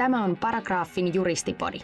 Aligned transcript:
Tämä 0.00 0.24
on 0.24 0.36
Paragraafin 0.36 1.14
juristipodi. 1.14 1.78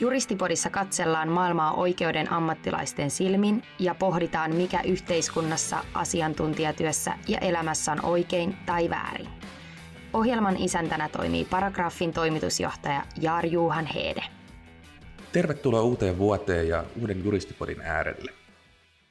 Juristipodissa 0.00 0.70
katsellaan 0.70 1.28
maailmaa 1.28 1.72
oikeuden 1.72 2.32
ammattilaisten 2.32 3.10
silmin 3.10 3.62
ja 3.78 3.94
pohditaan, 3.94 4.54
mikä 4.54 4.80
yhteiskunnassa, 4.82 5.84
asiantuntijatyössä 5.94 7.12
ja 7.28 7.38
elämässä 7.38 7.92
on 7.92 8.04
oikein 8.04 8.56
tai 8.66 8.90
väärin. 8.90 9.28
Ohjelman 10.12 10.56
isäntänä 10.56 11.08
toimii 11.08 11.44
Paragraafin 11.44 12.12
toimitusjohtaja 12.12 13.02
Jaar 13.20 13.46
Juhan 13.46 13.86
Heede. 13.86 14.22
Tervetuloa 15.32 15.82
uuteen 15.82 16.18
vuoteen 16.18 16.68
ja 16.68 16.84
uuden 17.00 17.24
juristipodin 17.24 17.80
äärelle. 17.80 18.32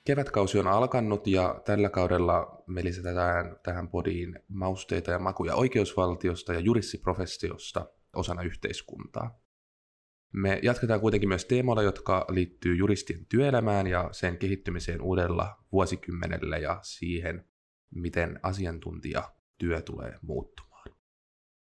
Kevätkausi 0.05 0.59
on 0.59 0.67
alkanut 0.67 1.27
ja 1.27 1.61
tällä 1.65 1.89
kaudella 1.89 2.63
me 2.67 2.83
lisätään 2.83 3.55
tähän 3.63 3.87
podiin 3.87 4.39
mausteita 4.47 5.11
ja 5.11 5.19
makuja 5.19 5.55
oikeusvaltiosta 5.55 6.53
ja 6.53 6.59
jurissiprofessiosta 6.59 7.85
osana 8.15 8.41
yhteiskuntaa. 8.41 9.39
Me 10.33 10.59
jatketaan 10.63 10.99
kuitenkin 10.99 11.29
myös 11.29 11.45
teemoilla, 11.45 11.83
jotka 11.83 12.25
liittyy 12.29 12.75
juristien 12.75 13.25
työelämään 13.25 13.87
ja 13.87 14.09
sen 14.11 14.37
kehittymiseen 14.37 15.01
uudella 15.01 15.57
vuosikymmenellä 15.71 16.57
ja 16.57 16.79
siihen, 16.81 17.49
miten 17.95 18.39
asiantuntijatyö 18.43 19.81
tulee 19.85 20.19
muuttumaan. 20.21 20.73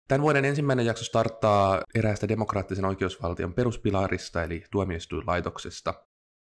Tämän 0.07 0.21
vuoden 0.21 0.45
ensimmäinen 0.45 0.85
jakso 0.85 1.05
starttaa 1.05 1.81
eräästä 1.95 2.27
demokraattisen 2.27 2.85
oikeusvaltion 2.85 3.53
peruspilarista 3.53 4.43
eli 4.43 4.63
tuomioistuinlaitoksesta. 4.71 5.93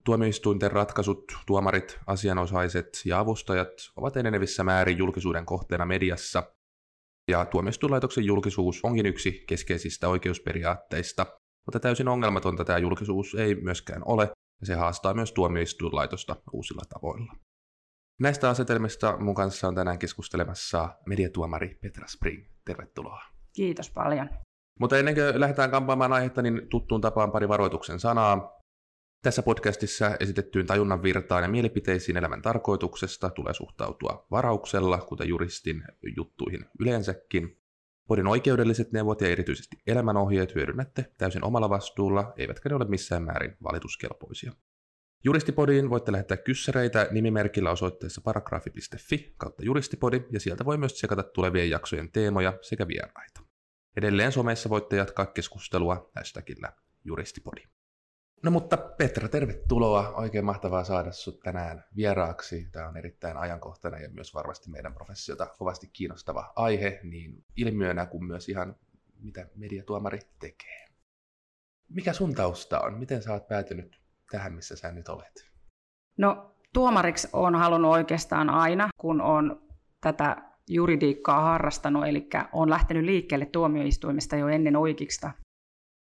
Tuomioistuinten 0.05 0.71
ratkaisut, 0.71 1.23
tuomarit, 1.45 1.99
asianosaiset 2.07 3.01
ja 3.05 3.19
avustajat 3.19 3.67
ovat 3.95 4.17
enenevissä 4.17 4.63
määrin 4.63 4.97
julkisuuden 4.97 5.45
kohteena 5.45 5.85
mediassa, 5.85 6.43
ja 7.31 7.45
tuomioistuinlaitoksen 7.45 8.25
julkisuus 8.25 8.79
onkin 8.83 9.05
yksi 9.05 9.43
keskeisistä 9.47 10.09
oikeusperiaatteista, 10.09 11.25
mutta 11.65 11.79
täysin 11.79 12.07
ongelmatonta 12.07 12.65
tämä 12.65 12.77
julkisuus 12.77 13.35
ei 13.35 13.55
myöskään 13.55 14.01
ole, 14.05 14.23
ja 14.61 14.67
se 14.67 14.75
haastaa 14.75 15.13
myös 15.13 15.31
tuomioistuinlaitosta 15.31 16.35
uusilla 16.53 16.81
tavoilla. 16.89 17.33
Näistä 18.21 18.49
asetelmista 18.49 19.17
mun 19.17 19.35
kanssa 19.35 19.67
on 19.67 19.75
tänään 19.75 19.99
keskustelemassa 19.99 20.89
mediatuomari 21.05 21.79
Petra 21.81 22.07
Spring. 22.07 22.45
Tervetuloa. 22.65 23.21
Kiitos 23.53 23.91
paljon. 23.91 24.29
Mutta 24.79 24.97
ennen 24.97 25.15
kuin 25.15 25.39
lähdetään 25.39 25.71
kampaamaan 25.71 26.13
aihetta, 26.13 26.41
niin 26.41 26.67
tuttuun 26.69 27.01
tapaan 27.01 27.31
pari 27.31 27.47
varoituksen 27.47 27.99
sanaa. 27.99 28.60
Tässä 29.23 29.43
podcastissa 29.43 30.17
esitettyyn 30.19 30.65
tajunnan 30.65 31.03
virtaan 31.03 31.43
ja 31.43 31.49
mielipiteisiin 31.49 32.17
elämän 32.17 32.41
tarkoituksesta 32.41 33.29
tulee 33.29 33.53
suhtautua 33.53 34.27
varauksella, 34.31 34.97
kuten 34.97 35.29
juristin 35.29 35.83
juttuihin 36.17 36.65
yleensäkin. 36.79 37.61
Podin 38.07 38.27
oikeudelliset 38.27 38.91
neuvot 38.91 39.21
ja 39.21 39.27
erityisesti 39.27 39.77
elämänohjeet 39.87 40.55
hyödynnätte 40.55 41.11
täysin 41.17 41.43
omalla 41.43 41.69
vastuulla, 41.69 42.33
eivätkä 42.37 42.69
ne 42.69 42.75
ole 42.75 42.85
missään 42.85 43.23
määrin 43.23 43.57
valituskelpoisia. 43.63 44.51
Juristipodiin 45.23 45.89
voitte 45.89 46.11
lähettää 46.11 46.37
kyssäreitä 46.37 47.07
nimimerkillä 47.11 47.71
osoitteessa 47.71 48.21
paragrafi.fi 48.21 49.33
kautta 49.37 49.63
juristipodi, 49.63 50.23
ja 50.31 50.39
sieltä 50.39 50.65
voi 50.65 50.77
myös 50.77 50.93
tsekata 50.93 51.23
tulevien 51.23 51.69
jaksojen 51.69 52.11
teemoja 52.11 52.53
sekä 52.61 52.87
vieraita. 52.87 53.41
Edelleen 53.97 54.31
somessa 54.31 54.69
voitte 54.69 54.95
jatkaa 54.95 55.25
keskustelua 55.25 56.11
hashtagillä 56.15 56.73
juristipodi. 57.03 57.61
No 58.43 58.51
mutta 58.51 58.77
Petra, 58.77 59.27
tervetuloa. 59.27 60.09
Oikein 60.09 60.45
mahtavaa 60.45 60.83
saada 60.83 61.11
sinut 61.11 61.39
tänään 61.39 61.83
vieraaksi. 61.95 62.67
Tämä 62.71 62.87
on 62.87 62.97
erittäin 62.97 63.37
ajankohtainen 63.37 64.01
ja 64.01 64.09
myös 64.09 64.33
varmasti 64.33 64.69
meidän 64.69 64.93
professiota 64.93 65.45
kovasti 65.45 65.87
kiinnostava 65.93 66.53
aihe, 66.55 66.99
niin 67.03 67.45
ilmiönä 67.55 68.05
kuin 68.05 68.25
myös 68.25 68.49
ihan 68.49 68.75
mitä 69.19 69.47
mediatuomari 69.55 70.19
tekee. 70.39 70.87
Mikä 71.89 72.13
sun 72.13 72.35
tausta 72.35 72.81
on? 72.81 72.99
Miten 72.99 73.21
oot 73.31 73.47
päätynyt 73.47 74.01
tähän, 74.31 74.53
missä 74.53 74.75
sä 74.75 74.91
nyt 74.91 75.09
olet? 75.09 75.51
No 76.17 76.55
tuomariksi 76.73 77.29
on 77.33 77.55
halunnut 77.55 77.91
oikeastaan 77.91 78.49
aina, 78.49 78.89
kun 78.97 79.21
on 79.21 79.61
tätä 80.01 80.51
juridiikkaa 80.67 81.41
harrastanut, 81.41 82.07
eli 82.07 82.29
on 82.53 82.69
lähtenyt 82.69 83.03
liikkeelle 83.03 83.45
tuomioistuimesta 83.45 84.35
jo 84.35 84.47
ennen 84.47 84.75
oikeista. 84.75 85.31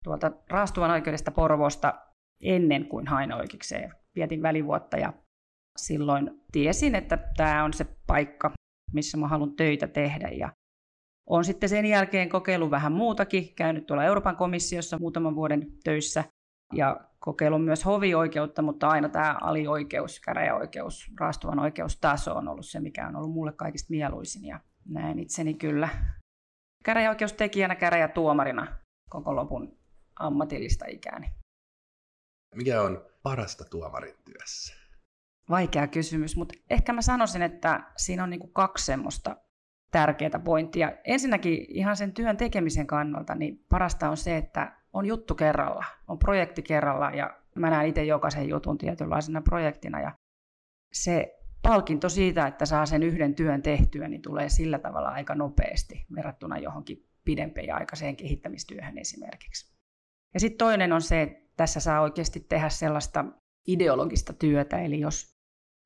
Tuolta 0.04 0.32
raastuvan 0.50 0.90
oikeudesta 0.90 1.30
Porvosta 1.30 2.07
ennen 2.42 2.86
kuin 2.86 3.06
hain 3.06 3.32
oikeikseen. 3.32 3.92
Vietin 4.14 4.42
välivuotta 4.42 4.96
ja 4.96 5.12
silloin 5.78 6.30
tiesin, 6.52 6.94
että 6.94 7.18
tämä 7.36 7.64
on 7.64 7.72
se 7.72 7.86
paikka, 8.06 8.50
missä 8.92 9.18
mä 9.18 9.28
haluan 9.28 9.56
töitä 9.56 9.86
tehdä. 9.88 10.28
Ja 10.28 10.52
olen 11.28 11.44
sitten 11.44 11.68
sen 11.68 11.86
jälkeen 11.86 12.28
kokeillut 12.28 12.70
vähän 12.70 12.92
muutakin, 12.92 13.54
käynyt 13.54 13.86
tuolla 13.86 14.04
Euroopan 14.04 14.36
komissiossa 14.36 14.98
muutaman 14.98 15.34
vuoden 15.34 15.66
töissä 15.84 16.24
ja 16.74 17.00
kokeillut 17.18 17.64
myös 17.64 17.84
hovioikeutta, 17.84 18.62
mutta 18.62 18.88
aina 18.88 19.08
tämä 19.08 19.36
alioikeus, 19.40 20.20
käräjäoikeus, 20.20 21.12
raastuvan 21.20 21.58
oikeustaso 21.58 22.34
on 22.34 22.48
ollut 22.48 22.66
se, 22.66 22.80
mikä 22.80 23.08
on 23.08 23.16
ollut 23.16 23.32
mulle 23.32 23.52
kaikista 23.52 23.90
mieluisin 23.90 24.44
ja 24.44 24.60
näen 24.88 25.18
itseni 25.18 25.54
kyllä 25.54 25.88
käräjäoikeustekijänä, 26.84 27.74
käräjätuomarina 27.74 28.66
koko 29.10 29.36
lopun 29.36 29.78
ammatillista 30.18 30.84
ikääni. 30.88 31.37
Mikä 32.54 32.82
on 32.82 33.06
parasta 33.22 33.64
tuomarin 33.64 34.14
työssä? 34.24 34.74
Vaikea 35.50 35.86
kysymys, 35.86 36.36
mutta 36.36 36.54
ehkä 36.70 36.92
mä 36.92 37.02
sanoisin, 37.02 37.42
että 37.42 37.82
siinä 37.96 38.24
on 38.24 38.30
niin 38.30 38.52
kaksi 38.52 38.84
semmoista 38.84 39.36
tärkeää 39.90 40.40
pointtia. 40.44 40.92
Ensinnäkin 41.04 41.66
ihan 41.68 41.96
sen 41.96 42.12
työn 42.12 42.36
tekemisen 42.36 42.86
kannalta, 42.86 43.34
niin 43.34 43.64
parasta 43.68 44.10
on 44.10 44.16
se, 44.16 44.36
että 44.36 44.76
on 44.92 45.06
juttu 45.06 45.34
kerralla, 45.34 45.84
on 46.08 46.18
projekti 46.18 46.62
kerralla 46.62 47.10
ja 47.10 47.40
mä 47.54 47.70
näen 47.70 47.88
itse 47.88 48.04
jokaisen 48.04 48.48
jutun 48.48 48.78
tietynlaisena 48.78 49.40
projektina 49.40 50.00
ja 50.00 50.12
se 50.92 51.38
palkinto 51.62 52.08
siitä, 52.08 52.46
että 52.46 52.66
saa 52.66 52.86
sen 52.86 53.02
yhden 53.02 53.34
työn 53.34 53.62
tehtyä, 53.62 54.08
niin 54.08 54.22
tulee 54.22 54.48
sillä 54.48 54.78
tavalla 54.78 55.08
aika 55.08 55.34
nopeasti 55.34 56.06
verrattuna 56.14 56.58
johonkin 56.58 57.08
aikaiseen 57.74 58.16
kehittämistyöhön 58.16 58.98
esimerkiksi. 58.98 59.76
Ja 60.34 60.40
sitten 60.40 60.58
toinen 60.58 60.92
on 60.92 61.02
se, 61.02 61.47
tässä 61.58 61.80
saa 61.80 62.00
oikeasti 62.00 62.40
tehdä 62.40 62.68
sellaista 62.68 63.24
ideologista 63.66 64.32
työtä, 64.32 64.82
eli 64.82 65.00
jos, 65.00 65.36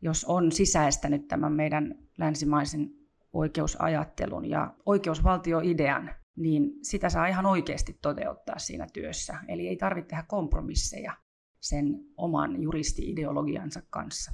jos 0.02 0.24
on 0.24 0.52
sisäistänyt 0.52 1.28
tämän 1.28 1.52
meidän 1.52 1.94
länsimaisen 2.18 2.90
oikeusajattelun 3.32 4.50
ja 4.50 4.74
oikeusvaltioidean, 4.86 6.14
niin 6.36 6.72
sitä 6.82 7.08
saa 7.08 7.26
ihan 7.26 7.46
oikeasti 7.46 7.98
toteuttaa 8.02 8.58
siinä 8.58 8.86
työssä. 8.92 9.38
Eli 9.48 9.68
ei 9.68 9.76
tarvitse 9.76 10.08
tehdä 10.08 10.24
kompromisseja 10.28 11.16
sen 11.60 12.04
oman 12.16 12.62
juristi-ideologiansa 12.62 13.82
kanssa. 13.90 14.32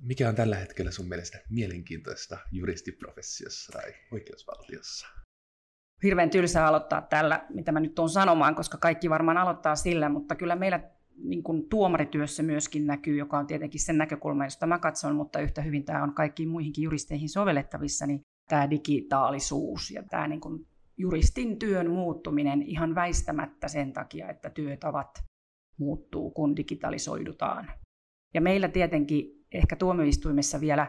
Mikä 0.00 0.28
on 0.28 0.34
tällä 0.34 0.56
hetkellä 0.56 0.90
sun 0.90 1.08
mielestä 1.08 1.38
mielenkiintoista 1.50 2.38
juristiprofessiossa 2.52 3.72
tai 3.72 3.94
oikeusvaltiossa? 4.12 5.06
Hirveän 6.02 6.30
tylsää 6.30 6.66
aloittaa 6.66 7.02
tällä, 7.02 7.46
mitä 7.54 7.72
mä 7.72 7.80
nyt 7.80 7.94
tuon 7.94 8.10
sanomaan, 8.10 8.54
koska 8.54 8.78
kaikki 8.78 9.10
varmaan 9.10 9.36
aloittaa 9.36 9.76
sillä, 9.76 10.08
mutta 10.08 10.34
kyllä 10.34 10.56
meillä 10.56 10.80
niin 11.22 11.42
kuin 11.42 11.68
tuomarityössä 11.68 12.42
myöskin 12.42 12.86
näkyy, 12.86 13.16
joka 13.16 13.38
on 13.38 13.46
tietenkin 13.46 13.80
sen 13.80 13.98
näkökulma, 13.98 14.44
josta 14.44 14.66
mä 14.66 14.78
katson, 14.78 15.16
mutta 15.16 15.40
yhtä 15.40 15.62
hyvin 15.62 15.84
tämä 15.84 16.02
on 16.02 16.14
kaikkiin 16.14 16.48
muihinkin 16.48 16.84
juristeihin 16.84 17.28
sovellettavissa, 17.28 18.06
niin 18.06 18.20
tämä 18.48 18.70
digitaalisuus 18.70 19.90
ja 19.90 20.02
tämä 20.02 20.28
niin 20.28 20.40
kuin 20.40 20.66
juristin 20.96 21.58
työn 21.58 21.90
muuttuminen 21.90 22.62
ihan 22.62 22.94
väistämättä 22.94 23.68
sen 23.68 23.92
takia, 23.92 24.28
että 24.28 24.50
työtavat 24.50 25.24
muuttuu, 25.78 26.30
kun 26.30 26.56
digitalisoidutaan. 26.56 27.70
Ja 28.34 28.40
meillä 28.40 28.68
tietenkin 28.68 29.44
ehkä 29.52 29.76
tuomioistuimessa 29.76 30.60
vielä 30.60 30.86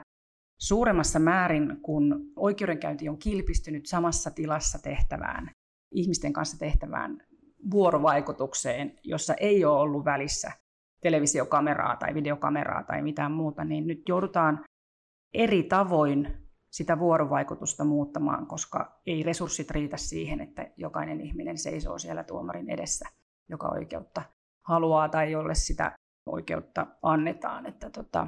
suuremmassa 0.57 1.19
määrin, 1.19 1.78
kun 1.81 2.31
oikeudenkäynti 2.35 3.09
on 3.09 3.18
kilpistynyt 3.18 3.85
samassa 3.85 4.31
tilassa 4.31 4.79
tehtävään, 4.79 5.52
ihmisten 5.91 6.34
kanssa 6.34 6.59
tehtävään 6.59 7.17
vuorovaikutukseen, 7.72 8.99
jossa 9.03 9.34
ei 9.34 9.66
ole 9.66 9.79
ollut 9.79 10.05
välissä 10.05 10.52
televisiokameraa 11.02 11.96
tai 11.96 12.14
videokameraa 12.14 12.84
tai 12.84 13.02
mitään 13.02 13.32
muuta, 13.32 13.64
niin 13.64 13.87
nyt 13.87 14.02
joudutaan 14.09 14.66
eri 15.34 15.64
tavoin 15.64 16.47
sitä 16.70 16.99
vuorovaikutusta 16.99 17.84
muuttamaan, 17.84 18.47
koska 18.47 19.02
ei 19.05 19.23
resurssit 19.23 19.72
riitä 19.72 19.97
siihen, 19.97 20.41
että 20.41 20.72
jokainen 20.78 21.22
ihminen 21.22 21.58
seisoo 21.58 21.97
siellä 21.97 22.23
tuomarin 22.23 22.70
edessä, 22.70 23.09
joka 23.49 23.67
oikeutta 23.67 24.22
haluaa 24.67 25.09
tai 25.09 25.32
jolle 25.32 25.55
sitä 25.55 25.91
oikeutta 26.26 26.87
annetaan. 27.02 27.66
Että 27.66 27.90
tota, 27.90 28.28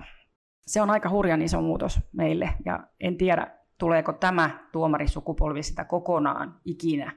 se 0.68 0.82
on 0.82 0.90
aika 0.90 1.10
hurjan 1.10 1.42
iso 1.42 1.62
muutos 1.62 2.00
meille 2.12 2.50
ja 2.66 2.80
en 3.00 3.18
tiedä, 3.18 3.58
tuleeko 3.78 4.14
tämä 4.14 4.68
tuomarisukupolvi 4.72 5.64
sitä 5.64 5.86
kokonaan 5.86 6.60
ikinä 6.66 7.12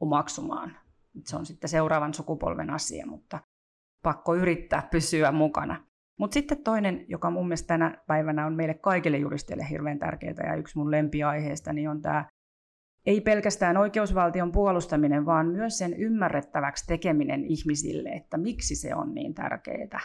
omaksumaan. 0.00 0.76
Se 1.26 1.36
on 1.36 1.46
sitten 1.46 1.70
seuraavan 1.70 2.14
sukupolven 2.14 2.70
asia, 2.70 3.06
mutta 3.06 3.38
pakko 4.02 4.34
yrittää 4.34 4.88
pysyä 4.90 5.32
mukana. 5.32 5.84
Mutta 6.18 6.34
sitten 6.34 6.62
toinen, 6.62 7.04
joka 7.08 7.30
mun 7.30 7.48
mielestä 7.48 7.66
tänä 7.66 8.02
päivänä 8.06 8.46
on 8.46 8.54
meille 8.54 8.74
kaikille 8.74 9.18
juristeille 9.18 9.66
hirveän 9.70 9.98
tärkeää 9.98 10.46
ja 10.46 10.54
yksi 10.54 10.78
mun 10.78 10.90
lempiaiheista, 10.90 11.72
niin 11.72 11.88
on 11.88 12.02
tämä 12.02 12.24
ei 13.06 13.20
pelkästään 13.20 13.76
oikeusvaltion 13.76 14.52
puolustaminen, 14.52 15.26
vaan 15.26 15.46
myös 15.46 15.78
sen 15.78 15.94
ymmärrettäväksi 15.94 16.86
tekeminen 16.86 17.44
ihmisille, 17.44 18.08
että 18.08 18.36
miksi 18.36 18.76
se 18.76 18.94
on 18.94 19.14
niin 19.14 19.34
tärkeää. 19.34 20.00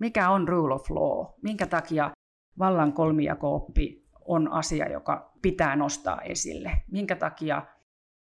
Mikä 0.00 0.30
on 0.30 0.48
rule 0.48 0.74
of 0.74 0.90
law? 0.90 1.26
Minkä 1.42 1.66
takia 1.66 2.10
vallan 2.60 2.92
kolmijako-oppi 2.92 4.06
on 4.24 4.52
asia, 4.52 4.88
joka 4.88 5.32
pitää 5.42 5.76
nostaa 5.76 6.22
esille? 6.22 6.72
Minkä 6.90 7.16
takia 7.16 7.62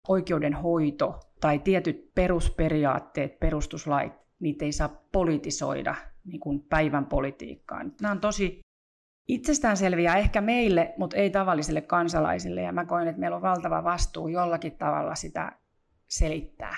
oikeudenhoito 0.08 1.20
tai 1.42 1.60
tietyt 1.60 2.12
perusperiaatteet, 2.16 3.40
perustuslait, 3.40 4.14
niitä 4.40 4.66
ei 4.66 4.72
saa 4.72 5.02
politisoida 5.12 5.96
niin 6.26 6.40
kuin 6.40 6.62
päivän 6.70 7.06
politiikkaan. 7.06 7.94
Nämä 8.02 8.12
on 8.12 8.20
tosi 8.20 8.60
itsestäänselviä 9.28 10.16
ehkä 10.16 10.42
meille, 10.42 10.94
mutta 10.98 11.18
ei 11.18 11.30
tavallisille 11.30 11.82
kansalaisille. 11.82 12.62
Ja 12.62 12.72
mä 12.72 12.86
koen, 12.86 13.08
että 13.08 13.20
meillä 13.20 13.36
on 13.36 13.42
valtava 13.42 13.84
vastuu 13.84 14.28
jollakin 14.28 14.78
tavalla 14.78 15.16
sitä 15.16 15.52
selittää 16.08 16.76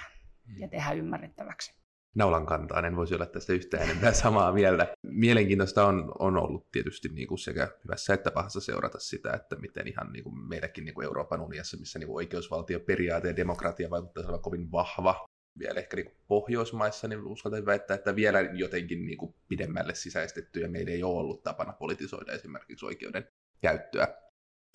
ja 0.57 0.67
tehdä 0.67 0.91
ymmärrettäväksi. 0.91 1.80
Naulan 2.15 2.45
kantaan, 2.45 2.85
en 2.85 2.95
voisi 2.95 3.15
olla 3.15 3.25
tästä 3.25 3.53
yhtään 3.53 3.83
enempää 3.83 4.13
samaa 4.13 4.51
mieltä. 4.51 4.87
Mielenkiintoista 5.07 5.85
on, 5.85 6.11
on 6.19 6.37
ollut 6.37 6.71
tietysti 6.71 7.09
niin 7.09 7.27
kuin 7.27 7.39
sekä 7.39 7.67
hyvässä 7.83 8.13
että 8.13 8.31
pahassa 8.31 8.59
seurata 8.59 8.99
sitä, 8.99 9.33
että 9.33 9.55
miten 9.55 9.87
ihan 9.87 10.11
niin 10.13 10.23
kuin 10.23 10.37
meilläkin 10.37 10.85
niin 10.85 10.95
kuin 10.95 11.05
Euroopan 11.05 11.41
unionissa, 11.41 11.77
missä 11.77 11.99
niin 11.99 12.07
kuin 12.07 12.15
oikeusvaltioperiaate 12.15 13.27
ja 13.27 13.35
demokratia 13.35 13.89
vaikuttaa 13.89 14.23
olevan 14.23 14.41
kovin 14.41 14.71
vahva, 14.71 15.25
vielä 15.59 15.79
ehkä 15.79 15.97
niin 15.97 16.15
Pohjoismaissa, 16.27 17.07
niin 17.07 17.27
uskaltaisin 17.27 17.65
väittää, 17.65 17.95
että 17.95 18.15
vielä 18.15 18.41
jotenkin 18.41 19.05
niin 19.05 19.17
kuin 19.17 19.35
pidemmälle 19.47 19.95
sisäistetty, 19.95 20.59
ja 20.59 20.69
meillä 20.69 20.91
ei 20.91 21.03
ole 21.03 21.19
ollut 21.19 21.43
tapana 21.43 21.73
politisoida 21.73 22.33
esimerkiksi 22.33 22.85
oikeuden 22.85 23.27
käyttöä. 23.61 24.07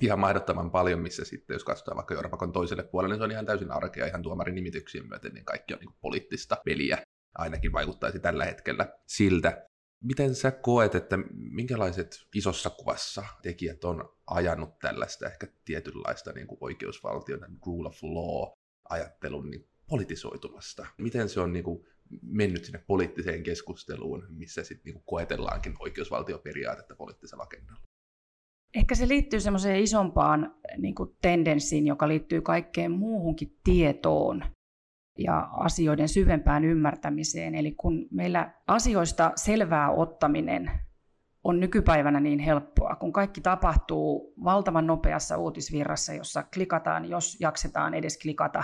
Ihan 0.03 0.19
mahdottoman 0.19 0.71
paljon, 0.71 1.01
missä 1.01 1.25
sitten, 1.25 1.55
jos 1.55 1.65
katsotaan 1.65 1.97
vaikka 1.97 2.15
Euroopan 2.15 2.53
toiselle 2.53 2.83
puolelle, 2.83 3.15
niin 3.15 3.21
se 3.21 3.25
on 3.25 3.31
ihan 3.31 3.47
täysin 3.47 3.71
arkea 3.71 4.07
ihan 4.07 4.23
tuomarin 4.23 4.55
nimityksien 4.55 5.09
myöten, 5.09 5.35
niin 5.35 5.45
kaikki 5.45 5.75
on 5.75 5.81
niin 5.81 5.97
poliittista 6.01 6.57
peliä, 6.65 6.99
ainakin 7.39 7.73
vaikuttaisi 7.73 8.21
tällä 8.21 8.45
hetkellä 8.45 8.99
siltä. 9.07 9.67
Miten 10.05 10.35
sä 10.35 10.51
koet, 10.51 10.95
että 10.95 11.19
minkälaiset 11.35 12.27
isossa 12.35 12.71
kuvassa 12.71 13.25
tekijät 13.43 13.85
on 13.85 14.17
ajanut 14.27 14.79
tällaista 14.79 15.27
ehkä 15.27 15.47
tietynlaista 15.65 16.33
niin 16.33 16.47
kuin 16.47 16.59
oikeusvaltion, 16.61 17.41
rule 17.67 17.89
of 17.89 18.03
law 18.03 18.53
ajattelun 18.89 19.51
niin 19.51 19.69
politisoitumasta? 19.89 20.87
Miten 20.99 21.29
se 21.29 21.41
on 21.41 21.53
niin 21.53 21.65
kuin, 21.65 21.87
mennyt 22.23 22.65
sinne 22.65 22.85
poliittiseen 22.87 23.43
keskusteluun, 23.43 24.27
missä 24.29 24.65
sitten 24.65 24.93
niin 24.93 25.03
koetellaankin 25.07 25.75
oikeusvaltioperiaatetta 25.79 26.97
poliittisella 26.97 27.43
agendalla? 27.43 27.83
Ehkä 28.75 28.95
se 28.95 29.09
liittyy 29.09 29.41
semmoiseen 29.41 29.83
isompaan 29.83 30.55
niin 30.79 30.95
kuin 30.95 31.17
tendenssiin, 31.23 31.87
joka 31.87 32.09
liittyy 32.09 32.41
kaikkeen 32.41 32.91
muuhunkin 32.91 33.59
tietoon 33.65 34.45
ja 35.19 35.49
asioiden 35.53 36.09
syvempään 36.09 36.65
ymmärtämiseen. 36.65 37.55
Eli 37.55 37.73
kun 37.73 38.07
meillä 38.11 38.51
asioista 38.67 39.33
selvää 39.37 39.91
ottaminen 39.91 40.71
on 41.45 41.61
nykypäivänä 41.61 42.21
niin 42.21 42.39
helppoa, 42.39 42.97
kun 42.97 43.13
kaikki 43.13 43.41
tapahtuu 43.41 44.35
valtavan 44.45 44.87
nopeassa 44.87 45.37
uutisvirrassa, 45.37 46.15
jossa 46.15 46.45
klikataan, 46.55 47.09
jos 47.09 47.41
jaksetaan 47.41 47.95
edes 47.95 48.19
klikata 48.23 48.63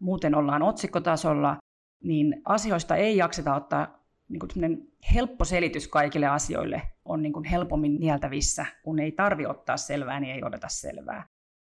muuten 0.00 0.34
ollaan 0.34 0.62
otsikkotasolla, 0.62 1.56
niin 2.02 2.42
asioista 2.44 2.96
ei 2.96 3.16
jakseta 3.16 3.54
ottaa 3.54 4.00
niin 4.28 4.40
kuin 4.40 4.92
helppo 5.14 5.44
selitys 5.44 5.88
kaikille 5.88 6.26
asioille 6.26 6.82
on 7.04 7.22
niin 7.22 7.32
kuin 7.32 7.44
helpommin 7.44 8.00
nieltävissä, 8.00 8.66
kun 8.82 8.98
ei 8.98 9.12
tarvi 9.12 9.46
ottaa 9.46 9.76
selvää, 9.76 10.20
niin 10.20 10.34
ei 10.34 10.44
odota 10.44 10.68
selvää. 10.68 11.24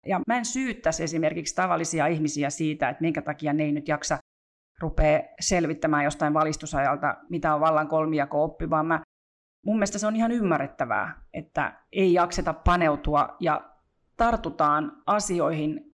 Ja 0.05 0.21
mä 0.27 0.37
en 0.37 0.45
syyttäisi 0.45 1.03
esimerkiksi 1.03 1.55
tavallisia 1.55 2.07
ihmisiä 2.07 2.49
siitä, 2.49 2.89
että 2.89 3.01
minkä 3.01 3.21
takia 3.21 3.53
ne 3.53 3.63
ei 3.63 3.71
nyt 3.71 3.87
jaksa 3.87 4.17
rupea 4.79 5.21
selvittämään 5.39 6.03
jostain 6.03 6.33
valistusajalta, 6.33 7.17
mitä 7.29 7.55
on 7.55 7.61
vallan 7.61 7.87
kolmijako 7.87 8.43
oppi, 8.43 8.69
vaan 8.69 8.85
mä, 8.85 9.01
mun 9.65 9.75
mielestä 9.75 9.97
se 9.97 10.07
on 10.07 10.15
ihan 10.15 10.31
ymmärrettävää, 10.31 11.21
että 11.33 11.83
ei 11.91 12.13
jakseta 12.13 12.53
paneutua 12.53 13.35
ja 13.39 13.71
tartutaan 14.17 15.01
asioihin 15.05 15.91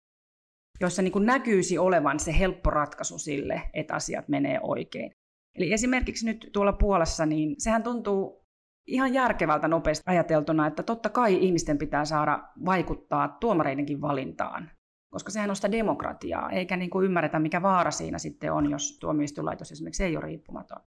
joissa 0.80 1.01
niin 1.01 1.25
näkyisi 1.25 1.78
olevan 1.78 2.19
se 2.19 2.40
helppo 2.40 2.69
ratkaisu 2.69 3.18
sille, 3.18 3.62
että 3.74 3.94
asiat 3.94 4.28
menee 4.28 4.60
oikein. 4.62 5.12
Eli 5.56 5.74
esimerkiksi 5.74 6.25
nyt 6.25 6.50
tuolla 6.54 6.74
Puolassa, 6.74 7.25
niin 7.25 7.56
sehän 7.58 7.84
tuntuu 7.84 8.44
ihan 8.88 9.14
järkevältä 9.14 9.68
nopeasti 9.68 10.04
ajateltuna, 10.06 10.68
että 10.68 10.84
totta 10.84 11.10
kai 11.10 11.46
ihmisten 11.46 11.78
pitää 11.78 12.06
saada 12.06 12.50
vaikuttaa 12.66 13.28
tuomareidenkin 13.28 14.02
valintaan, 14.02 14.72
koska 15.10 15.32
sehän 15.32 15.50
on 15.50 15.56
sitä 15.56 15.72
demokratiaa, 15.72 16.50
eikä 16.50 16.78
niin 16.78 16.90
kuin 16.90 17.06
ymmärretä, 17.06 17.40
mikä 17.40 17.62
vaara 17.62 17.92
siinä 17.92 18.18
sitten 18.18 18.54
on, 18.54 18.72
jos 18.72 19.00
tuomioistuinlaitos 19.00 19.72
esimerkiksi 19.72 20.04
ei 20.04 20.18
ole 20.18 20.26
riippumaton. 20.26 20.82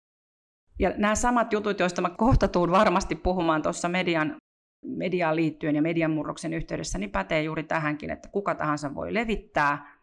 Ja 0.79 0.93
nämä 0.97 1.15
samat 1.15 1.53
jutut, 1.53 1.79
joista 1.79 2.01
mä 2.01 2.09
kohta 2.09 2.47
tuun 2.47 2.71
varmasti 2.71 3.15
puhumaan 3.15 3.61
tuossa 3.61 3.89
median 3.89 4.35
mediaan 4.85 5.35
liittyen 5.35 5.75
ja 5.75 5.81
median 5.81 6.11
murroksen 6.11 6.53
yhteydessä, 6.53 6.97
niin 6.97 7.11
pätee 7.11 7.43
juuri 7.43 7.63
tähänkin, 7.63 8.09
että 8.09 8.29
kuka 8.29 8.55
tahansa 8.55 8.95
voi 8.95 9.13
levittää 9.13 9.97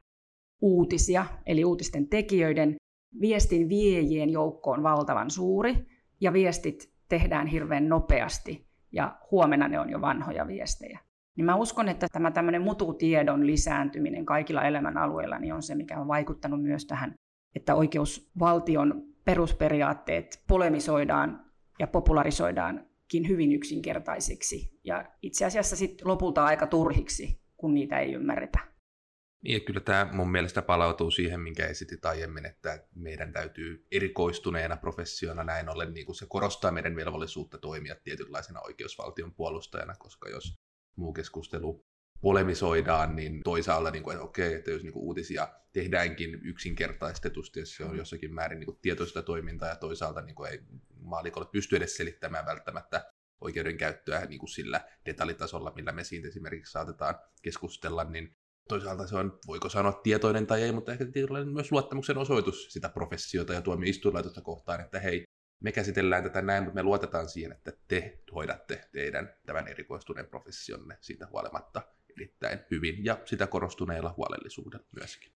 uutisia, 0.63 1.27
eli 1.47 1.65
uutisten 1.65 2.09
tekijöiden 2.09 2.77
viestin 3.21 3.69
viejien 3.69 4.31
joukko 4.31 4.71
on 4.71 4.83
valtavan 4.83 5.31
suuri, 5.31 5.87
ja 6.21 6.33
viestit 6.33 6.94
tehdään 7.09 7.47
hirveän 7.47 7.89
nopeasti, 7.89 8.67
ja 8.93 9.19
huomenna 9.31 9.69
ne 9.69 9.81
on 9.81 9.91
jo 9.91 10.01
vanhoja 10.01 10.47
viestejä. 10.47 10.99
Niin 11.37 11.45
mä 11.45 11.57
uskon, 11.57 11.89
että 11.89 12.07
tämä 12.13 12.31
tämmöinen 12.31 12.63
mututiedon 12.63 13.47
lisääntyminen 13.47 14.27
kaikilla 14.27 14.63
elämän 14.63 14.97
alueilla 14.97 15.39
niin 15.39 15.55
on 15.55 15.63
se, 15.63 15.75
mikä 15.75 16.01
on 16.01 16.09
vaikuttanut 16.09 16.63
myös 16.63 16.87
tähän, 16.87 17.15
että 17.55 17.75
oikeusvaltion 17.75 19.03
perusperiaatteet 19.25 20.43
polemisoidaan 20.49 21.45
ja 21.79 21.87
popularisoidaan 21.87 22.87
hyvin 23.29 23.53
yksinkertaisiksi 23.53 24.81
ja 24.85 25.05
itse 25.23 25.45
asiassa 25.45 25.77
sitten 25.77 26.09
lopulta 26.09 26.45
aika 26.45 26.67
turhiksi, 26.67 27.41
kun 27.57 27.75
niitä 27.75 27.99
ei 27.99 28.13
ymmärretä. 28.13 28.74
Niin, 29.45 29.65
kyllä 29.65 29.81
tämä 29.81 30.09
mun 30.13 30.31
mielestä 30.31 30.63
palautuu 30.63 31.11
siihen, 31.11 31.41
minkä 31.41 31.67
esitit 31.67 32.05
aiemmin, 32.05 32.47
että 32.47 32.87
meidän 32.95 33.33
täytyy 33.33 33.87
erikoistuneena 33.93 34.77
professiona 34.77 35.45
näin 35.45 35.69
ollen, 35.69 35.95
niin 35.95 36.07
kuin 36.07 36.17
se 36.17 36.27
korostaa 36.29 36.71
meidän 36.71 36.97
velvollisuutta 36.97 37.59
toimia 37.59 37.97
tietynlaisena 38.05 38.61
oikeusvaltion 38.61 39.35
puolustajana, 39.35 39.95
koska 39.99 40.29
jos 40.29 40.59
muu 40.97 41.13
keskustelu 41.13 41.87
polemisoidaan, 42.21 43.17
niin 43.17 43.41
toisaalta, 43.43 43.91
niin 43.91 44.03
kuin, 44.03 44.15
että 44.15 44.25
okei, 44.25 44.55
että 44.55 44.71
jos 44.71 44.83
niin 44.83 44.93
kuin 44.93 45.03
uutisia 45.03 45.49
tehdäänkin 45.73 46.41
yksinkertaistetusti, 46.45 47.61
jos 47.61 47.77
se 47.77 47.85
on 47.85 47.97
jossakin 47.97 48.35
määrin 48.35 48.59
niin 48.59 48.67
kuin 48.67 48.79
tietoista 48.83 49.23
toimintaa, 49.23 49.69
ja 49.69 49.77
toisaalta 49.77 50.21
niin 50.21 50.35
kuin 50.35 50.51
ei 50.51 50.61
maalikolle 51.01 51.49
pysty 51.53 51.77
edes 51.77 51.97
selittämään 51.97 52.47
välttämättä 52.47 53.13
oikeudenkäyttöä 53.41 54.25
niin 54.25 54.39
kuin 54.39 54.51
sillä 54.51 54.81
detaljitasolla, 55.07 55.73
millä 55.77 55.93
me 55.93 56.05
siitä 56.05 56.29
esimerkiksi 56.29 56.73
saatetaan 56.73 57.15
keskustella, 57.43 58.05
niin 58.05 58.37
toisaalta 58.69 59.07
se 59.07 59.17
on, 59.17 59.39
voiko 59.47 59.69
sanoa 59.69 59.93
tietoinen 59.93 60.47
tai 60.47 60.63
ei, 60.63 60.73
mutta 60.73 60.93
ehkä 60.93 61.05
tietynlainen 61.05 61.53
myös 61.53 61.73
luottamuksen 61.73 62.19
osoitus 62.19 62.73
sitä 62.73 62.89
professiota 62.89 63.53
ja 63.53 63.63
tuomioistuinlaitosta 63.63 64.41
kohtaan, 64.41 64.81
että 64.81 65.01
hei, 65.01 65.25
me 65.63 65.73
käsitellään 65.73 66.23
tätä 66.23 66.43
näin, 66.43 66.65
mutta 66.65 66.75
me 66.75 66.83
luotetaan 66.83 67.29
siihen, 67.29 67.53
että 67.53 67.73
te 67.89 68.19
hoidatte 68.35 68.89
teidän 68.93 69.35
tämän 69.47 69.69
erikoistuneen 69.69 70.27
professionne 70.27 70.99
siitä 71.01 71.29
huolimatta 71.33 71.83
erittäin 72.17 72.59
hyvin 72.71 73.05
ja 73.05 73.19
sitä 73.25 73.47
korostuneella 73.47 74.15
huolellisuudella 74.17 74.87
myöskin. 74.97 75.33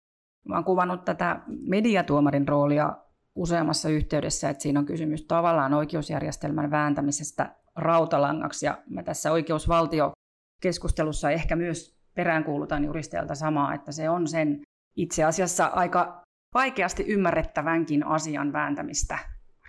Mä 0.47 0.55
oon 0.55 0.63
kuvannut 0.63 1.05
tätä 1.05 1.41
mediatuomarin 1.47 2.47
roolia 2.47 2.97
useammassa 3.35 3.89
yhteydessä, 3.89 4.49
että 4.49 4.63
siinä 4.63 4.79
on 4.79 4.85
kysymys 4.85 5.25
tavallaan 5.25 5.73
oikeusjärjestelmän 5.73 6.71
vääntämisestä 6.71 7.55
rautalangaksi. 7.75 8.65
Ja 8.65 8.83
mä 8.89 9.03
tässä 9.03 9.31
oikeusvaltiokeskustelussa 9.31 11.31
ehkä 11.31 11.55
myös 11.55 11.98
peräänkuulutan 12.19 12.85
juristeilta 12.85 13.35
samaa, 13.35 13.73
että 13.73 13.91
se 13.91 14.09
on 14.09 14.27
sen 14.27 14.61
itse 14.95 15.23
asiassa 15.23 15.65
aika 15.65 16.21
vaikeasti 16.53 17.03
ymmärrettävänkin 17.07 18.05
asian 18.05 18.53
vääntämistä 18.53 19.19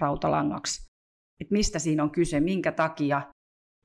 rautalangaksi. 0.00 0.87
Että 1.40 1.52
mistä 1.52 1.78
siinä 1.78 2.02
on 2.02 2.11
kyse, 2.11 2.40
minkä 2.40 2.73
takia 2.73 3.23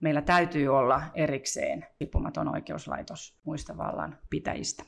meillä 0.02 0.22
täytyy 0.22 0.68
olla 0.68 1.04
erikseen 1.14 1.86
riippumaton 2.00 2.48
oikeuslaitos 2.48 3.40
muista 3.44 3.78
vallan 3.78 4.18
pitäjistä. 4.30 4.84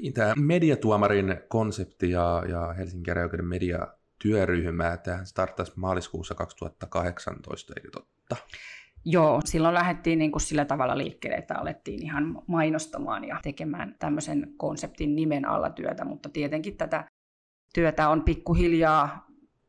Niin, 0.00 0.12
tämä 0.12 0.34
mediatuomarin 0.36 1.40
konsepti 1.48 2.10
ja, 2.10 2.42
ja 2.48 2.72
Helsingin 2.72 3.04
käräjäoikeuden 3.04 3.46
mediatyöryhmä, 3.46 4.96
tämä 4.96 5.24
starttasi 5.24 5.72
maaliskuussa 5.76 6.34
2018, 6.34 7.72
eikö 7.76 7.90
totta? 7.90 8.36
Joo, 9.04 9.40
silloin 9.44 9.74
lähdettiin 9.74 10.18
niin 10.18 10.32
kuin 10.32 10.42
sillä 10.42 10.64
tavalla 10.64 10.98
liikkeelle, 10.98 11.36
että 11.36 11.58
alettiin 11.58 12.02
ihan 12.02 12.42
mainostamaan 12.46 13.24
ja 13.24 13.38
tekemään 13.42 13.96
tämmöisen 13.98 14.52
konseptin 14.56 15.16
nimen 15.16 15.48
alla 15.48 15.70
työtä, 15.70 16.04
mutta 16.04 16.28
tietenkin 16.28 16.76
tätä 16.76 17.04
työtä 17.74 18.08
on 18.08 18.22
pikkuhiljaa 18.22 19.26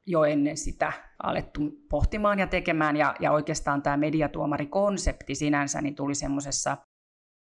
jo 0.08 0.24
ennen 0.24 0.58
sitä 0.58 0.94
alettu 1.24 1.62
pohtimaan 1.90 2.40
ja 2.40 2.48
tekemään, 2.48 2.98
ja, 2.98 3.16
ja 3.20 3.32
oikeastaan 3.32 3.82
tämä 3.82 3.98
mediatuomarikonsepti 3.98 5.36
sinänsä 5.36 5.82
niin 5.82 5.96
tuli 5.96 6.16
semmoisessa 6.16 6.78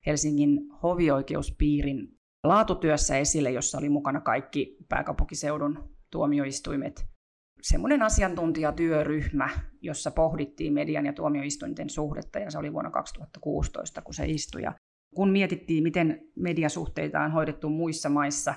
Helsingin 0.06 0.60
hovioikeuspiirin 0.82 2.08
laatutyössä 2.44 3.18
esille, 3.18 3.50
jossa 3.50 3.78
oli 3.78 3.88
mukana 3.88 4.20
kaikki 4.20 4.76
pääkaupunkiseudun 4.88 5.96
tuomioistuimet. 6.10 7.11
Semmoinen 7.62 8.02
asiantuntijatyöryhmä, 8.02 9.48
jossa 9.80 10.10
pohdittiin 10.10 10.72
median 10.72 11.06
ja 11.06 11.12
tuomioistuinten 11.12 11.90
suhdetta, 11.90 12.38
ja 12.38 12.50
se 12.50 12.58
oli 12.58 12.72
vuonna 12.72 12.90
2016, 12.90 14.02
kun 14.02 14.14
se 14.14 14.26
istui. 14.26 14.62
Ja 14.62 14.74
kun 15.14 15.30
mietittiin, 15.30 15.82
miten 15.82 16.20
mediasuhteita 16.36 17.20
on 17.20 17.32
hoidettu 17.32 17.68
muissa 17.68 18.08
maissa, 18.08 18.54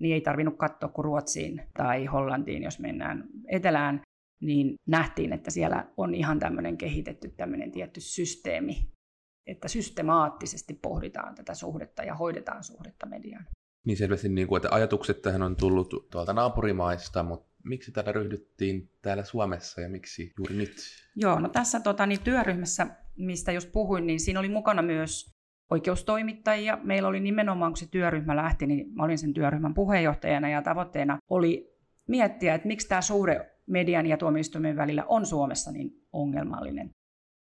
niin 0.00 0.14
ei 0.14 0.20
tarvinnut 0.20 0.56
katsoa 0.56 0.88
kuin 0.88 1.04
Ruotsiin 1.04 1.62
tai 1.76 2.06
Hollantiin, 2.06 2.62
jos 2.62 2.78
mennään 2.78 3.24
etelään, 3.48 4.00
niin 4.40 4.74
nähtiin, 4.88 5.32
että 5.32 5.50
siellä 5.50 5.88
on 5.96 6.14
ihan 6.14 6.38
tämmöinen 6.38 6.76
kehitetty 6.76 7.28
tämmöinen 7.28 7.72
tietty 7.72 8.00
systeemi, 8.00 8.90
että 9.46 9.68
systemaattisesti 9.68 10.74
pohditaan 10.74 11.34
tätä 11.34 11.54
suhdetta 11.54 12.02
ja 12.02 12.14
hoidetaan 12.14 12.64
suhdetta 12.64 13.06
mediaan. 13.06 13.46
Niin 13.86 13.96
selvästi, 13.96 14.28
niin 14.28 14.48
kuin, 14.48 14.58
että 14.58 14.74
ajatukset 14.74 15.22
tähän 15.22 15.42
on 15.42 15.56
tullut 15.56 15.90
tuolta 16.10 16.32
naapurimaista, 16.32 17.22
mutta 17.22 17.53
miksi 17.64 17.92
täällä 17.92 18.12
ryhdyttiin 18.12 18.90
täällä 19.02 19.24
Suomessa 19.24 19.80
ja 19.80 19.88
miksi 19.88 20.32
juuri 20.38 20.54
nyt? 20.54 20.76
Joo, 21.16 21.40
no 21.40 21.48
tässä 21.48 21.80
tota, 21.80 22.06
niin 22.06 22.20
työryhmässä, 22.20 22.86
mistä 23.16 23.52
just 23.52 23.72
puhuin, 23.72 24.06
niin 24.06 24.20
siinä 24.20 24.40
oli 24.40 24.48
mukana 24.48 24.82
myös 24.82 25.34
oikeustoimittajia. 25.70 26.78
Meillä 26.82 27.08
oli 27.08 27.20
nimenomaan, 27.20 27.72
kun 27.72 27.76
se 27.76 27.90
työryhmä 27.90 28.36
lähti, 28.36 28.66
niin 28.66 28.94
mä 28.94 29.04
olin 29.04 29.18
sen 29.18 29.34
työryhmän 29.34 29.74
puheenjohtajana 29.74 30.48
ja 30.48 30.62
tavoitteena 30.62 31.18
oli 31.30 31.74
miettiä, 32.08 32.54
että 32.54 32.68
miksi 32.68 32.88
tämä 32.88 33.00
suhde 33.00 33.50
median 33.66 34.06
ja 34.06 34.16
tuomioistuimen 34.16 34.76
välillä 34.76 35.04
on 35.04 35.26
Suomessa 35.26 35.72
niin 35.72 35.90
ongelmallinen. 36.12 36.90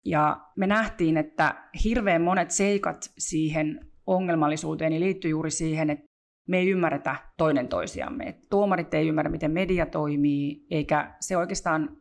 Ja 0.04 0.40
me 0.56 0.66
nähtiin, 0.66 1.16
että 1.16 1.70
hirveän 1.84 2.22
monet 2.22 2.50
seikat 2.50 3.12
siihen 3.18 3.90
ongelmallisuuteen 4.06 4.90
niin 4.90 5.02
liittyy 5.02 5.30
juuri 5.30 5.50
siihen, 5.50 5.90
että 5.90 6.07
me 6.48 6.58
ei 6.58 6.70
ymmärretä 6.70 7.16
toinen 7.36 7.68
toisiamme. 7.68 8.24
Et 8.24 8.48
tuomarit 8.50 8.94
ei 8.94 9.08
ymmärrä, 9.08 9.30
miten 9.30 9.50
media 9.50 9.86
toimii, 9.86 10.66
eikä 10.70 11.16
se 11.20 11.36
oikeastaan 11.36 11.96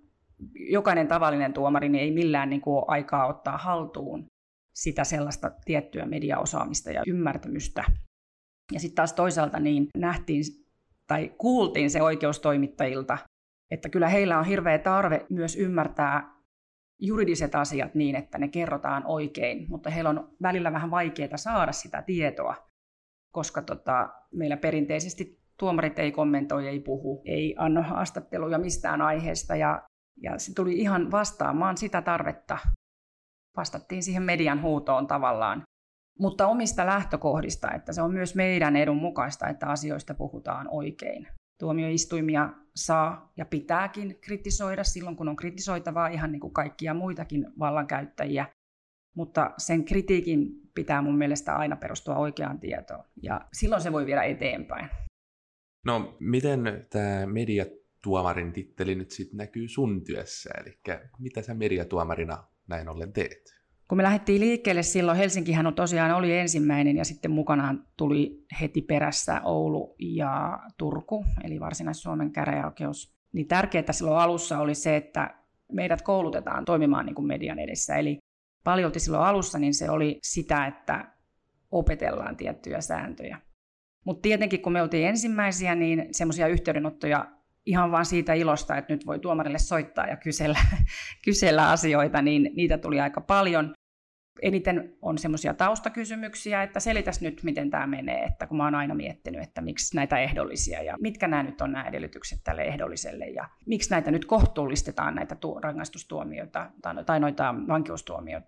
jokainen 0.69 1.07
tavallinen 1.07 1.53
tuomari 1.53 1.89
niin 1.89 2.03
ei 2.03 2.11
millään 2.11 2.49
niin 2.49 2.61
kuin 2.61 2.83
aikaa 2.87 3.27
ottaa 3.27 3.57
haltuun 3.57 4.25
sitä 4.75 5.03
sellaista 5.03 5.51
tiettyä 5.65 6.05
mediaosaamista 6.05 6.91
ja 6.91 7.03
ymmärtämystä. 7.07 7.83
Ja 8.73 8.79
sitten 8.79 8.95
taas 8.95 9.13
toisaalta 9.13 9.59
niin 9.59 9.87
nähtiin 9.97 10.43
tai 11.07 11.31
kuultiin 11.37 11.89
se 11.89 12.01
oikeustoimittajilta, 12.01 13.17
että 13.71 13.89
kyllä 13.89 14.09
heillä 14.09 14.39
on 14.39 14.45
hirveä 14.45 14.77
tarve 14.77 15.25
myös 15.29 15.55
ymmärtää 15.55 16.37
juridiset 17.01 17.55
asiat 17.55 17.95
niin, 17.95 18.15
että 18.15 18.37
ne 18.37 18.47
kerrotaan 18.47 19.03
oikein, 19.05 19.65
mutta 19.69 19.89
heillä 19.89 20.09
on 20.09 20.35
välillä 20.41 20.71
vähän 20.71 20.91
vaikeaa 20.91 21.37
saada 21.37 21.71
sitä 21.71 22.01
tietoa, 22.01 22.66
koska 23.37 23.61
tota, 23.61 24.09
meillä 24.33 24.57
perinteisesti 24.57 25.39
tuomarit 25.59 25.99
ei 25.99 26.11
kommentoi, 26.11 26.67
ei 26.67 26.79
puhu, 26.79 27.21
ei 27.25 27.55
anna 27.57 27.81
haastatteluja 27.81 28.57
mistään 28.57 29.01
aiheesta 29.01 29.55
ja, 29.55 29.87
ja 30.21 30.39
se 30.39 30.53
tuli 30.53 30.79
ihan 30.79 31.11
vastaamaan 31.11 31.77
sitä 31.77 32.01
tarvetta. 32.01 32.57
Vastattiin 33.57 34.03
siihen 34.03 34.23
median 34.23 34.61
huutoon 34.61 35.07
tavallaan, 35.07 35.63
mutta 36.19 36.47
omista 36.47 36.85
lähtökohdista, 36.85 37.71
että 37.71 37.93
se 37.93 38.01
on 38.01 38.13
myös 38.13 38.35
meidän 38.35 38.75
edun 38.75 38.97
mukaista, 38.97 39.47
että 39.47 39.67
asioista 39.67 40.13
puhutaan 40.13 40.67
oikein. 40.69 41.27
Tuomioistuimia 41.59 42.49
saa 42.75 43.31
ja 43.37 43.45
pitääkin 43.45 44.17
kritisoida 44.21 44.83
silloin, 44.83 45.15
kun 45.15 45.29
on 45.29 45.35
kritisoitavaa 45.35 46.07
ihan 46.07 46.31
niin 46.31 46.39
kuin 46.39 46.53
kaikkia 46.53 46.93
muitakin 46.93 47.47
vallankäyttäjiä, 47.59 48.47
mutta 49.15 49.51
sen 49.57 49.85
kritiikin 49.85 50.66
pitää 50.77 51.01
mun 51.01 51.17
mielestä 51.17 51.55
aina 51.55 51.75
perustua 51.75 52.15
oikeaan 52.15 52.59
tietoon, 52.59 53.03
ja 53.21 53.41
silloin 53.53 53.81
se 53.81 53.91
voi 53.91 54.05
viedä 54.05 54.23
eteenpäin. 54.23 54.89
No, 55.85 56.17
miten 56.19 56.87
tämä 56.89 57.25
mediatuomarin 57.25 58.53
titteli 58.53 58.95
nyt 58.95 59.11
sitten 59.11 59.37
näkyy 59.37 59.67
sun 59.67 60.03
työssä, 60.03 60.49
eli 60.61 60.79
mitä 61.19 61.41
sä 61.41 61.53
mediatuomarina 61.53 62.43
näin 62.67 62.89
ollen 62.89 63.13
teet? 63.13 63.57
Kun 63.87 63.97
me 63.97 64.03
lähdettiin 64.03 64.41
liikkeelle 64.41 64.83
silloin, 64.83 65.17
Helsinkihän 65.17 65.67
on 65.67 65.75
tosiaan 65.75 66.11
oli 66.11 66.37
ensimmäinen 66.37 66.97
ja 66.97 67.05
sitten 67.05 67.31
mukanaan 67.31 67.87
tuli 67.97 68.45
heti 68.61 68.81
perässä 68.81 69.41
Oulu 69.41 69.95
ja 69.99 70.59
Turku, 70.77 71.25
eli 71.43 71.59
Varsinais-Suomen 71.59 72.31
käräjäoikeus. 72.31 73.17
Niin 73.33 73.47
tärkeää 73.47 73.91
silloin 73.91 74.17
alussa 74.17 74.59
oli 74.59 74.75
se, 74.75 74.95
että 74.95 75.35
meidät 75.71 76.01
koulutetaan 76.01 76.65
toimimaan 76.65 77.05
niin 77.05 77.15
kuin 77.15 77.27
median 77.27 77.59
edessä. 77.59 77.95
Eli 77.95 78.17
paljolti 78.63 78.99
silloin 78.99 79.23
alussa 79.23 79.59
niin 79.59 79.73
se 79.73 79.89
oli 79.89 80.19
sitä, 80.23 80.65
että 80.65 81.11
opetellaan 81.71 82.37
tiettyjä 82.37 82.81
sääntöjä. 82.81 83.41
Mutta 84.05 84.21
tietenkin 84.21 84.61
kun 84.61 84.73
me 84.73 84.81
oltiin 84.81 85.07
ensimmäisiä, 85.07 85.75
niin 85.75 86.07
semmoisia 86.11 86.47
yhteydenottoja 86.47 87.25
ihan 87.65 87.91
vain 87.91 88.05
siitä 88.05 88.33
ilosta, 88.33 88.77
että 88.77 88.93
nyt 88.93 89.05
voi 89.05 89.19
tuomarille 89.19 89.59
soittaa 89.59 90.07
ja 90.07 90.17
kysellä, 90.17 90.59
kysellä 91.25 91.69
asioita, 91.69 92.21
niin 92.21 92.49
niitä 92.55 92.77
tuli 92.77 92.99
aika 92.99 93.21
paljon. 93.21 93.73
Eniten 94.41 94.93
on 95.01 95.17
semmoisia 95.17 95.53
taustakysymyksiä, 95.53 96.63
että 96.63 96.79
selitäs 96.79 97.21
nyt, 97.21 97.43
miten 97.43 97.69
tämä 97.69 97.87
menee, 97.87 98.23
että 98.23 98.47
kun 98.47 98.57
mä 98.57 98.63
oon 98.63 98.75
aina 98.75 98.95
miettinyt, 98.95 99.43
että 99.43 99.61
miksi 99.61 99.95
näitä 99.95 100.19
ehdollisia 100.19 100.83
ja 100.83 100.95
mitkä 100.99 101.27
nämä 101.27 101.43
nyt 101.43 101.61
on 101.61 101.71
nämä 101.71 101.85
edellytykset 101.85 102.39
tälle 102.43 102.61
ehdolliselle 102.61 103.25
ja 103.25 103.49
miksi 103.65 103.89
näitä 103.89 104.11
nyt 104.11 104.25
kohtuullistetaan 104.25 105.15
näitä 105.15 105.35
tu- 105.35 105.59
rangaistustuomioita 105.59 106.71
tai 107.05 107.19
noita 107.19 107.55
vankeustuomioita. 107.67 108.47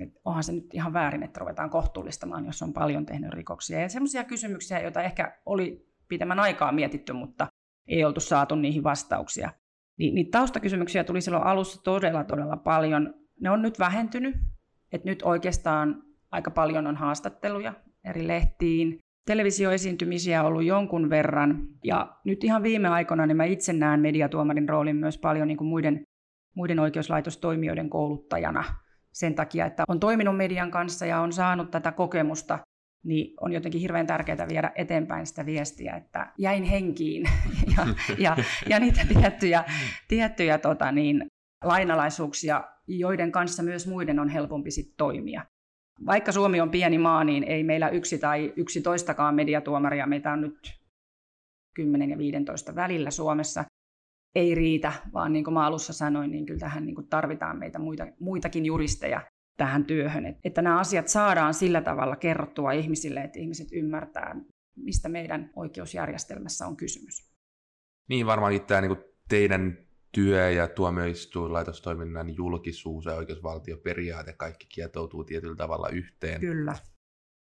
Et 0.00 0.20
onhan 0.24 0.44
se 0.44 0.52
nyt 0.52 0.74
ihan 0.74 0.92
väärin, 0.92 1.22
että 1.22 1.40
ruvetaan 1.40 1.70
kohtuullistamaan, 1.70 2.46
jos 2.46 2.62
on 2.62 2.72
paljon 2.72 3.06
tehnyt 3.06 3.32
rikoksia. 3.32 3.80
Ja 3.80 3.88
semmoisia 3.88 4.24
kysymyksiä, 4.24 4.80
joita 4.80 5.02
ehkä 5.02 5.38
oli 5.46 5.86
pidemmän 6.08 6.40
aikaa 6.40 6.72
mietitty, 6.72 7.12
mutta 7.12 7.46
ei 7.86 8.04
oltu 8.04 8.20
saatu 8.20 8.54
niihin 8.54 8.84
vastauksia. 8.84 9.50
Niin, 9.98 10.14
niitä 10.14 10.38
taustakysymyksiä 10.38 11.04
tuli 11.04 11.20
silloin 11.20 11.44
alussa 11.44 11.82
todella, 11.82 12.24
todella 12.24 12.56
paljon. 12.56 13.14
Ne 13.40 13.50
on 13.50 13.62
nyt 13.62 13.78
vähentynyt, 13.78 14.36
että 14.96 15.08
nyt 15.08 15.22
oikeastaan 15.22 16.02
aika 16.30 16.50
paljon 16.50 16.86
on 16.86 16.96
haastatteluja 16.96 17.72
eri 18.04 18.26
lehtiin. 18.26 18.98
Televisioesiintymisiä 19.26 20.40
on 20.40 20.46
ollut 20.46 20.64
jonkun 20.64 21.10
verran. 21.10 21.68
Ja 21.84 22.16
nyt 22.24 22.44
ihan 22.44 22.62
viime 22.62 22.88
aikoina 22.88 23.26
niin 23.26 23.36
mä 23.36 23.44
itse 23.44 23.72
näen 23.72 24.00
mediatuomarin 24.00 24.68
roolin 24.68 24.96
myös 24.96 25.18
paljon 25.18 25.48
niin 25.48 25.58
kuin 25.58 25.68
muiden, 25.68 26.02
muiden 26.54 26.78
oikeuslaitostoimijoiden 26.78 27.90
kouluttajana. 27.90 28.64
Sen 29.12 29.34
takia, 29.34 29.66
että 29.66 29.84
on 29.88 30.00
toiminut 30.00 30.36
median 30.36 30.70
kanssa 30.70 31.06
ja 31.06 31.20
on 31.20 31.32
saanut 31.32 31.70
tätä 31.70 31.92
kokemusta 31.92 32.58
niin 33.06 33.34
on 33.40 33.52
jotenkin 33.52 33.80
hirveän 33.80 34.06
tärkeää 34.06 34.48
viedä 34.48 34.72
eteenpäin 34.74 35.26
sitä 35.26 35.46
viestiä, 35.46 35.96
että 35.96 36.32
jäin 36.38 36.64
henkiin 36.64 37.24
ja, 37.76 37.86
ja, 38.18 38.36
ja 38.68 38.80
niitä 38.80 39.00
tiettyjä, 39.08 39.64
tiettyjä 40.08 40.58
tota 40.58 40.92
niin, 40.92 41.26
lainalaisuuksia, 41.64 42.64
joiden 42.88 43.32
kanssa 43.32 43.62
myös 43.62 43.86
muiden 43.86 44.18
on 44.18 44.28
helpompi 44.28 44.70
sit 44.70 44.94
toimia. 44.96 45.44
Vaikka 46.06 46.32
Suomi 46.32 46.60
on 46.60 46.70
pieni 46.70 46.98
maa, 46.98 47.24
niin 47.24 47.44
ei 47.44 47.64
meillä 47.64 47.88
yksi 47.88 48.18
tai 48.18 48.52
yksi 48.56 48.80
toistakaan 48.80 49.34
mediatuomaria, 49.34 50.06
meitä 50.06 50.32
on 50.32 50.40
nyt 50.40 50.80
10 51.74 52.10
ja 52.10 52.18
15 52.18 52.74
välillä 52.74 53.10
Suomessa, 53.10 53.64
ei 54.34 54.54
riitä, 54.54 54.92
vaan 55.12 55.32
niin 55.32 55.44
kuin 55.44 55.54
mä 55.54 55.66
alussa 55.66 55.92
sanoin, 55.92 56.30
niin 56.30 56.46
kyllä 56.46 56.60
tähän 56.60 56.86
niin 56.86 56.94
kuin 56.94 57.08
tarvitaan 57.08 57.58
meitä 57.58 57.78
muita, 57.78 58.06
muitakin 58.20 58.66
juristeja, 58.66 59.20
tähän 59.56 59.84
työhön. 59.84 60.26
Että, 60.26 60.40
että 60.44 60.62
nämä 60.62 60.78
asiat 60.78 61.08
saadaan 61.08 61.54
sillä 61.54 61.80
tavalla 61.80 62.16
kerrottua 62.16 62.72
ihmisille, 62.72 63.20
että 63.20 63.38
ihmiset 63.38 63.68
ymmärtää, 63.72 64.36
mistä 64.76 65.08
meidän 65.08 65.50
oikeusjärjestelmässä 65.56 66.66
on 66.66 66.76
kysymys. 66.76 67.30
Niin 68.08 68.26
varmaankin 68.26 68.66
tämä 68.66 68.80
niin 68.80 68.96
teidän 69.28 69.85
työ- 70.16 70.50
ja 70.50 70.68
tuomioistuinlaitostoiminnan 70.68 72.36
julkisuus 72.36 73.04
ja 73.04 73.14
oikeusvaltioperiaate, 73.14 74.32
kaikki 74.32 74.66
kietoutuu 74.74 75.24
tietyllä 75.24 75.56
tavalla 75.56 75.88
yhteen. 75.88 76.40
Kyllä. 76.40 76.74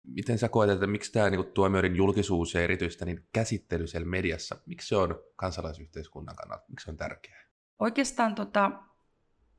Miten 0.07 0.37
sä 0.37 0.49
koet, 0.49 0.69
että 0.69 0.87
miksi 0.87 1.11
tämä 1.11 1.29
niin 1.29 1.45
tuomioiden 1.53 1.95
julkisuus 1.95 2.53
ja 2.53 2.61
erityisesti 2.61 3.05
niin 3.05 3.27
käsittely 3.33 3.87
siellä 3.87 4.07
mediassa, 4.07 4.55
miksi 4.65 4.87
se 4.87 4.95
on 4.95 5.15
kansalaisyhteiskunnan 5.35 6.35
kannalta, 6.35 6.65
miksi 6.69 6.83
se 6.83 6.91
on 6.91 6.97
tärkeää? 6.97 7.49
Oikeastaan 7.79 8.35
tota, 8.35 8.71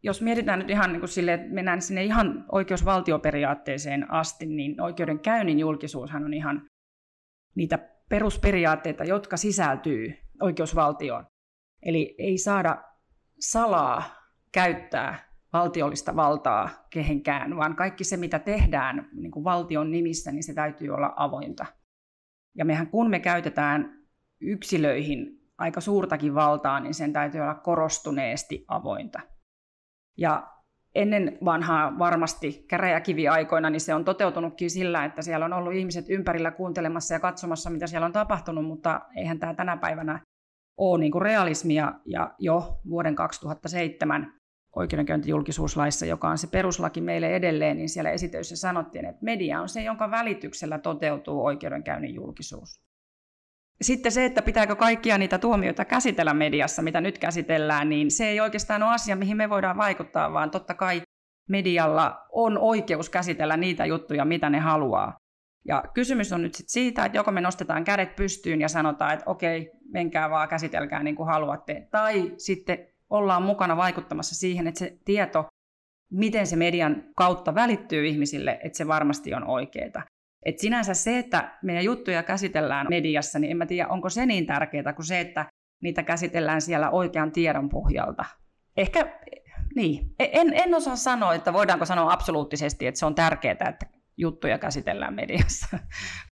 jos 0.02 0.22
mietitään 0.22 0.58
nyt 0.58 0.70
ihan 0.70 0.92
niin 0.92 1.00
kuin 1.00 1.08
sille, 1.08 1.34
että 1.34 1.48
mennään 1.48 1.82
sinne 1.82 2.04
ihan 2.04 2.44
oikeusvaltioperiaatteeseen 2.52 4.10
asti, 4.10 4.46
niin 4.46 4.80
oikeudenkäynnin 4.80 5.58
julkisuushan 5.58 6.24
on 6.24 6.34
ihan 6.34 6.68
niitä 7.54 7.78
perusperiaatteita, 8.08 9.04
jotka 9.04 9.36
sisältyy 9.36 10.14
oikeusvaltioon. 10.40 11.26
Eli 11.82 12.14
ei 12.18 12.38
saada 12.38 12.89
salaa 13.40 14.02
käyttää 14.52 15.30
valtiollista 15.52 16.16
valtaa 16.16 16.70
kehenkään, 16.90 17.56
vaan 17.56 17.76
kaikki 17.76 18.04
se, 18.04 18.16
mitä 18.16 18.38
tehdään 18.38 19.08
niin 19.12 19.30
kuin 19.30 19.44
valtion 19.44 19.90
nimissä, 19.90 20.32
niin 20.32 20.44
se 20.44 20.54
täytyy 20.54 20.90
olla 20.90 21.12
avointa. 21.16 21.66
Ja 22.54 22.64
mehän 22.64 22.86
kun 22.86 23.10
me 23.10 23.20
käytetään 23.20 24.06
yksilöihin 24.40 25.40
aika 25.58 25.80
suurtakin 25.80 26.34
valtaa, 26.34 26.80
niin 26.80 26.94
sen 26.94 27.12
täytyy 27.12 27.40
olla 27.40 27.54
korostuneesti 27.54 28.64
avointa. 28.68 29.20
Ja 30.16 30.52
ennen 30.94 31.38
vanhaa 31.44 31.98
varmasti 31.98 32.64
käräjäkiviaikoina, 32.68 33.70
niin 33.70 33.80
se 33.80 33.94
on 33.94 34.04
toteutunutkin 34.04 34.70
sillä, 34.70 35.04
että 35.04 35.22
siellä 35.22 35.44
on 35.44 35.52
ollut 35.52 35.74
ihmiset 35.74 36.04
ympärillä 36.08 36.50
kuuntelemassa 36.50 37.14
ja 37.14 37.20
katsomassa, 37.20 37.70
mitä 37.70 37.86
siellä 37.86 38.06
on 38.06 38.12
tapahtunut, 38.12 38.64
mutta 38.64 39.00
eihän 39.16 39.38
tämä 39.38 39.54
tänä 39.54 39.76
päivänä 39.76 40.20
ole 40.76 41.00
niin 41.00 41.12
kuin 41.12 41.22
realismia. 41.22 41.92
Ja 42.06 42.34
jo 42.38 42.80
vuoden 42.90 43.14
2007 43.14 44.40
oikeudenkäyntijulkisuuslaissa, 44.76 46.06
joka 46.06 46.28
on 46.28 46.38
se 46.38 46.46
peruslaki 46.46 47.00
meille 47.00 47.36
edelleen, 47.36 47.76
niin 47.76 47.88
siellä 47.88 48.10
esitöissä 48.10 48.56
sanottiin, 48.56 49.04
että 49.04 49.24
media 49.24 49.60
on 49.60 49.68
se, 49.68 49.82
jonka 49.82 50.10
välityksellä 50.10 50.78
toteutuu 50.78 51.44
oikeudenkäynnin 51.44 52.14
julkisuus. 52.14 52.80
Sitten 53.82 54.12
se, 54.12 54.24
että 54.24 54.42
pitääkö 54.42 54.76
kaikkia 54.76 55.18
niitä 55.18 55.38
tuomioita 55.38 55.84
käsitellä 55.84 56.34
mediassa, 56.34 56.82
mitä 56.82 57.00
nyt 57.00 57.18
käsitellään, 57.18 57.88
niin 57.88 58.10
se 58.10 58.28
ei 58.28 58.40
oikeastaan 58.40 58.82
ole 58.82 58.94
asia, 58.94 59.16
mihin 59.16 59.36
me 59.36 59.50
voidaan 59.50 59.76
vaikuttaa, 59.76 60.32
vaan 60.32 60.50
totta 60.50 60.74
kai 60.74 61.02
medialla 61.48 62.26
on 62.32 62.58
oikeus 62.58 63.10
käsitellä 63.10 63.56
niitä 63.56 63.86
juttuja, 63.86 64.24
mitä 64.24 64.50
ne 64.50 64.58
haluaa. 64.58 65.16
Ja 65.64 65.84
kysymys 65.94 66.32
on 66.32 66.42
nyt 66.42 66.54
sit 66.54 66.68
siitä, 66.68 67.04
että 67.04 67.18
joko 67.18 67.30
me 67.30 67.40
nostetaan 67.40 67.84
kädet 67.84 68.16
pystyyn 68.16 68.60
ja 68.60 68.68
sanotaan, 68.68 69.14
että 69.14 69.30
okei, 69.30 69.70
menkää 69.92 70.30
vaan, 70.30 70.48
käsitelkää 70.48 71.02
niin 71.02 71.16
kuin 71.16 71.26
haluatte, 71.26 71.88
tai 71.90 72.34
sitten 72.36 72.86
ollaan 73.10 73.42
mukana 73.42 73.76
vaikuttamassa 73.76 74.34
siihen, 74.34 74.66
että 74.66 74.78
se 74.78 74.98
tieto, 75.04 75.46
miten 76.12 76.46
se 76.46 76.56
median 76.56 77.04
kautta 77.16 77.54
välittyy 77.54 78.06
ihmisille, 78.06 78.60
että 78.64 78.78
se 78.78 78.86
varmasti 78.86 79.34
on 79.34 79.46
oikeaa. 79.46 80.02
Et 80.46 80.58
sinänsä 80.58 80.94
se, 80.94 81.18
että 81.18 81.58
meidän 81.62 81.84
juttuja 81.84 82.22
käsitellään 82.22 82.86
mediassa, 82.90 83.38
niin 83.38 83.50
en 83.50 83.56
mä 83.56 83.66
tiedä, 83.66 83.88
onko 83.88 84.10
se 84.10 84.26
niin 84.26 84.46
tärkeää 84.46 84.92
kuin 84.92 85.06
se, 85.06 85.20
että 85.20 85.46
niitä 85.82 86.02
käsitellään 86.02 86.60
siellä 86.60 86.90
oikean 86.90 87.32
tiedon 87.32 87.68
pohjalta. 87.68 88.24
Ehkä, 88.76 89.18
niin, 89.74 90.14
en, 90.18 90.52
en 90.54 90.74
osaa 90.74 90.96
sanoa, 90.96 91.34
että 91.34 91.52
voidaanko 91.52 91.84
sanoa 91.84 92.12
absoluuttisesti, 92.12 92.86
että 92.86 92.98
se 92.98 93.06
on 93.06 93.14
tärkeää, 93.14 93.68
että 93.68 93.99
juttuja 94.20 94.58
käsitellään 94.58 95.14
mediassa. 95.14 95.78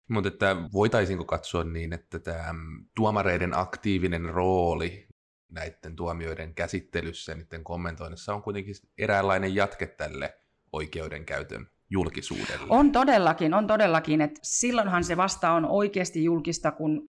Mutta 0.09 0.29
että 0.29 0.57
voitaisiinko 0.73 1.25
katsoa 1.25 1.65
niin, 1.65 1.93
että 1.93 2.19
tämä 2.19 2.55
tuomareiden 2.97 3.59
aktiivinen 3.59 4.25
rooli 4.25 5.07
näiden 5.53 5.97
tuomioiden 5.97 6.55
käsittelyssä 6.55 7.33
ja 7.33 7.37
niiden 7.37 7.65
kommentoinnissa 7.65 8.35
on 8.35 8.43
kuitenkin 8.43 8.75
eräänlainen 8.99 9.55
jatke 9.55 9.87
tälle 9.87 10.35
oikeudenkäytön 10.73 11.67
julkisuudelle. 11.91 12.67
On 12.69 12.93
todellakin, 12.93 13.55
on 13.55 13.67
todellakin, 13.67 14.21
että 14.21 14.41
silloinhan 14.43 15.05
se 15.05 15.17
vasta 15.17 15.51
on 15.51 15.65
oikeasti 15.65 16.25
julkista, 16.25 16.71
kun 16.71 17.09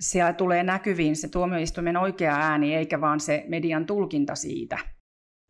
siellä 0.00 0.32
tulee 0.32 0.62
näkyviin 0.62 1.16
se 1.16 1.28
tuomioistuimen 1.28 1.96
oikea 1.96 2.34
ääni, 2.34 2.74
eikä 2.74 3.00
vaan 3.00 3.20
se 3.20 3.44
median 3.48 3.86
tulkinta 3.86 4.34
siitä. 4.34 4.78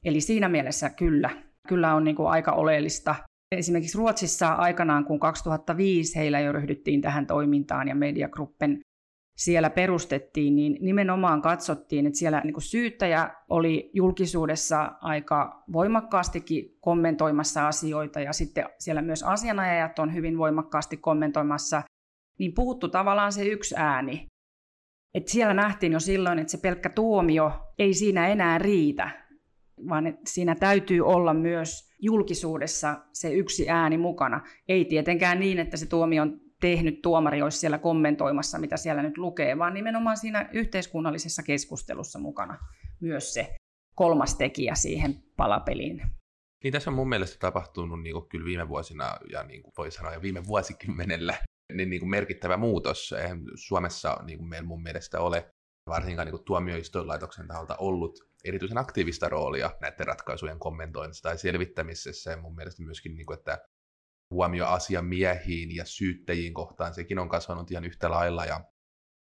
Eli 0.04 0.20
siinä 0.20 0.49
mielessä 0.49 0.90
kyllä, 0.90 1.30
kyllä 1.68 1.94
on 1.94 2.04
niin 2.04 2.16
kuin 2.16 2.28
aika 2.28 2.52
oleellista. 2.52 3.14
Esimerkiksi 3.52 3.98
Ruotsissa 3.98 4.48
aikanaan, 4.48 5.04
kun 5.04 5.20
2005 5.20 6.16
heillä 6.16 6.40
jo 6.40 6.52
ryhdyttiin 6.52 7.00
tähän 7.00 7.26
toimintaan 7.26 7.88
ja 7.88 7.94
Mediagruppen 7.94 8.80
siellä 9.36 9.70
perustettiin, 9.70 10.56
niin 10.56 10.78
nimenomaan 10.80 11.42
katsottiin, 11.42 12.06
että 12.06 12.18
siellä 12.18 12.40
niin 12.44 12.54
syyttäjä 12.58 13.30
oli 13.50 13.90
julkisuudessa 13.94 14.92
aika 15.00 15.64
voimakkaastikin 15.72 16.76
kommentoimassa 16.80 17.68
asioita 17.68 18.20
ja 18.20 18.32
sitten 18.32 18.68
siellä 18.78 19.02
myös 19.02 19.22
asianajajat 19.22 19.98
on 19.98 20.14
hyvin 20.14 20.38
voimakkaasti 20.38 20.96
kommentoimassa, 20.96 21.82
niin 22.38 22.54
puhuttu 22.54 22.88
tavallaan 22.88 23.32
se 23.32 23.44
yksi 23.44 23.74
ääni. 23.78 24.26
Et 25.14 25.28
siellä 25.28 25.54
nähtiin 25.54 25.92
jo 25.92 26.00
silloin, 26.00 26.38
että 26.38 26.50
se 26.50 26.58
pelkkä 26.58 26.88
tuomio 26.88 27.52
ei 27.78 27.94
siinä 27.94 28.28
enää 28.28 28.58
riitä, 28.58 29.10
vaan 29.88 30.18
siinä 30.26 30.54
täytyy 30.54 31.00
olla 31.00 31.34
myös 31.34 31.85
julkisuudessa 31.98 33.04
se 33.12 33.32
yksi 33.32 33.70
ääni 33.70 33.98
mukana. 33.98 34.40
Ei 34.68 34.84
tietenkään 34.84 35.40
niin, 35.40 35.58
että 35.58 35.76
se 35.76 35.86
tuomion 35.86 36.40
tehnyt 36.60 37.02
tuomari 37.02 37.42
olisi 37.42 37.58
siellä 37.58 37.78
kommentoimassa, 37.78 38.58
mitä 38.58 38.76
siellä 38.76 39.02
nyt 39.02 39.18
lukee, 39.18 39.58
vaan 39.58 39.74
nimenomaan 39.74 40.16
siinä 40.16 40.48
yhteiskunnallisessa 40.52 41.42
keskustelussa 41.42 42.18
mukana 42.18 42.58
myös 43.00 43.34
se 43.34 43.56
kolmas 43.97 44.34
tekijä 44.34 44.75
siihen 44.75 45.23
palapeliin. 45.36 46.02
Niin 46.64 46.73
tässä 46.73 46.90
on 46.90 46.97
mun 46.97 47.08
mielestä 47.08 47.38
tapahtunut 47.38 48.02
niin 48.02 48.12
kuin 48.12 48.28
kyllä 48.28 48.44
viime 48.44 48.68
vuosina 48.68 49.16
ja 49.32 49.42
niin 49.42 49.62
kuin 49.62 49.73
voi 49.78 49.90
sanoa 49.90 50.14
jo 50.14 50.23
viime 50.23 50.47
vuosikymmenellä 50.47 51.34
niin, 51.73 51.90
niin 51.90 52.00
kuin 52.00 52.10
merkittävä 52.10 52.56
muutos. 52.56 53.12
Eihän 53.12 53.42
Suomessa 53.54 54.16
niin 54.26 54.38
kuin 54.38 54.49
meillä 54.49 54.68
mun 54.68 54.82
mielestä 54.82 55.21
ole 55.21 55.50
varsinkaan 55.88 56.28
niin 56.28 56.44
tuomioistuinlaitoksen 56.44 57.49
taholta 57.49 57.76
ollut 57.76 58.18
erityisen 58.49 58.78
aktiivista 58.78 59.28
roolia 59.28 59.71
näiden 59.80 60.06
ratkaisujen 60.06 60.59
kommentoinnissa 60.59 61.23
tai 61.23 61.39
selvittämisessä. 61.39 62.30
Ja 62.30 62.37
mun 62.37 62.54
mielestä 62.54 62.82
myöskin, 62.82 63.15
niin 63.15 63.26
kuin, 63.26 63.39
että 63.39 63.59
huomio 64.30 64.67
asiamiehiin 64.67 65.76
ja 65.76 65.85
syyttäjiin 65.85 66.54
kohtaan, 66.54 66.95
sekin 66.95 67.19
on 67.19 67.28
kasvanut 67.28 67.71
ihan 67.71 67.85
yhtä 67.85 68.11
lailla 68.11 68.45
ja 68.45 68.61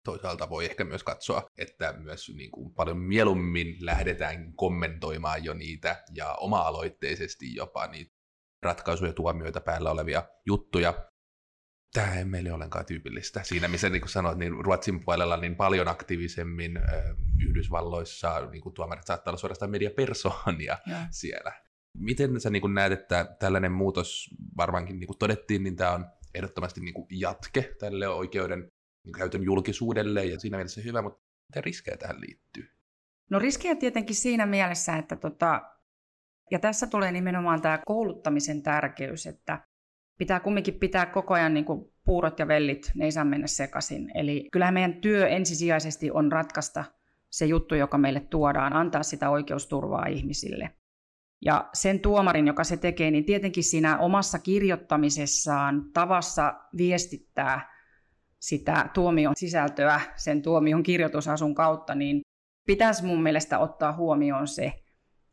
toisaalta 0.04 0.50
voi 0.50 0.64
ehkä 0.64 0.84
myös 0.84 1.04
katsoa, 1.04 1.50
että 1.58 1.92
myös 1.92 2.28
niin 2.34 2.50
kuin 2.50 2.74
paljon 2.74 2.98
mieluummin 2.98 3.76
lähdetään 3.80 4.52
kommentoimaan 4.56 5.44
jo 5.44 5.54
niitä 5.54 6.04
ja 6.14 6.34
oma-aloitteisesti 6.34 7.54
jopa 7.54 7.86
niitä 7.86 8.14
ratkaisuja, 8.62 9.12
tuomioita 9.12 9.60
päällä 9.60 9.90
olevia 9.90 10.22
juttuja. 10.46 11.07
Tämä 11.94 12.14
ei 12.14 12.24
meille 12.24 12.52
ollenkaan 12.52 12.86
tyypillistä. 12.86 13.42
Siinä 13.42 13.68
missä 13.68 13.88
niin 13.88 14.00
kuin 14.00 14.10
sanoit, 14.10 14.38
niin 14.38 14.64
Ruotsin 14.64 15.04
puolella 15.04 15.36
niin 15.36 15.56
paljon 15.56 15.88
aktiivisemmin 15.88 16.78
Yhdysvalloissa 17.48 18.48
niin 18.50 18.62
kuin 18.62 18.74
tuomarit 18.74 19.06
saattaa 19.06 19.30
olla 19.30 19.38
suorastaan 19.38 19.70
mediapersoonia 19.70 20.78
ja. 20.86 20.96
siellä. 21.10 21.52
Miten 21.98 22.40
sä 22.40 22.50
niin 22.50 22.74
näet, 22.74 22.92
että 22.92 23.36
tällainen 23.38 23.72
muutos 23.72 24.30
varmaankin 24.56 25.00
niin 25.00 25.06
kuin 25.06 25.18
todettiin, 25.18 25.62
niin 25.62 25.76
tämä 25.76 25.92
on 25.92 26.06
ehdottomasti 26.34 26.80
niin 26.80 26.94
kuin 26.94 27.06
jatke 27.10 27.74
tälle 27.78 28.08
oikeuden 28.08 28.72
niin 29.04 29.12
käytön 29.12 29.42
julkisuudelle 29.42 30.24
ja 30.24 30.40
siinä 30.40 30.56
mielessä 30.56 30.80
hyvä, 30.80 31.02
mutta 31.02 31.20
mitä 31.48 31.60
riskejä 31.60 31.96
tähän 31.96 32.20
liittyy? 32.20 32.70
No 33.30 33.38
riskejä 33.38 33.74
tietenkin 33.74 34.16
siinä 34.16 34.46
mielessä, 34.46 34.96
että 34.96 35.16
tota, 35.16 35.62
ja 36.50 36.58
tässä 36.58 36.86
tulee 36.86 37.12
nimenomaan 37.12 37.62
tämä 37.62 37.78
kouluttamisen 37.86 38.62
tärkeys, 38.62 39.26
että 39.26 39.68
pitää 40.18 40.40
kumminkin 40.40 40.74
pitää 40.74 41.06
koko 41.06 41.34
ajan 41.34 41.54
niin 41.54 41.64
kuin 41.64 41.92
puurot 42.04 42.38
ja 42.38 42.48
vellit, 42.48 42.90
ne 42.94 43.04
ei 43.04 43.12
saa 43.12 43.24
mennä 43.24 43.46
sekaisin. 43.46 44.10
Eli 44.14 44.48
kyllähän 44.52 44.74
meidän 44.74 45.00
työ 45.00 45.28
ensisijaisesti 45.28 46.10
on 46.10 46.32
ratkaista 46.32 46.84
se 47.30 47.46
juttu, 47.46 47.74
joka 47.74 47.98
meille 47.98 48.20
tuodaan, 48.20 48.72
antaa 48.72 49.02
sitä 49.02 49.30
oikeusturvaa 49.30 50.06
ihmisille. 50.06 50.70
Ja 51.44 51.68
sen 51.72 52.00
tuomarin, 52.00 52.46
joka 52.46 52.64
se 52.64 52.76
tekee, 52.76 53.10
niin 53.10 53.24
tietenkin 53.24 53.64
siinä 53.64 53.98
omassa 53.98 54.38
kirjoittamisessaan 54.38 55.90
tavassa 55.92 56.54
viestittää 56.76 57.78
sitä 58.38 58.90
tuomion 58.94 59.36
sisältöä 59.36 60.00
sen 60.16 60.42
tuomion 60.42 60.82
kirjoitusasun 60.82 61.54
kautta, 61.54 61.94
niin 61.94 62.20
pitäisi 62.66 63.04
mun 63.04 63.22
mielestä 63.22 63.58
ottaa 63.58 63.92
huomioon 63.92 64.48
se, 64.48 64.72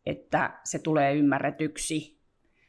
että 0.05 0.59
se 0.63 0.79
tulee 0.79 1.15
ymmärretyksi 1.15 2.14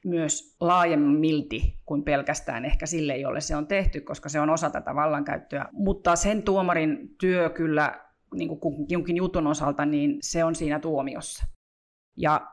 myös 0.07 0.57
laajemmilti 0.61 1.79
kuin 1.85 2.03
pelkästään 2.03 2.65
ehkä 2.65 2.87
sille, 2.87 3.17
jolle 3.17 3.41
se 3.41 3.57
on 3.57 3.67
tehty, 3.67 4.01
koska 4.01 4.29
se 4.29 4.41
on 4.41 4.51
osa 4.51 4.71
tätä 4.71 4.95
vallankäyttöä. 4.95 5.69
Mutta 5.73 6.17
sen 6.17 6.43
tuomarin 6.43 7.17
työ 7.21 7.51
kyllä 7.51 8.01
niin 8.35 8.61
kuin 8.61 8.87
jonkin 8.89 9.17
jutun 9.17 9.47
osalta, 9.47 9.87
niin 9.87 10.19
se 10.21 10.45
on 10.45 10.55
siinä 10.55 10.79
tuomiossa. 10.79 11.47
Ja 12.17 12.47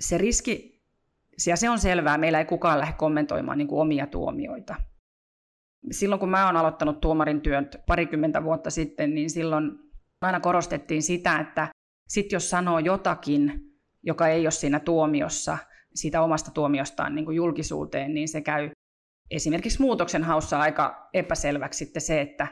se 0.00 0.18
riski, 0.18 0.82
ja 1.46 1.56
se 1.56 1.70
on 1.70 1.78
selvää, 1.78 2.18
meillä 2.18 2.38
ei 2.38 2.44
kukaan 2.44 2.78
lähde 2.78 2.94
kommentoimaan 2.98 3.58
niin 3.58 3.68
kuin 3.68 3.80
omia 3.80 4.06
tuomioita. 4.06 4.74
Silloin 5.90 6.20
kun 6.20 6.30
mä 6.30 6.46
oon 6.46 6.56
aloittanut 6.56 7.00
tuomarin 7.00 7.40
työn 7.40 7.70
parikymmentä 7.86 8.44
vuotta 8.44 8.70
sitten, 8.70 9.14
niin 9.14 9.30
silloin 9.30 9.70
aina 10.20 10.40
korostettiin 10.40 11.02
sitä, 11.02 11.38
että 11.38 11.68
sit 12.08 12.32
jos 12.32 12.50
sanoo 12.50 12.78
jotakin, 12.78 13.60
joka 14.02 14.28
ei 14.28 14.44
ole 14.44 14.50
siinä 14.50 14.80
tuomiossa, 14.80 15.58
siitä 15.94 16.22
omasta 16.22 16.50
tuomiostaan 16.50 17.14
niin 17.14 17.24
kuin 17.24 17.36
julkisuuteen, 17.36 18.14
niin 18.14 18.28
se 18.28 18.40
käy 18.40 18.70
esimerkiksi 19.30 19.82
muutoksen 19.82 20.24
haussa 20.24 20.60
aika 20.60 21.08
epäselväksi 21.14 21.84
sitten 21.84 22.02
se, 22.02 22.20
että 22.20 22.46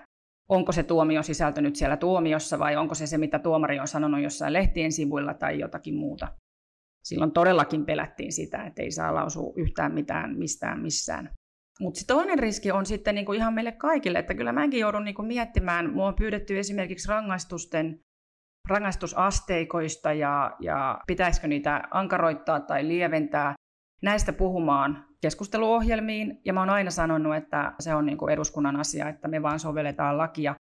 onko 0.48 0.72
se 0.72 0.83
tuomio 0.83 1.22
sisältö 1.22 1.61
nyt 1.61 1.77
siellä 1.77 1.96
tuomiossa 1.96 2.59
vai 2.59 2.77
onko 2.77 2.94
se 2.94 3.07
se, 3.07 3.18
mitä 3.18 3.38
tuomari 3.38 3.81
on 3.81 3.88
sanonut 3.88 4.22
jossain 4.22 4.53
lehtien 4.53 4.92
sivuilla 4.92 5.35
tai 5.35 5.59
jotakin 5.59 5.94
muuta 5.94 6.29
silloin 7.09 7.33
todellakin 7.33 7.87
pelättiin 7.87 8.33
sitä, 8.33 8.64
että 8.64 8.83
ei 8.83 8.90
saa 8.90 9.14
lausua 9.14 9.53
yhtään 9.57 9.94
mitään 9.94 10.38
mistään 10.38 10.81
missään. 10.81 11.31
Mutta 11.81 12.01
toinen 12.07 12.38
riski 12.38 12.72
on 12.72 12.87
sitten 12.87 13.14
niinku 13.14 13.33
ihan 13.33 13.55
meille 13.55 13.72
kaikille, 13.72 14.18
että 14.18 14.35
kyllä 14.35 14.53
mäkin 14.53 14.81
joudun 14.81 15.05
niinku 15.05 15.22
miettimään, 15.22 15.92
mua 15.92 16.07
on 16.07 16.14
pyydetty 16.14 16.59
esimerkiksi 16.59 17.09
rangaistusten 17.09 18.01
rangaistusasteikoista 18.68 20.12
ja, 20.12 20.57
ja 20.61 21.00
pitäisikö 21.07 21.46
niitä 21.46 21.83
ankaroittaa 21.90 22.61
tai 22.61 22.88
lieventää. 22.88 23.54
Näistä 24.02 24.33
puhumaan 24.33 25.04
keskusteluohjelmiin 25.20 26.40
ja 26.44 26.52
mä 26.52 26.61
oon 26.61 26.70
aina 26.70 26.90
sanonut, 26.90 27.37
että 27.37 27.72
se 27.81 27.94
on 27.94 28.07
niinku 28.07 28.28
eduskunnan 28.28 28.76
asia, 28.76 29.09
että 29.09 29.28
me 29.28 29.42
vaan 29.42 29.61
sovelletaan 29.61 30.18
lakia, 30.18 30.54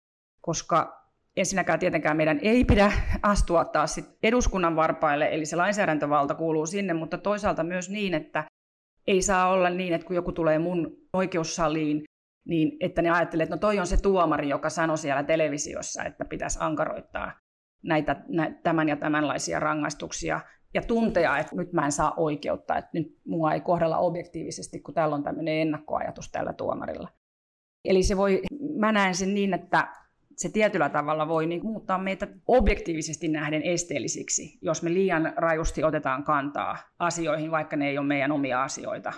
koska 0.41 1.05
ensinnäkään 1.37 1.79
tietenkään 1.79 2.17
meidän 2.17 2.39
ei 2.41 2.65
pidä 2.65 2.91
astua 3.23 3.65
taas 3.65 3.95
sit 3.95 4.17
eduskunnan 4.23 4.75
varpaille, 4.75 5.29
eli 5.31 5.45
se 5.45 5.55
lainsäädäntövalta 5.55 6.35
kuuluu 6.35 6.65
sinne, 6.65 6.93
mutta 6.93 7.17
toisaalta 7.17 7.63
myös 7.63 7.89
niin, 7.89 8.13
että 8.13 8.43
ei 9.07 9.21
saa 9.21 9.49
olla 9.49 9.69
niin, 9.69 9.93
että 9.93 10.07
kun 10.07 10.15
joku 10.15 10.31
tulee 10.31 10.59
mun 10.59 10.97
oikeussaliin, 11.13 12.03
niin 12.47 12.77
että 12.79 13.01
ne 13.01 13.09
ajattelee, 13.09 13.43
että 13.43 13.55
no 13.55 13.59
toi 13.59 13.79
on 13.79 13.87
se 13.87 14.01
tuomari, 14.01 14.49
joka 14.49 14.69
sanoi 14.69 14.97
siellä 14.97 15.23
televisiossa, 15.23 16.03
että 16.03 16.25
pitäisi 16.25 16.59
ankaroittaa 16.61 17.31
näitä, 17.85 18.15
nä, 18.27 18.51
tämän 18.63 18.89
ja 18.89 18.95
tämänlaisia 18.95 19.59
rangaistuksia 19.59 20.41
ja 20.73 20.81
tuntea, 20.81 21.37
että 21.37 21.55
nyt 21.55 21.73
mä 21.73 21.85
en 21.85 21.91
saa 21.91 22.13
oikeutta, 22.17 22.77
että 22.77 22.89
nyt 22.93 23.17
mua 23.27 23.53
ei 23.53 23.61
kohdella 23.61 23.97
objektiivisesti, 23.97 24.79
kun 24.79 24.93
täällä 24.93 25.15
on 25.15 25.23
tämmöinen 25.23 25.61
ennakkoajatus 25.61 26.31
tällä 26.31 26.53
tuomarilla. 26.53 27.09
Eli 27.85 28.03
se 28.03 28.17
voi, 28.17 28.41
mä 28.75 28.91
näen 28.91 29.15
sen 29.15 29.33
niin, 29.33 29.53
että 29.53 29.87
se 30.37 30.49
tietyllä 30.49 30.89
tavalla 30.89 31.27
voi 31.27 31.45
niin 31.45 31.63
muuttaa 31.63 31.97
meitä 31.97 32.27
objektiivisesti 32.47 33.27
nähden 33.27 33.63
esteellisiksi, 33.63 34.57
jos 34.61 34.83
me 34.83 34.93
liian 34.93 35.33
rajusti 35.35 35.83
otetaan 35.83 36.23
kantaa 36.23 36.77
asioihin, 36.99 37.51
vaikka 37.51 37.75
ne 37.75 37.89
ei 37.89 37.97
ole 37.97 38.07
meidän 38.07 38.31
omia 38.31 38.63
asioita. 38.63 39.13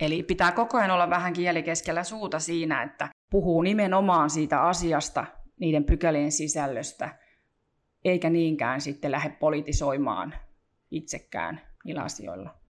Eli 0.00 0.22
pitää 0.22 0.52
koko 0.52 0.78
ajan 0.78 0.90
olla 0.90 1.10
vähän 1.10 1.32
kieli 1.32 1.62
keskellä 1.62 2.04
suuta 2.04 2.38
siinä, 2.38 2.82
että 2.82 3.08
puhuu 3.30 3.62
nimenomaan 3.62 4.30
siitä 4.30 4.62
asiasta, 4.62 5.24
niiden 5.60 5.84
pykälien 5.84 6.32
sisällöstä, 6.32 7.21
eikä 8.04 8.30
niinkään 8.30 8.80
sitten 8.80 9.10
lähde 9.10 9.36
politisoimaan 9.40 10.34
itsekään 10.90 11.60
niillä 11.84 12.02
asioilla. 12.02 12.62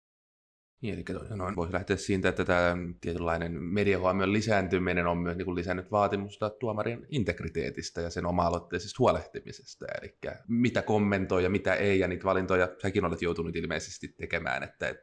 Niin, 0.81 0.93
eli 0.93 1.03
noin 1.35 1.55
voisi 1.55 1.73
lähteä 1.73 1.95
siitä, 1.95 2.29
että 2.29 2.45
tämä 2.45 2.77
tietynlainen 3.01 3.63
mediahuomion 3.63 4.33
lisääntyminen 4.33 5.07
on 5.07 5.17
myös 5.17 5.37
niin 5.37 5.45
kuin 5.45 5.55
lisännyt 5.55 5.91
vaatimusta 5.91 6.49
tuomarin 6.49 7.05
integriteetistä 7.09 8.01
ja 8.01 8.09
sen 8.09 8.25
oma-aloitteisesta 8.25 8.95
huolehtimisesta. 8.99 9.85
Eli 10.01 10.17
mitä 10.47 10.81
kommentoi 10.81 11.43
ja 11.43 11.49
mitä 11.49 11.73
ei, 11.73 11.99
ja 11.99 12.07
niitä 12.07 12.23
valintoja 12.23 12.69
säkin 12.81 13.05
olet 13.05 13.21
joutunut 13.21 13.55
ilmeisesti 13.55 14.07
tekemään, 14.07 14.63
että 14.63 14.95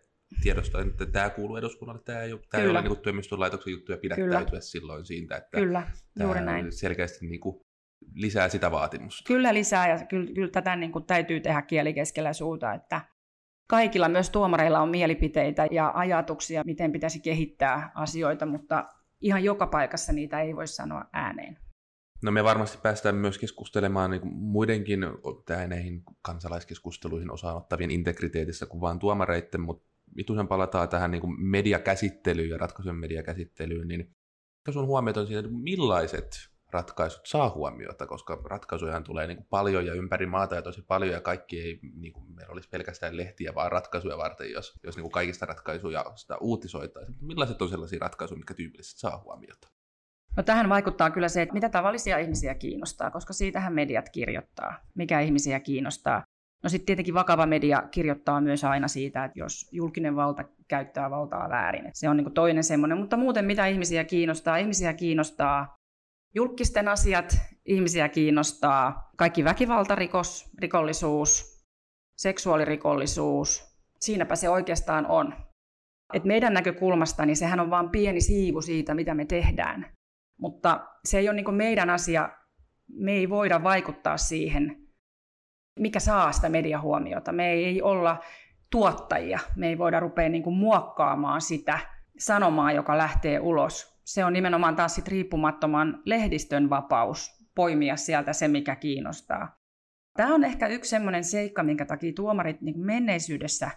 tiedostaa, 0.42 0.80
että 0.80 1.06
tämä 1.06 1.30
kuuluu 1.30 1.56
eduskunnalle, 1.56 2.02
tämä 2.04 2.22
ei 2.22 2.32
ole, 2.32 2.40
tämä 2.50 2.62
ei 2.62 2.70
ole 2.70 2.82
niin 2.82 2.96
työmistolaitoksen 2.96 3.70
juttuja 3.70 3.98
pidättäytyä 3.98 4.44
Kyllä. 4.44 4.60
silloin 4.60 5.04
siitä, 5.04 5.36
että 5.36 5.58
Kyllä, 5.58 5.90
juuri 6.20 6.40
näin. 6.40 6.72
selkeästi 6.72 7.26
niin 7.26 7.40
kuin 7.40 7.67
lisää 8.18 8.48
sitä 8.48 8.70
vaatimusta. 8.70 9.26
Kyllä 9.26 9.54
lisää, 9.54 9.88
ja 9.88 10.06
kyllä, 10.06 10.32
kyllä 10.34 10.50
tätä 10.50 10.76
niin 10.76 10.92
kuin 10.92 11.04
täytyy 11.04 11.40
tehdä 11.40 11.62
kieli 11.62 11.94
keskellä 11.94 12.32
suuta, 12.32 12.74
että 12.74 13.00
kaikilla 13.68 14.08
myös 14.08 14.30
tuomareilla 14.30 14.80
on 14.80 14.88
mielipiteitä 14.88 15.66
ja 15.70 15.92
ajatuksia, 15.94 16.62
miten 16.66 16.92
pitäisi 16.92 17.20
kehittää 17.20 17.92
asioita, 17.94 18.46
mutta 18.46 18.94
ihan 19.20 19.44
joka 19.44 19.66
paikassa 19.66 20.12
niitä 20.12 20.40
ei 20.40 20.56
voi 20.56 20.66
sanoa 20.66 21.04
ääneen. 21.12 21.58
No 22.22 22.30
me 22.30 22.44
varmasti 22.44 22.78
päästään 22.82 23.14
myös 23.14 23.38
keskustelemaan 23.38 24.10
niin 24.10 24.34
muidenkin 24.34 25.00
näihin 25.68 26.02
kansalaiskeskusteluihin 26.22 27.30
osaanottavien 27.30 27.90
integriteetissä 27.90 28.66
kuin 28.66 28.80
vain 28.80 28.98
tuomareiden, 28.98 29.60
mutta 29.60 29.88
vitusen 30.16 30.48
palataan 30.48 30.88
tähän 30.88 31.10
niin 31.10 31.42
mediakäsittelyyn 31.42 32.48
ja 32.48 32.58
ratkaisujen 32.58 32.96
mediakäsittelyyn, 32.96 33.88
niin 33.88 34.14
jos 34.66 34.76
on 34.76 34.86
huomioita 34.86 35.26
siitä, 35.26 35.40
että 35.40 35.52
millaiset 35.52 36.48
ratkaisut 36.72 37.26
saa 37.26 37.50
huomiota, 37.50 38.06
koska 38.06 38.42
ratkaisuja 38.44 39.00
tulee 39.00 39.26
niin 39.26 39.36
kuin 39.36 39.46
paljon 39.50 39.86
ja 39.86 39.94
ympäri 39.94 40.26
maata 40.26 40.54
ja 40.54 40.62
tosi 40.62 40.82
paljon 40.82 41.12
ja 41.12 41.20
kaikki 41.20 41.60
ei, 41.60 41.80
niin 41.94 42.12
kuin 42.12 42.34
meillä 42.34 42.52
olisi 42.52 42.68
pelkästään 42.68 43.16
lehtiä 43.16 43.54
vaan 43.54 43.72
ratkaisuja 43.72 44.18
varten, 44.18 44.50
jos, 44.50 44.80
jos 44.84 44.96
niin 44.96 45.02
kuin 45.02 45.12
kaikista 45.12 45.46
ratkaisuja 45.46 46.04
sitä 46.14 46.36
uutisoitaisiin. 46.40 47.18
Millaiset 47.20 47.62
on 47.62 47.68
sellaisia 47.68 47.98
ratkaisuja, 48.00 48.38
mitkä 48.38 48.54
tyypillisesti 48.54 49.00
saa 49.00 49.22
huomiota? 49.24 49.68
No 50.36 50.42
tähän 50.42 50.68
vaikuttaa 50.68 51.10
kyllä 51.10 51.28
se, 51.28 51.42
että 51.42 51.54
mitä 51.54 51.68
tavallisia 51.68 52.18
ihmisiä 52.18 52.54
kiinnostaa, 52.54 53.10
koska 53.10 53.32
siitähän 53.32 53.74
mediat 53.74 54.08
kirjoittaa, 54.08 54.74
mikä 54.94 55.20
ihmisiä 55.20 55.60
kiinnostaa. 55.60 56.22
No 56.62 56.68
sitten 56.68 56.86
tietenkin 56.86 57.14
vakava 57.14 57.46
media 57.46 57.82
kirjoittaa 57.90 58.40
myös 58.40 58.64
aina 58.64 58.88
siitä, 58.88 59.24
että 59.24 59.38
jos 59.38 59.68
julkinen 59.72 60.16
valta 60.16 60.44
käyttää 60.68 61.10
valtaa 61.10 61.48
väärin. 61.48 61.90
Se 61.94 62.08
on 62.08 62.16
niin 62.16 62.32
toinen 62.34 62.64
semmoinen, 62.64 62.98
mutta 62.98 63.16
muuten 63.16 63.44
mitä 63.44 63.66
ihmisiä 63.66 64.04
kiinnostaa? 64.04 64.56
Ihmisiä 64.56 64.92
kiinnostaa 64.92 65.77
julkisten 66.34 66.88
asiat, 66.88 67.36
ihmisiä 67.64 68.08
kiinnostaa 68.08 69.10
kaikki 69.16 69.44
väkivaltarikos, 69.44 70.50
rikollisuus, 70.58 71.58
seksuaalirikollisuus. 72.16 73.78
Siinäpä 74.00 74.36
se 74.36 74.48
oikeastaan 74.48 75.06
on. 75.06 75.34
Et 76.14 76.24
meidän 76.24 76.54
näkökulmasta 76.54 77.26
niin 77.26 77.36
sehän 77.36 77.60
on 77.60 77.70
vain 77.70 77.90
pieni 77.90 78.20
siivu 78.20 78.60
siitä, 78.60 78.94
mitä 78.94 79.14
me 79.14 79.24
tehdään. 79.24 79.92
Mutta 80.40 80.88
se 81.04 81.18
ei 81.18 81.28
ole 81.28 81.36
niin 81.36 81.54
meidän 81.54 81.90
asia, 81.90 82.28
me 82.88 83.12
ei 83.12 83.30
voida 83.30 83.62
vaikuttaa 83.62 84.16
siihen, 84.16 84.88
mikä 85.78 86.00
saa 86.00 86.32
sitä 86.32 86.48
mediahuomiota. 86.48 87.32
Me 87.32 87.52
ei 87.52 87.82
olla 87.82 88.20
tuottajia, 88.70 89.38
me 89.56 89.68
ei 89.68 89.78
voida 89.78 90.00
rupea 90.00 90.28
niin 90.28 90.52
muokkaamaan 90.52 91.40
sitä 91.40 91.78
sanomaa, 92.18 92.72
joka 92.72 92.98
lähtee 92.98 93.40
ulos. 93.40 93.87
Se 94.08 94.24
on 94.24 94.32
nimenomaan 94.32 94.76
taas 94.76 94.94
sit 94.94 95.08
riippumattoman 95.08 96.02
lehdistön 96.04 96.70
vapaus 96.70 97.30
poimia 97.54 97.96
sieltä 97.96 98.32
se, 98.32 98.48
mikä 98.48 98.76
kiinnostaa. 98.76 99.56
Tämä 100.16 100.34
on 100.34 100.44
ehkä 100.44 100.66
yksi 100.66 100.90
sellainen 100.90 101.24
seikka, 101.24 101.62
minkä 101.62 101.84
takia 101.84 102.12
tuomarit 102.16 102.60
niin 102.60 102.80
menneisyydessä 102.80 103.70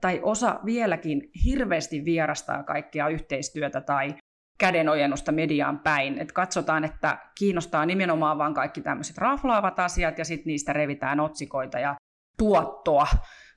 tai 0.00 0.20
osa 0.22 0.60
vieläkin 0.64 1.30
hirveästi 1.44 2.04
vierastaa 2.04 2.62
kaikkea 2.62 3.08
yhteistyötä 3.08 3.80
tai 3.80 4.14
kädenojennusta 4.58 5.32
mediaan 5.32 5.78
päin. 5.78 6.18
Et 6.18 6.32
katsotaan, 6.32 6.84
että 6.84 7.18
kiinnostaa 7.38 7.86
nimenomaan 7.86 8.38
vain 8.38 8.54
kaikki 8.54 8.80
tämmöiset 8.80 9.18
raflaavat 9.18 9.78
asiat 9.78 10.18
ja 10.18 10.24
sitten 10.24 10.50
niistä 10.50 10.72
revitään 10.72 11.20
otsikoita 11.20 11.78
ja 11.78 11.94
tuottoa 12.38 13.06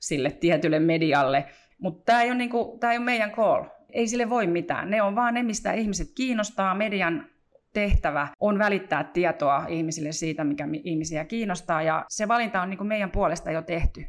sille 0.00 0.30
tietylle 0.30 0.78
medialle. 0.78 1.44
Mutta 1.78 2.02
tämä 2.04 2.22
ei, 2.22 2.30
ole 2.30 2.38
niinku, 2.38 2.78
ei 2.90 2.96
ole 2.96 3.04
meidän 3.04 3.32
call. 3.32 3.77
Ei 3.92 4.08
sille 4.08 4.30
voi 4.30 4.46
mitään. 4.46 4.90
Ne 4.90 5.02
on 5.02 5.16
vaan 5.16 5.34
ne, 5.34 5.42
mistä 5.42 5.72
ihmiset 5.72 6.08
kiinnostaa. 6.16 6.74
Median 6.74 7.26
tehtävä 7.72 8.28
on 8.40 8.58
välittää 8.58 9.04
tietoa 9.04 9.66
ihmisille 9.68 10.12
siitä, 10.12 10.44
mikä 10.44 10.68
ihmisiä 10.84 11.24
kiinnostaa. 11.24 11.82
Ja 11.82 12.04
se 12.08 12.28
valinta 12.28 12.62
on 12.62 12.70
niinku 12.70 12.84
meidän 12.84 13.10
puolesta 13.10 13.50
jo 13.50 13.62
tehty. 13.62 14.04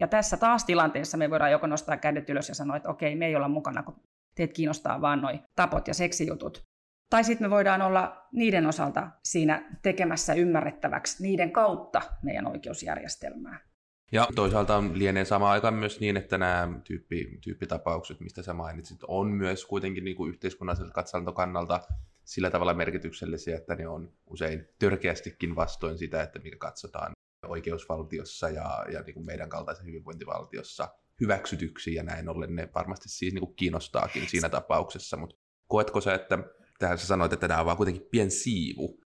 Ja 0.00 0.08
tässä 0.08 0.36
taas 0.36 0.64
tilanteessa 0.64 1.16
me 1.16 1.30
voidaan 1.30 1.52
joko 1.52 1.66
nostaa 1.66 1.96
kädet 1.96 2.30
ylös 2.30 2.48
ja 2.48 2.54
sanoa, 2.54 2.76
että 2.76 2.88
okei, 2.88 3.16
me 3.16 3.26
ei 3.26 3.36
olla 3.36 3.48
mukana, 3.48 3.82
kun 3.82 4.00
teet 4.34 4.52
kiinnostaa 4.52 5.00
vaan 5.00 5.20
noin 5.20 5.40
tapot 5.56 5.88
ja 5.88 5.94
seksijutut. 5.94 6.66
Tai 7.10 7.24
sitten 7.24 7.46
me 7.46 7.50
voidaan 7.50 7.82
olla 7.82 8.26
niiden 8.32 8.66
osalta 8.66 9.10
siinä 9.24 9.78
tekemässä 9.82 10.34
ymmärrettäväksi 10.34 11.22
niiden 11.22 11.52
kautta 11.52 12.02
meidän 12.22 12.46
oikeusjärjestelmää. 12.46 13.69
Ja 14.12 14.28
toisaalta 14.34 14.82
lienee 14.92 15.24
samaan 15.24 15.52
aikaan 15.52 15.74
myös 15.74 16.00
niin, 16.00 16.16
että 16.16 16.38
nämä 16.38 16.80
tyyppi, 16.84 17.38
tyyppitapaukset, 17.40 18.20
mistä 18.20 18.42
sä 18.42 18.54
mainitsit, 18.54 18.98
on 19.08 19.26
myös 19.26 19.66
kuitenkin 19.66 20.04
niin 20.04 20.16
kuin 20.16 20.28
yhteiskunnalliselta 20.28 20.92
katsantokannalta 20.92 21.80
sillä 22.24 22.50
tavalla 22.50 22.74
merkityksellisiä, 22.74 23.56
että 23.56 23.74
ne 23.74 23.88
on 23.88 24.12
usein 24.26 24.68
törkeästikin 24.78 25.56
vastoin 25.56 25.98
sitä, 25.98 26.22
että 26.22 26.38
mikä 26.38 26.56
katsotaan 26.56 27.12
oikeusvaltiossa 27.46 28.48
ja, 28.48 28.84
ja 28.92 29.02
niin 29.02 29.14
kuin 29.14 29.26
meidän 29.26 29.48
kaltaisen 29.48 29.86
hyvinvointivaltiossa 29.86 30.88
hyväksytyksi. 31.20 31.94
Ja 31.94 32.02
näin 32.02 32.28
ollen 32.28 32.56
ne 32.56 32.68
varmasti 32.74 33.08
siis 33.08 33.34
niin 33.34 33.44
kuin 33.44 33.56
kiinnostaakin 33.56 34.28
siinä 34.28 34.48
tapauksessa, 34.48 35.16
mutta 35.16 35.36
koetko 35.66 36.00
sä, 36.00 36.14
että 36.14 36.38
tähän 36.78 36.98
sä 36.98 37.06
sanoit, 37.06 37.32
että 37.32 37.48
tämä 37.48 37.60
on 37.60 37.66
vaan 37.66 37.76
kuitenkin 37.76 38.08
pien 38.10 38.30
siivu, 38.30 39.00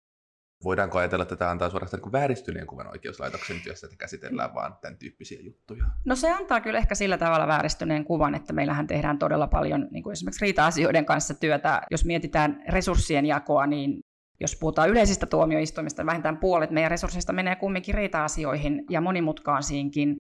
voidaanko 0.63 0.97
ajatella, 0.97 1.24
että 1.24 1.36
tämä 1.36 1.52
antaa 1.52 1.69
suorastaan 1.69 2.04
niin 2.04 2.12
vääristyneen 2.12 2.67
kuvan 2.67 2.88
oikeuslaitoksen 2.88 3.62
työssä, 3.63 3.88
että 3.88 3.97
käsitellään 3.97 4.54
vaan 4.54 4.76
tämän 4.82 4.97
tyyppisiä 4.97 5.39
juttuja? 5.41 5.84
No 6.06 6.15
se 6.15 6.32
antaa 6.32 6.62
kyllä 6.62 6.80
ehkä 6.80 6.95
sillä 6.95 7.17
tavalla 7.17 7.47
vääristyneen 7.47 8.06
kuvan, 8.06 8.36
että 8.36 8.54
meillähän 8.54 8.88
tehdään 8.88 9.19
todella 9.19 9.47
paljon 9.47 9.88
niin 9.91 10.04
kuin 10.04 10.12
esimerkiksi 10.12 10.45
riita-asioiden 10.45 11.06
kanssa 11.06 11.34
työtä. 11.34 11.82
Jos 11.91 12.06
mietitään 12.06 12.63
resurssien 12.69 13.26
jakoa, 13.26 13.67
niin 13.67 14.00
jos 14.39 14.56
puhutaan 14.56 14.89
yleisistä 14.89 15.26
tuomioistuimista, 15.26 16.06
vähintään 16.06 16.38
puolet 16.38 16.71
meidän 16.71 16.91
resursseista 16.91 17.34
menee 17.34 17.56
kumminkin 17.56 17.95
riita-asioihin 17.95 18.86
ja 18.89 19.02
monimutkaisiinkin 19.02 20.15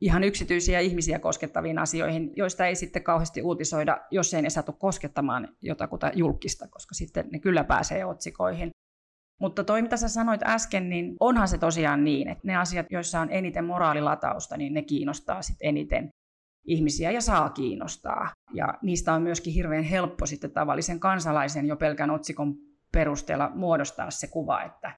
ihan 0.00 0.24
yksityisiä 0.24 0.80
ihmisiä 0.80 1.18
koskettaviin 1.18 1.78
asioihin, 1.78 2.32
joista 2.36 2.66
ei 2.66 2.74
sitten 2.74 3.02
kauheasti 3.02 3.42
uutisoida, 3.42 4.00
jos 4.10 4.34
ei 4.34 4.42
ne 4.42 4.50
saatu 4.50 4.72
koskettamaan 4.72 5.48
jotakuta 5.62 6.10
julkista, 6.14 6.68
koska 6.68 6.94
sitten 6.94 7.28
ne 7.32 7.38
kyllä 7.38 7.64
pääsee 7.64 8.04
otsikoihin. 8.04 8.70
Mutta 9.40 9.64
toi, 9.64 9.82
mitä 9.82 9.96
sä 9.96 10.08
sanoit 10.08 10.42
äsken, 10.42 10.88
niin 10.88 11.16
onhan 11.20 11.48
se 11.48 11.58
tosiaan 11.58 12.04
niin, 12.04 12.28
että 12.28 12.46
ne 12.46 12.56
asiat, 12.56 12.86
joissa 12.90 13.20
on 13.20 13.28
eniten 13.30 13.64
moraalilatausta, 13.64 14.56
niin 14.56 14.74
ne 14.74 14.82
kiinnostaa 14.82 15.42
sitten 15.42 15.68
eniten 15.68 16.10
ihmisiä 16.66 17.10
ja 17.10 17.20
saa 17.20 17.50
kiinnostaa. 17.50 18.32
Ja 18.54 18.78
niistä 18.82 19.14
on 19.14 19.22
myöskin 19.22 19.52
hirveän 19.52 19.84
helppo 19.84 20.26
sitten 20.26 20.50
tavallisen 20.50 21.00
kansalaisen 21.00 21.66
jo 21.66 21.76
pelkän 21.76 22.10
otsikon 22.10 22.54
perusteella 22.92 23.50
muodostaa 23.54 24.10
se 24.10 24.26
kuva, 24.26 24.62
että 24.62 24.94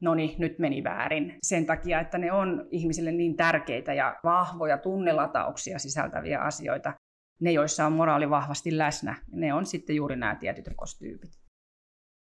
no 0.00 0.14
niin, 0.14 0.34
nyt 0.38 0.58
meni 0.58 0.84
väärin. 0.84 1.38
Sen 1.42 1.66
takia, 1.66 2.00
että 2.00 2.18
ne 2.18 2.32
on 2.32 2.68
ihmisille 2.70 3.12
niin 3.12 3.36
tärkeitä 3.36 3.94
ja 3.94 4.16
vahvoja 4.24 4.78
tunnelatauksia 4.78 5.78
sisältäviä 5.78 6.40
asioita. 6.40 6.94
Ne, 7.40 7.52
joissa 7.52 7.86
on 7.86 7.92
moraali 7.92 8.30
vahvasti 8.30 8.78
läsnä, 8.78 9.14
ne 9.32 9.54
on 9.54 9.66
sitten 9.66 9.96
juuri 9.96 10.16
nämä 10.16 10.34
tietyt 10.34 10.66
rikostyypit. 10.66 11.30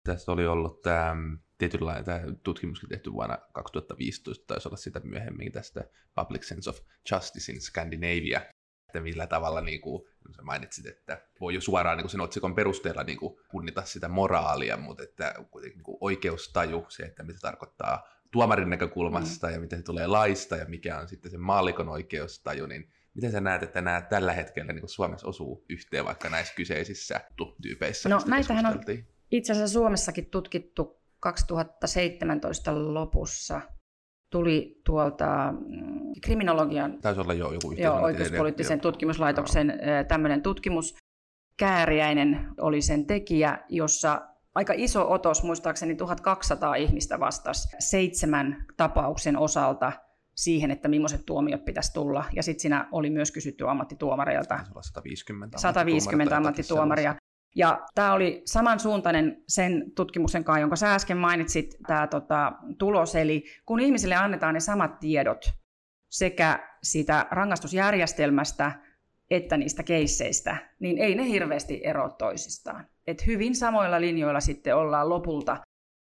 Tässä 0.06 0.32
oli 0.32 0.46
ollut 0.46 0.82
tämä 0.82 1.16
tietynlainen 1.60 2.04
tämä 2.04 2.20
tutkimuskin 2.42 2.88
tehty 2.88 3.12
vuonna 3.12 3.38
2015, 3.52 4.44
taisi 4.46 4.68
olla 4.68 4.76
sitä 4.76 5.00
myöhemmin 5.04 5.52
tästä 5.52 5.84
Public 6.14 6.42
Sense 6.42 6.70
of 6.70 6.78
Justice 7.12 7.52
in 7.52 7.60
Scandinavia, 7.60 8.40
että 8.88 9.00
millä 9.00 9.26
tavalla 9.26 9.60
niin 9.60 9.80
kuin, 9.80 10.02
sä 10.36 10.42
mainitsit, 10.42 10.86
että 10.86 11.22
voi 11.40 11.54
jo 11.54 11.60
suoraan 11.60 11.96
niin 11.96 12.02
kuin 12.02 12.10
sen 12.10 12.20
otsikon 12.20 12.54
perusteella 12.54 13.02
niin 13.02 13.18
kuin, 13.18 13.36
punnita 13.50 13.82
sitä 13.84 14.08
moraalia, 14.08 14.76
mutta 14.76 15.02
että 15.02 15.34
kuitenkin 15.50 15.76
niin 15.76 15.84
kuin 15.84 15.98
oikeustaju, 16.00 16.86
se, 16.88 17.02
että 17.02 17.22
mitä 17.22 17.38
tarkoittaa 17.42 18.08
tuomarin 18.32 18.70
näkökulmasta 18.70 19.46
mm. 19.46 19.52
ja 19.52 19.60
miten 19.60 19.78
se 19.78 19.84
tulee 19.84 20.06
laista 20.06 20.56
ja 20.56 20.64
mikä 20.64 20.98
on 20.98 21.08
sitten 21.08 21.30
se 21.30 21.38
maallikon 21.38 21.88
oikeustaju, 21.88 22.66
niin 22.66 22.92
miten 23.14 23.32
sä 23.32 23.40
näet, 23.40 23.62
että 23.62 23.80
nämä 23.80 24.02
tällä 24.02 24.32
hetkellä 24.32 24.72
niin 24.72 24.88
Suomessa 24.88 25.26
osuu 25.26 25.64
yhteen 25.68 26.04
vaikka 26.04 26.28
näissä 26.28 26.54
kyseisissä 26.54 27.20
tyypeissä? 27.62 28.08
No 28.08 28.20
näitähän 28.26 28.66
on 28.66 28.80
itse 29.30 29.52
asiassa 29.52 29.72
Suomessakin 29.72 30.26
tutkittu 30.26 30.99
2017 31.20 32.94
lopussa 32.94 33.60
tuli 34.30 34.80
tuolta 34.84 35.52
mm, 35.52 36.12
kriminologian 36.22 36.98
Taisi 37.02 37.20
olla 37.20 37.34
jo 37.34 37.52
joku 37.52 37.72
joo, 37.72 38.00
oikeuspoliittisen 38.00 38.78
jo. 38.78 38.82
tutkimuslaitoksen 38.82 39.66
no. 39.66 39.74
tämmöinen 40.08 40.42
tutkimus. 40.42 40.94
Kääriäinen 41.56 42.48
oli 42.60 42.82
sen 42.82 43.06
tekijä, 43.06 43.58
jossa 43.68 44.20
aika 44.54 44.72
iso 44.76 45.12
otos, 45.12 45.42
muistaakseni 45.42 45.94
1200 45.94 46.74
ihmistä 46.74 47.20
vastasi 47.20 47.68
seitsemän 47.78 48.64
tapauksen 48.76 49.36
osalta 49.36 49.92
siihen, 50.36 50.70
että 50.70 50.88
millaiset 50.88 51.26
tuomiot 51.26 51.64
pitäisi 51.64 51.92
tulla. 51.92 52.24
Ja 52.32 52.42
sitten 52.42 52.60
siinä 52.60 52.88
oli 52.92 53.10
myös 53.10 53.32
kysytty 53.32 53.68
ammattituomareilta. 53.68 54.60
150, 54.80 55.58
150 55.58 56.36
ammattituomaria. 56.36 57.14
Ja 57.54 57.86
tämä 57.94 58.12
oli 58.12 58.42
samansuuntainen 58.44 59.42
sen 59.48 59.92
tutkimuksen 59.96 60.44
kanssa, 60.44 60.60
jonka 60.60 60.76
sä 60.76 60.94
äsken 60.94 61.16
mainitsit, 61.16 61.76
tämä 61.86 62.06
tota, 62.06 62.52
tulos. 62.78 63.16
Eli 63.16 63.44
kun 63.66 63.80
ihmisille 63.80 64.14
annetaan 64.14 64.54
ne 64.54 64.60
samat 64.60 65.00
tiedot 65.00 65.52
sekä 66.08 66.68
sitä 66.82 67.26
rangaistusjärjestelmästä 67.30 68.72
että 69.30 69.56
niistä 69.56 69.82
keisseistä, 69.82 70.56
niin 70.80 70.98
ei 70.98 71.14
ne 71.14 71.28
hirveästi 71.28 71.80
ero 71.84 72.10
toisistaan. 72.10 72.86
Et 73.06 73.26
hyvin 73.26 73.54
samoilla 73.54 74.00
linjoilla 74.00 74.40
sitten 74.40 74.76
ollaan 74.76 75.08
lopulta, 75.08 75.56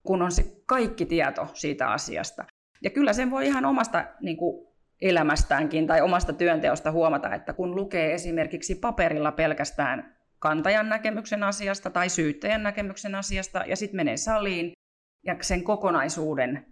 kun 0.03 0.21
on 0.21 0.31
se 0.31 0.45
kaikki 0.65 1.05
tieto 1.05 1.47
siitä 1.53 1.91
asiasta. 1.91 2.45
Ja 2.83 2.89
kyllä 2.89 3.13
sen 3.13 3.31
voi 3.31 3.45
ihan 3.45 3.65
omasta 3.65 4.05
niin 4.21 4.37
kuin, 4.37 4.67
elämästäänkin 5.01 5.87
tai 5.87 6.01
omasta 6.01 6.33
työnteosta 6.33 6.91
huomata, 6.91 7.35
että 7.35 7.53
kun 7.53 7.75
lukee 7.75 8.13
esimerkiksi 8.13 8.75
paperilla 8.75 9.31
pelkästään 9.31 10.16
kantajan 10.39 10.89
näkemyksen 10.89 11.43
asiasta 11.43 11.89
tai 11.89 12.09
syyttäjän 12.09 12.63
näkemyksen 12.63 13.15
asiasta 13.15 13.63
ja 13.67 13.75
sitten 13.75 13.95
menee 13.95 14.17
saliin 14.17 14.71
ja 15.25 15.35
sen 15.41 15.63
kokonaisuuden 15.63 16.65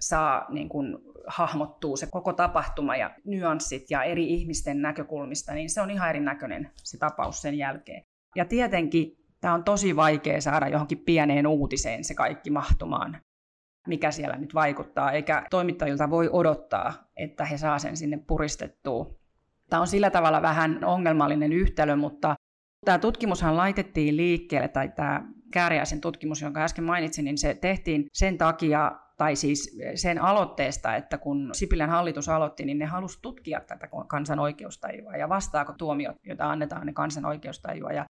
saa 0.00 0.46
niin 0.48 0.68
kun, 0.68 1.02
hahmottuu 1.26 1.96
se 1.96 2.06
koko 2.10 2.32
tapahtuma 2.32 2.96
ja 2.96 3.10
nyanssit 3.24 3.90
ja 3.90 4.02
eri 4.02 4.34
ihmisten 4.34 4.82
näkökulmista, 4.82 5.54
niin 5.54 5.70
se 5.70 5.80
on 5.80 5.90
ihan 5.90 6.08
erinäköinen 6.08 6.70
se 6.74 6.98
tapaus 6.98 7.42
sen 7.42 7.54
jälkeen. 7.54 8.02
Ja 8.36 8.44
tietenkin 8.44 9.16
tämä 9.40 9.54
on 9.54 9.64
tosi 9.64 9.96
vaikea 9.96 10.40
saada 10.40 10.68
johonkin 10.68 10.98
pieneen 10.98 11.46
uutiseen 11.46 12.04
se 12.04 12.14
kaikki 12.14 12.50
mahtumaan, 12.50 13.20
mikä 13.86 14.10
siellä 14.10 14.36
nyt 14.36 14.54
vaikuttaa, 14.54 15.12
eikä 15.12 15.46
toimittajilta 15.50 16.10
voi 16.10 16.28
odottaa, 16.32 16.92
että 17.16 17.44
he 17.44 17.58
saa 17.58 17.78
sen 17.78 17.96
sinne 17.96 18.18
puristettua. 18.26 19.14
Tämä 19.70 19.80
on 19.80 19.86
sillä 19.86 20.10
tavalla 20.10 20.42
vähän 20.42 20.84
ongelmallinen 20.84 21.52
yhtälö, 21.52 21.96
mutta 21.96 22.36
Tämä 22.84 22.98
tutkimushan 22.98 23.56
laitettiin 23.56 24.16
liikkeelle, 24.16 24.68
tai 24.68 24.88
tämä 24.88 25.24
Kääriäisen 25.52 26.00
tutkimus, 26.00 26.42
jonka 26.42 26.60
äsken 26.60 26.84
mainitsin, 26.84 27.24
niin 27.24 27.38
se 27.38 27.54
tehtiin 27.54 28.06
sen 28.12 28.38
takia, 28.38 28.92
tai 29.16 29.36
siis 29.36 29.78
sen 29.94 30.22
aloitteesta, 30.22 30.96
että 30.96 31.18
kun 31.18 31.50
Sipilän 31.52 31.90
hallitus 31.90 32.28
aloitti, 32.28 32.64
niin 32.64 32.78
ne 32.78 32.84
halusi 32.84 33.18
tutkia 33.22 33.60
tätä 33.60 33.88
kansan 34.06 34.38
oikeustajua 34.38 35.16
ja 35.16 35.28
vastaako 35.28 35.72
tuomiot, 35.72 36.16
joita 36.26 36.50
annetaan 36.50 36.86
ne 36.86 36.92
kansan 36.92 37.24
oikeustajua. 37.24 37.92
Ja 37.92 38.04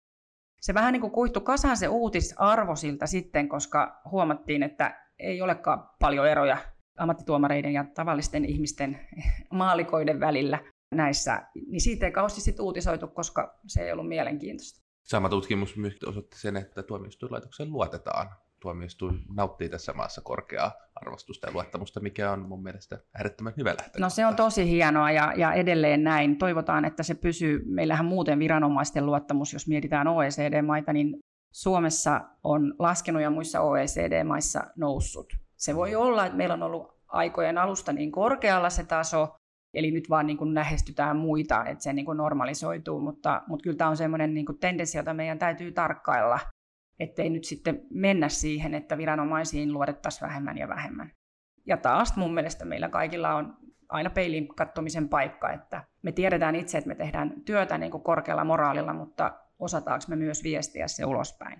se 0.61 0.73
vähän 0.73 0.93
niin 0.93 1.01
kuin 1.01 1.11
kuihtu 1.11 1.41
kasaan 1.41 1.77
se 1.77 1.87
uutisarvo 1.87 2.75
siltä 2.75 3.07
sitten, 3.07 3.49
koska 3.49 4.01
huomattiin, 4.11 4.63
että 4.63 5.07
ei 5.19 5.41
olekaan 5.41 5.89
paljon 5.99 6.27
eroja 6.27 6.57
ammattituomareiden 6.97 7.73
ja 7.73 7.85
tavallisten 7.95 8.45
ihmisten 8.45 8.99
maalikoiden 9.53 10.19
välillä 10.19 10.59
näissä, 10.95 11.47
niin 11.67 11.81
siitä 11.81 12.05
ei 12.05 12.11
kauheasti 12.11 12.41
sitten 12.41 12.65
uutisoitu, 12.65 13.07
koska 13.07 13.59
se 13.67 13.81
ei 13.81 13.91
ollut 13.91 14.07
mielenkiintoista. 14.07 14.87
Sama 15.03 15.29
tutkimus 15.29 15.77
myös 15.77 15.95
osoitti 16.05 16.39
sen, 16.39 16.57
että 16.57 16.83
tuomioistuinlaitokseen 16.83 17.71
luotetaan. 17.71 18.29
Tuomioistuin 18.59 19.23
nauttii 19.35 19.69
tässä 19.69 19.93
maassa 19.93 20.21
korkeaa 20.21 20.71
arvostusta 20.95 21.47
ja 21.47 21.53
luottamusta, 21.53 21.99
mikä 21.99 22.31
on 22.31 22.47
mun 22.47 22.63
mielestä 22.63 22.99
äärettömän 23.15 23.53
hyvä 23.57 23.69
lähtökohta. 23.69 23.99
No 23.99 24.09
se 24.09 24.25
on 24.25 24.35
tosi 24.35 24.69
hienoa 24.69 25.11
ja, 25.11 25.33
ja 25.37 25.53
edelleen 25.53 26.03
näin. 26.03 26.37
Toivotaan, 26.37 26.85
että 26.85 27.03
se 27.03 27.15
pysyy. 27.15 27.63
Meillähän 27.65 28.05
muuten 28.05 28.39
viranomaisten 28.39 29.05
luottamus, 29.05 29.53
jos 29.53 29.67
mietitään 29.67 30.07
OECD-maita, 30.07 30.93
niin 30.93 31.19
Suomessa 31.53 32.21
on 32.43 32.73
laskenut 32.79 33.21
ja 33.21 33.29
muissa 33.29 33.61
OECD-maissa 33.61 34.63
noussut. 34.75 35.33
Se 35.55 35.75
voi 35.75 35.95
olla, 35.95 36.25
että 36.25 36.37
meillä 36.37 36.53
on 36.53 36.63
ollut 36.63 36.97
aikojen 37.07 37.57
alusta 37.57 37.93
niin 37.93 38.11
korkealla 38.11 38.69
se 38.69 38.83
taso, 38.83 39.36
Eli 39.77 39.91
nyt 39.91 40.09
vaan 40.09 40.27
niin 40.27 40.37
kuin 40.37 40.55
lähestytään 40.55 41.17
muita, 41.17 41.65
että 41.65 41.83
se 41.83 41.93
niin 41.93 42.05
kuin 42.05 42.17
normalisoituu, 42.17 42.99
mutta, 42.99 43.41
mutta 43.47 43.63
kyllä 43.63 43.77
tämä 43.77 43.89
on 43.89 43.97
semmoinen 43.97 44.33
niin 44.33 44.45
kuin 44.45 44.59
tendenssi, 44.59 44.97
jota 44.97 45.13
meidän 45.13 45.39
täytyy 45.39 45.71
tarkkailla, 45.71 46.39
ettei 46.99 47.29
nyt 47.29 47.43
sitten 47.43 47.81
mennä 47.89 48.29
siihen, 48.29 48.73
että 48.73 48.97
viranomaisiin 48.97 49.73
luodettaisiin 49.73 50.27
vähemmän 50.27 50.57
ja 50.57 50.67
vähemmän. 50.67 51.11
Ja 51.65 51.77
taas 51.77 52.17
mun 52.17 52.33
mielestä 52.33 52.65
meillä 52.65 52.89
kaikilla 52.89 53.35
on 53.35 53.57
aina 53.89 54.09
peilin 54.09 54.47
kattomisen 54.47 55.09
paikka, 55.09 55.51
että 55.51 55.83
me 56.01 56.11
tiedetään 56.11 56.55
itse, 56.55 56.77
että 56.77 56.87
me 56.87 56.95
tehdään 56.95 57.33
työtä 57.45 57.77
niin 57.77 57.91
kuin 57.91 58.03
korkealla 58.03 58.43
moraalilla, 58.43 58.93
mutta 58.93 59.37
osataanko 59.59 60.05
me 60.07 60.15
myös 60.15 60.43
viestiä 60.43 60.87
se 60.87 61.05
ulospäin. 61.05 61.59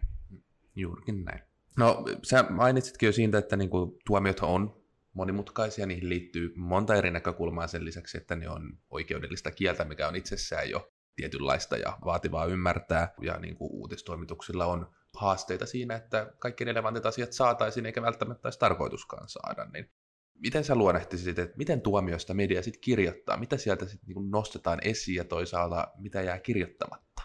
Juurikin 0.75 1.25
näin. 1.25 1.39
No 1.77 2.03
sä 2.23 2.45
mainitsitkin 2.49 3.07
jo 3.07 3.13
siitä, 3.13 3.37
että 3.37 3.57
niin 3.57 3.69
kuin, 3.69 3.91
tuomiot 4.05 4.39
on 4.39 4.76
monimutkaisia, 5.17 5.85
niihin 5.85 6.09
liittyy 6.09 6.53
monta 6.55 6.95
eri 6.95 7.11
näkökulmaa 7.11 7.67
sen 7.67 7.85
lisäksi, 7.85 8.17
että 8.17 8.35
ne 8.35 8.49
on 8.49 8.77
oikeudellista 8.89 9.51
kieltä, 9.51 9.85
mikä 9.85 10.07
on 10.07 10.15
itsessään 10.15 10.69
jo 10.69 10.91
tietynlaista 11.15 11.77
ja 11.77 11.97
vaativaa 12.05 12.45
ymmärtää, 12.45 13.13
ja 13.21 13.39
niin 13.39 13.55
kuin 13.55 13.71
uutistoimituksilla 13.71 14.65
on 14.65 14.91
haasteita 15.15 15.65
siinä, 15.65 15.95
että 15.95 16.33
kaikki 16.39 16.63
relevantit 16.63 17.05
asiat 17.05 17.33
saataisiin, 17.33 17.85
eikä 17.85 18.01
välttämättä 18.01 18.47
olisi 18.47 18.59
tarkoituskaan 18.59 19.29
saada, 19.29 19.65
niin 19.65 19.91
miten 20.33 20.63
sä 20.63 20.75
luonnehtisit, 20.75 21.39
että 21.39 21.57
miten 21.57 21.81
tuomioista 21.81 22.33
media 22.33 22.63
sitten 22.63 22.81
kirjoittaa, 22.81 23.37
mitä 23.37 23.57
sieltä 23.57 23.85
sitten 23.85 24.15
niin 24.15 24.31
nostetaan 24.31 24.79
esiin 24.81 25.15
ja 25.15 25.23
toisaalta 25.23 25.87
mitä 25.97 26.21
jää 26.21 26.39
kirjoittamatta? 26.39 27.21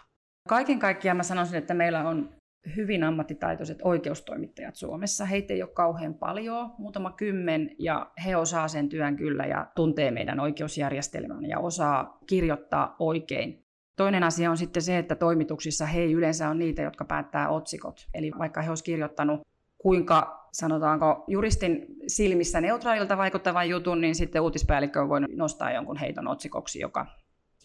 Kaiken 0.49 0.79
kaikkiaan 0.79 1.17
mä 1.17 1.23
sanoisin, 1.23 1.57
että 1.57 1.73
meillä 1.73 2.07
on 2.07 2.35
hyvin 2.75 3.03
ammattitaitoiset 3.03 3.77
oikeustoimittajat 3.83 4.75
Suomessa. 4.75 5.25
Heitä 5.25 5.53
ei 5.53 5.63
ole 5.63 5.71
kauhean 5.73 6.13
paljon, 6.13 6.71
muutama 6.77 7.11
kymmen, 7.11 7.75
ja 7.79 8.11
he 8.25 8.35
osaa 8.35 8.67
sen 8.67 8.89
työn 8.89 9.15
kyllä 9.15 9.45
ja 9.45 9.67
tuntee 9.75 10.11
meidän 10.11 10.39
oikeusjärjestelmän 10.39 11.45
ja 11.45 11.59
osaa 11.59 12.17
kirjoittaa 12.27 12.95
oikein. 12.99 13.65
Toinen 13.95 14.23
asia 14.23 14.51
on 14.51 14.57
sitten 14.57 14.83
se, 14.83 14.97
että 14.97 15.15
toimituksissa 15.15 15.85
he 15.85 16.01
ei 16.01 16.13
yleensä 16.13 16.49
on 16.49 16.59
niitä, 16.59 16.81
jotka 16.81 17.05
päättää 17.05 17.49
otsikot. 17.49 18.07
Eli 18.13 18.31
vaikka 18.39 18.61
he 18.61 18.69
olisivat 18.69 18.85
kirjoittanut 18.85 19.41
kuinka 19.77 20.49
sanotaanko 20.53 21.23
juristin 21.27 21.85
silmissä 22.07 22.61
neutraalilta 22.61 23.17
vaikuttavan 23.17 23.69
jutun, 23.69 24.01
niin 24.01 24.15
sitten 24.15 24.41
uutispäällikkö 24.41 25.01
on 25.01 25.09
voinut 25.09 25.31
nostaa 25.35 25.71
jonkun 25.71 25.97
heiton 25.97 26.27
otsikoksi, 26.27 26.79
joka 26.79 27.05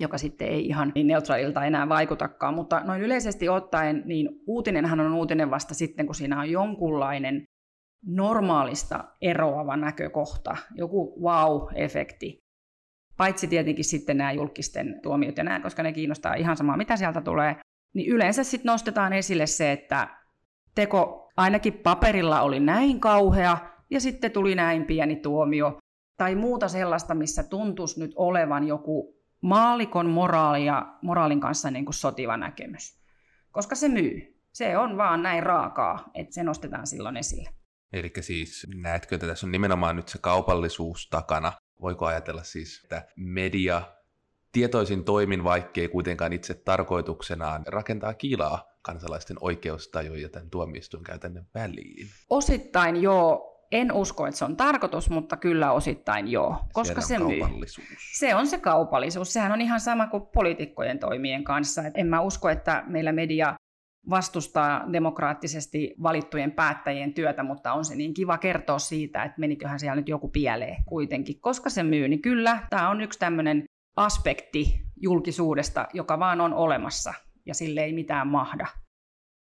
joka 0.00 0.18
sitten 0.18 0.48
ei 0.48 0.66
ihan 0.66 0.92
niin 0.94 1.06
neutraalilta 1.06 1.64
enää 1.64 1.88
vaikutakaan. 1.88 2.54
Mutta 2.54 2.80
noin 2.80 3.02
yleisesti 3.02 3.48
ottaen, 3.48 4.02
niin 4.06 4.28
uutinenhan 4.46 5.00
on 5.00 5.14
uutinen 5.14 5.50
vasta 5.50 5.74
sitten, 5.74 6.06
kun 6.06 6.14
siinä 6.14 6.40
on 6.40 6.50
jonkunlainen 6.50 7.44
normaalista 8.06 9.04
eroava 9.20 9.76
näkökohta, 9.76 10.56
joku 10.74 11.22
wow-efekti. 11.22 12.38
Paitsi 13.16 13.46
tietenkin 13.48 13.84
sitten 13.84 14.16
nämä 14.16 14.32
julkisten 14.32 15.00
tuomiot 15.02 15.36
ja 15.36 15.44
nämä, 15.44 15.60
koska 15.60 15.82
ne 15.82 15.92
kiinnostaa 15.92 16.34
ihan 16.34 16.56
samaa, 16.56 16.76
mitä 16.76 16.96
sieltä 16.96 17.20
tulee, 17.20 17.56
niin 17.94 18.10
yleensä 18.12 18.44
sitten 18.44 18.72
nostetaan 18.72 19.12
esille 19.12 19.46
se, 19.46 19.72
että 19.72 20.08
teko 20.74 21.30
ainakin 21.36 21.72
paperilla 21.72 22.40
oli 22.40 22.60
näin 22.60 23.00
kauhea, 23.00 23.58
ja 23.90 24.00
sitten 24.00 24.30
tuli 24.30 24.54
näin 24.54 24.84
pieni 24.84 25.16
tuomio, 25.16 25.78
tai 26.16 26.34
muuta 26.34 26.68
sellaista, 26.68 27.14
missä 27.14 27.42
tuntuisi 27.42 28.00
nyt 28.00 28.12
olevan 28.16 28.66
joku 28.66 29.17
maalikon 29.40 30.06
moraali 30.06 30.66
ja 30.66 30.94
moraalin 31.02 31.40
kanssa 31.40 31.70
niin 31.70 31.84
kuin 31.84 31.94
sotiva 31.94 32.36
näkemys. 32.36 32.98
Koska 33.50 33.74
se 33.74 33.88
myy. 33.88 34.34
Se 34.52 34.78
on 34.78 34.96
vaan 34.96 35.22
näin 35.22 35.42
raakaa, 35.42 36.10
että 36.14 36.34
se 36.34 36.42
nostetaan 36.42 36.86
silloin 36.86 37.16
esille. 37.16 37.50
Eli 37.92 38.12
siis 38.20 38.66
näetkö, 38.74 39.14
että 39.14 39.26
tässä 39.26 39.46
on 39.46 39.52
nimenomaan 39.52 39.96
nyt 39.96 40.08
se 40.08 40.18
kaupallisuus 40.18 41.08
takana? 41.10 41.52
Voiko 41.80 42.06
ajatella 42.06 42.42
siis, 42.42 42.80
että 42.84 43.08
media 43.16 43.82
tietoisin 44.52 45.04
toimin, 45.04 45.44
vaikkei 45.44 45.88
kuitenkaan 45.88 46.32
itse 46.32 46.54
tarkoituksenaan 46.54 47.62
rakentaa 47.66 48.14
kiilaa 48.14 48.64
kansalaisten 48.82 49.36
oikeustajun 49.40 50.20
ja 50.20 50.28
tämän 50.28 50.50
tuomioistuin 50.50 51.04
käytännön 51.04 51.46
väliin? 51.54 52.06
Osittain 52.30 53.02
joo, 53.02 53.47
En 53.72 53.92
usko, 53.92 54.26
että 54.26 54.38
se 54.38 54.44
on 54.44 54.56
tarkoitus, 54.56 55.10
mutta 55.10 55.36
kyllä 55.36 55.72
osittain 55.72 56.28
joo, 56.28 56.56
koska 56.72 57.00
se 57.00 57.18
myy. 57.18 57.40
Se 58.16 58.34
on 58.34 58.46
se 58.46 58.58
kaupallisuus. 58.58 59.32
Sehän 59.32 59.52
on 59.52 59.60
ihan 59.60 59.80
sama 59.80 60.06
kuin 60.06 60.26
poliitikkojen 60.26 60.98
toimien 60.98 61.44
kanssa. 61.44 61.86
Et 61.86 61.94
en 61.96 62.06
mä 62.06 62.20
usko, 62.20 62.48
että 62.48 62.84
meillä 62.86 63.12
media 63.12 63.54
vastustaa 64.10 64.92
demokraattisesti 64.92 65.94
valittujen 66.02 66.52
päättäjien 66.52 67.14
työtä, 67.14 67.42
mutta 67.42 67.72
on 67.72 67.84
se 67.84 67.94
niin 67.94 68.14
kiva 68.14 68.38
kertoa 68.38 68.78
siitä, 68.78 69.22
että 69.22 69.40
meniköhän 69.40 69.80
siellä 69.80 69.96
nyt 69.96 70.08
joku 70.08 70.28
pieleen 70.28 70.84
kuitenkin. 70.84 71.40
Koska 71.40 71.70
se 71.70 71.82
myy, 71.82 72.08
niin 72.08 72.22
kyllä 72.22 72.58
tämä 72.70 72.90
on 72.90 73.00
yksi 73.00 73.18
tämmöinen 73.18 73.64
aspekti 73.96 74.80
julkisuudesta, 75.00 75.86
joka 75.94 76.18
vaan 76.18 76.40
on 76.40 76.54
olemassa 76.54 77.14
ja 77.46 77.54
sille 77.54 77.80
ei 77.80 77.92
mitään 77.92 78.28
mahda. 78.28 78.66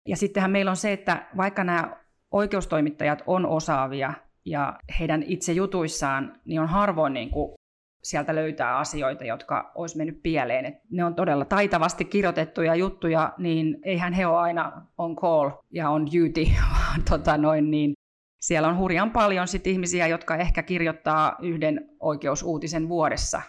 Ja 0.08 0.18
sittenhän 0.18 0.52
meillä 0.52 0.72
on 0.72 0.78
se, 0.78 0.94
että 0.94 1.28
vaikka 1.38 1.64
nämä 1.64 2.07
oikeustoimittajat 2.32 3.24
on 3.26 3.46
osaavia 3.46 4.14
ja 4.46 4.80
heidän 5.00 5.24
itse 5.24 5.54
jutuissaan, 5.54 6.40
niin 6.46 6.62
on 6.62 6.68
harvoin 6.68 7.14
niin 7.14 7.30
kuin 7.30 7.58
sieltä 8.04 8.36
löytää 8.36 8.78
asioita, 8.78 9.24
jotka 9.24 9.72
olisi 9.76 9.98
mennyt 9.98 10.24
pieleen. 10.24 10.66
Et 10.66 10.76
ne 10.92 11.06
on 11.06 11.16
todella 11.16 11.46
taitavasti 11.46 12.06
kirjoitettuja 12.06 12.76
juttuja, 12.76 13.34
niin 13.38 13.80
eihän 13.84 14.14
he 14.14 14.28
ole 14.28 14.38
aina 14.38 14.82
on 14.98 15.16
call 15.16 15.50
ja 15.72 15.90
on 15.90 16.06
duty, 16.06 16.52
vaan 16.80 17.04
tota 17.10 17.38
noin, 17.38 17.72
niin 17.72 17.94
siellä 18.42 18.68
on 18.68 18.78
hurjan 18.78 19.12
paljon 19.12 19.48
sit 19.48 19.68
ihmisiä, 19.68 20.08
jotka 20.08 20.36
ehkä 20.36 20.64
kirjoittaa 20.64 21.36
yhden 21.42 21.90
oikeusuutisen 22.00 22.90
vuodessa, 22.90 23.42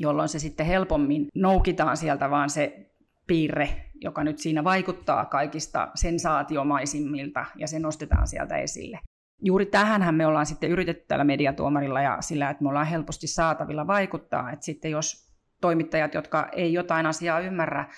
jolloin 0.00 0.28
se 0.28 0.38
sitten 0.38 0.66
helpommin 0.66 1.28
noukitaan 1.34 1.96
sieltä 1.96 2.30
vaan 2.30 2.50
se 2.50 2.90
piirre, 3.26 3.91
joka 4.02 4.24
nyt 4.24 4.38
siinä 4.38 4.64
vaikuttaa 4.64 5.24
kaikista 5.24 5.88
sensaatiomaisimmilta, 5.94 7.44
ja 7.56 7.66
se 7.66 7.78
nostetaan 7.78 8.26
sieltä 8.26 8.56
esille. 8.56 8.98
Juuri 9.44 9.66
tähänhän 9.66 10.14
me 10.14 10.26
ollaan 10.26 10.46
sitten 10.46 10.70
yritetty 10.70 11.04
tällä 11.08 11.24
mediatuomarilla 11.24 12.02
ja 12.02 12.16
sillä, 12.20 12.50
että 12.50 12.62
me 12.62 12.68
ollaan 12.68 12.86
helposti 12.86 13.26
saatavilla 13.26 13.86
vaikuttaa, 13.86 14.50
että 14.50 14.64
sitten 14.64 14.90
jos 14.90 15.32
toimittajat, 15.60 16.14
jotka 16.14 16.48
ei 16.52 16.72
jotain 16.72 17.06
asiaa 17.06 17.40
ymmärrä, 17.40 17.88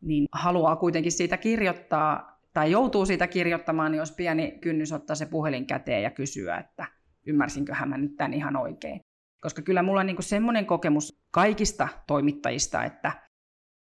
niin 0.00 0.26
haluaa 0.32 0.76
kuitenkin 0.76 1.12
siitä 1.12 1.36
kirjoittaa 1.36 2.38
tai 2.54 2.70
joutuu 2.70 3.06
siitä 3.06 3.26
kirjoittamaan, 3.26 3.92
niin 3.92 3.98
jos 3.98 4.12
pieni 4.12 4.58
kynnys 4.60 4.92
ottaa 4.92 5.16
se 5.16 5.26
puhelin 5.26 5.66
käteen 5.66 6.02
ja 6.02 6.10
kysyä, 6.10 6.56
että 6.56 6.86
ymmärsinköhän 7.26 7.88
mä 7.88 7.98
nyt 7.98 8.16
tämän 8.16 8.34
ihan 8.34 8.56
oikein. 8.56 9.00
Koska 9.40 9.62
kyllä 9.62 9.82
mulla 9.82 10.00
on 10.00 10.06
niin 10.06 10.22
semmoinen 10.22 10.66
kokemus 10.66 11.22
kaikista 11.30 11.88
toimittajista, 12.06 12.84
että 12.84 13.27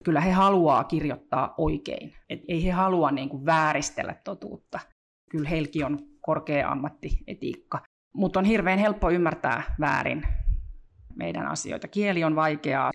kyllä 0.05 0.21
he 0.21 0.31
haluaa 0.31 0.85
kirjoittaa 0.85 1.55
oikein. 1.59 2.15
Et 2.29 2.41
ei 2.49 2.65
he 2.65 2.71
halua 2.71 3.11
niin 3.11 3.29
kuin 3.29 3.47
vääristellä 3.47 4.15
totuutta. 4.25 4.81
Kyllä 5.31 5.49
heilläkin 5.49 5.85
on 5.85 5.99
korkea 6.21 6.71
ammattietiikka. 6.71 7.83
Mutta 8.15 8.39
on 8.39 8.45
hirveän 8.45 8.79
helppo 8.79 9.11
ymmärtää 9.11 9.75
väärin 9.81 10.23
meidän 11.17 11.47
asioita. 11.47 11.89
Kieli 11.89 12.25
on 12.25 12.37
vaikeaa, 12.37 12.91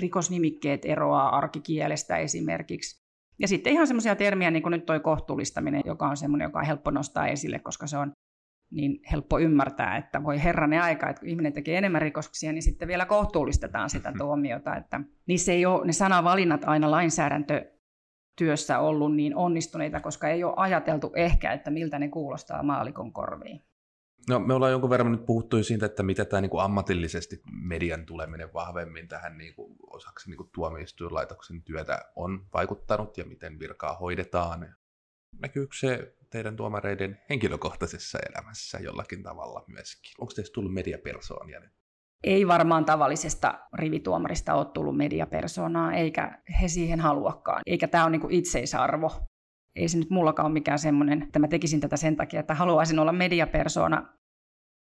rikosnimikkeet 0.00 0.84
eroaa 0.84 1.36
arkikielestä 1.36 2.16
esimerkiksi. 2.16 3.08
Ja 3.38 3.48
sitten 3.48 3.72
ihan 3.72 3.86
semmoisia 3.86 4.16
termiä, 4.16 4.50
niin 4.50 4.62
kuin 4.62 4.70
nyt 4.70 4.86
toi 4.86 5.00
kohtuullistaminen, 5.00 5.82
joka 5.84 6.08
on 6.08 6.16
semmoinen, 6.16 6.46
joka 6.46 6.58
on 6.58 6.66
helppo 6.66 6.90
nostaa 6.90 7.26
esille, 7.26 7.58
koska 7.58 7.86
se 7.86 7.96
on 7.96 8.12
niin 8.70 9.00
helppo 9.12 9.38
ymmärtää, 9.38 9.96
että 9.96 10.22
voi 10.22 10.42
herranen 10.42 10.82
aika, 10.82 11.08
että 11.08 11.20
kun 11.20 11.28
ihminen 11.28 11.52
tekee 11.52 11.78
enemmän 11.78 12.02
rikoksia, 12.02 12.52
niin 12.52 12.62
sitten 12.62 12.88
vielä 12.88 13.06
kohtuullistetaan 13.06 13.90
sitä 13.90 14.12
tuomiota. 14.18 14.76
Että 14.76 15.00
niissä 15.26 15.52
ei 15.52 15.66
ole 15.66 15.86
ne 15.86 15.92
sanavalinnat 15.92 16.64
aina 16.64 16.90
lainsäädäntötyössä 16.90 18.78
ollut 18.78 19.16
niin 19.16 19.36
onnistuneita, 19.36 20.00
koska 20.00 20.28
ei 20.28 20.44
ole 20.44 20.54
ajateltu 20.56 21.12
ehkä, 21.16 21.52
että 21.52 21.70
miltä 21.70 21.98
ne 21.98 22.08
kuulostaa 22.08 22.62
maalikon 22.62 23.12
korviin. 23.12 23.62
No, 24.28 24.38
me 24.38 24.54
ollaan 24.54 24.72
jonkun 24.72 24.90
verran 24.90 25.12
nyt 25.12 25.26
puhuttu 25.26 25.62
siitä, 25.62 25.86
että 25.86 26.02
mitä 26.02 26.24
tämä 26.24 26.40
niin 26.40 26.50
kuin 26.50 26.62
ammatillisesti 26.62 27.42
median 27.62 28.06
tuleminen 28.06 28.52
vahvemmin 28.54 29.08
tähän 29.08 29.38
niin 29.38 29.54
kuin 29.54 29.76
osaksi 29.90 30.30
niin 30.30 30.36
kuin 30.36 30.50
tuomioistuinlaitoksen 30.54 31.62
työtä 31.62 31.98
on 32.16 32.46
vaikuttanut 32.54 33.18
ja 33.18 33.24
miten 33.24 33.58
virkaa 33.58 33.96
hoidetaan. 33.96 34.74
Näkyykö 35.40 35.76
se 35.76 36.14
teidän 36.30 36.56
tuomareiden 36.56 37.20
henkilökohtaisessa 37.30 38.18
elämässä 38.30 38.78
jollakin 38.78 39.22
tavalla 39.22 39.64
myöskin? 39.66 40.12
Onko 40.20 40.32
teistä 40.36 40.54
tullut 40.54 40.74
mediapersoonia 40.74 41.60
nyt? 41.60 41.72
Ei 42.24 42.48
varmaan 42.48 42.84
tavallisesta 42.84 43.58
rivituomarista 43.74 44.54
ole 44.54 44.66
tullut 44.74 44.96
mediapersoonaa, 44.96 45.92
eikä 45.92 46.42
he 46.62 46.68
siihen 46.68 47.00
haluakaan. 47.00 47.62
Eikä 47.66 47.88
tämä 47.88 48.04
ole 48.04 48.10
niinku 48.10 48.28
itseisarvo. 48.30 49.10
Ei 49.76 49.88
se 49.88 49.98
nyt 49.98 50.10
mullakaan 50.10 50.46
ole 50.46 50.52
mikään 50.52 50.78
semmoinen, 50.78 51.22
että 51.22 51.38
mä 51.38 51.48
tekisin 51.48 51.80
tätä 51.80 51.96
sen 51.96 52.16
takia, 52.16 52.40
että 52.40 52.54
haluaisin 52.54 52.98
olla 52.98 53.12
mediapersoona. 53.12 54.18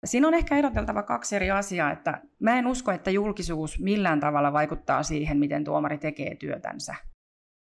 Siinä 0.04 0.28
on 0.28 0.34
ehkä 0.34 0.56
eroteltava 0.56 1.02
kaksi 1.02 1.36
eri 1.36 1.50
asiaa, 1.50 1.92
että 1.92 2.22
mä 2.40 2.58
en 2.58 2.66
usko, 2.66 2.90
että 2.92 3.10
julkisuus 3.10 3.80
millään 3.80 4.20
tavalla 4.20 4.52
vaikuttaa 4.52 5.02
siihen, 5.02 5.38
miten 5.38 5.64
tuomari 5.64 5.98
tekee 5.98 6.34
työtänsä. 6.34 6.94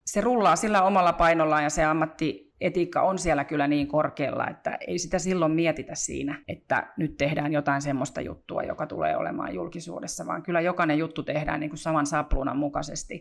Se 0.06 0.20
rullaa 0.20 0.56
sillä 0.56 0.82
omalla 0.82 1.12
painollaan 1.12 1.62
ja 1.62 1.70
se 1.70 1.84
ammatti 1.84 2.46
etiikka 2.60 3.02
on 3.02 3.18
siellä 3.18 3.44
kyllä 3.44 3.66
niin 3.66 3.88
korkealla, 3.88 4.48
että 4.48 4.78
ei 4.86 4.98
sitä 4.98 5.18
silloin 5.18 5.52
mietitä 5.52 5.94
siinä, 5.94 6.42
että 6.48 6.92
nyt 6.96 7.16
tehdään 7.16 7.52
jotain 7.52 7.82
semmoista 7.82 8.20
juttua, 8.20 8.62
joka 8.62 8.86
tulee 8.86 9.16
olemaan 9.16 9.54
julkisuudessa, 9.54 10.26
vaan 10.26 10.42
kyllä 10.42 10.60
jokainen 10.60 10.98
juttu 10.98 11.22
tehdään 11.22 11.60
niin 11.60 11.70
kuin 11.70 11.78
saman 11.78 12.06
sapluunan 12.06 12.56
mukaisesti. 12.56 13.20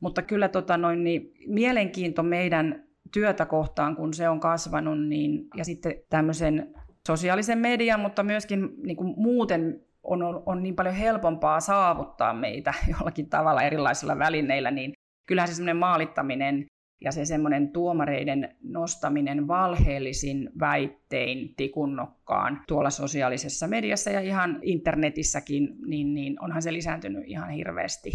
Mutta 0.00 0.22
kyllä 0.22 0.48
tota 0.48 0.76
noin, 0.76 1.04
niin 1.04 1.32
mielenkiinto 1.46 2.22
meidän 2.22 2.84
työtä 3.12 3.46
kohtaan, 3.46 3.96
kun 3.96 4.14
se 4.14 4.28
on 4.28 4.40
kasvanut, 4.40 5.08
niin, 5.08 5.48
ja 5.56 5.64
sitten 5.64 5.94
tämmöisen 6.10 6.74
sosiaalisen 7.06 7.58
median, 7.58 8.00
mutta 8.00 8.22
myöskin 8.22 8.70
niin 8.82 8.96
kuin 8.96 9.14
muuten 9.16 9.80
on, 10.02 10.22
on, 10.22 10.42
on 10.46 10.62
niin 10.62 10.76
paljon 10.76 10.94
helpompaa 10.94 11.60
saavuttaa 11.60 12.34
meitä 12.34 12.74
jollakin 12.98 13.28
tavalla 13.28 13.62
erilaisilla 13.62 14.18
välineillä, 14.18 14.70
niin 14.70 14.92
kyllähän 15.26 15.48
se 15.48 15.54
semmoinen 15.54 15.76
maalittaminen 15.76 16.66
ja 17.04 17.12
se 17.12 17.24
semmoinen 17.24 17.72
tuomareiden 17.72 18.56
nostaminen 18.62 19.48
valheellisin 19.48 20.50
väittein 20.60 21.54
tikunnokkaan 21.56 22.60
tuolla 22.68 22.90
sosiaalisessa 22.90 23.68
mediassa 23.68 24.10
ja 24.10 24.20
ihan 24.20 24.58
internetissäkin, 24.62 25.68
niin, 25.86 26.14
niin 26.14 26.44
onhan 26.44 26.62
se 26.62 26.72
lisääntynyt 26.72 27.24
ihan 27.26 27.50
hirveästi. 27.50 28.12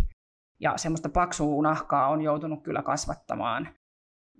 Ja 0.59 0.77
semmoista 0.77 1.09
paksua 1.09 1.63
nahkaa 1.63 2.07
on 2.07 2.21
joutunut 2.21 2.63
kyllä 2.63 2.81
kasvattamaan 2.81 3.69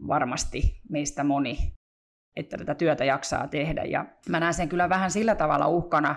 varmasti 0.07 0.81
meistä 0.89 1.23
moni, 1.23 1.73
että 2.35 2.57
tätä 2.57 2.75
työtä 2.75 3.05
jaksaa 3.05 3.47
tehdä. 3.47 3.83
Ja 3.83 4.05
mä 4.29 4.39
näen 4.39 4.53
sen 4.53 4.69
kyllä 4.69 4.89
vähän 4.89 5.11
sillä 5.11 5.35
tavalla 5.35 5.67
uhkana, 5.67 6.15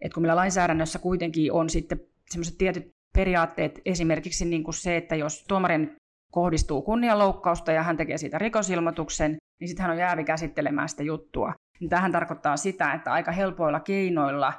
että 0.00 0.14
kun 0.14 0.22
meillä 0.22 0.36
lainsäädännössä 0.36 0.98
kuitenkin 0.98 1.52
on 1.52 1.70
sitten 1.70 2.00
semmoiset 2.30 2.58
tietyt 2.58 2.90
periaatteet, 3.12 3.80
esimerkiksi 3.84 4.44
niin 4.44 4.64
kuin 4.64 4.74
se, 4.74 4.96
että 4.96 5.16
jos 5.16 5.44
tuomarin 5.48 5.96
kohdistuu 6.32 6.82
kunnianloukkausta 6.82 7.72
ja 7.72 7.82
hän 7.82 7.96
tekee 7.96 8.18
siitä 8.18 8.38
rikosilmoituksen, 8.38 9.36
niin 9.60 9.68
sitten 9.68 9.82
hän 9.82 9.92
on 9.92 9.98
jäävi 9.98 10.24
käsittelemään 10.24 10.88
sitä 10.88 11.02
juttua. 11.02 11.52
Niin 11.80 11.90
tähän 11.90 12.12
tarkoittaa 12.12 12.56
sitä, 12.56 12.92
että 12.92 13.12
aika 13.12 13.32
helpoilla 13.32 13.80
keinoilla 13.80 14.52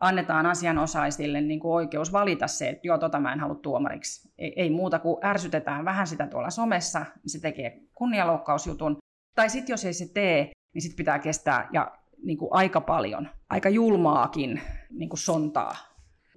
annetaan 0.00 0.46
asianosaisille 0.46 1.40
niin 1.40 1.60
kuin 1.60 1.72
oikeus 1.72 2.12
valita 2.12 2.46
se, 2.46 2.68
että 2.68 2.86
joo, 2.86 2.98
tota 2.98 3.20
mä 3.20 3.32
en 3.32 3.40
halua 3.40 3.54
tuomariksi. 3.54 4.32
Ei, 4.38 4.52
ei 4.56 4.70
muuta 4.70 4.98
kuin 4.98 5.24
ärsytetään 5.24 5.84
vähän 5.84 6.06
sitä 6.06 6.26
tuolla 6.26 6.50
somessa, 6.50 6.98
niin 6.98 7.30
se 7.30 7.40
tekee 7.40 7.80
kunnianloukkausjutun. 7.94 8.96
Tai 9.36 9.50
sitten 9.50 9.72
jos 9.72 9.84
ei 9.84 9.92
se 9.92 10.12
tee, 10.14 10.50
niin 10.74 10.82
sitten 10.82 10.96
pitää 10.96 11.18
kestää 11.18 11.68
ja 11.72 11.92
niin 12.24 12.38
kuin 12.38 12.48
aika 12.52 12.80
paljon, 12.80 13.28
aika 13.50 13.68
julmaakin 13.68 14.60
niin 14.90 15.08
kuin 15.08 15.18
sontaa. 15.18 15.76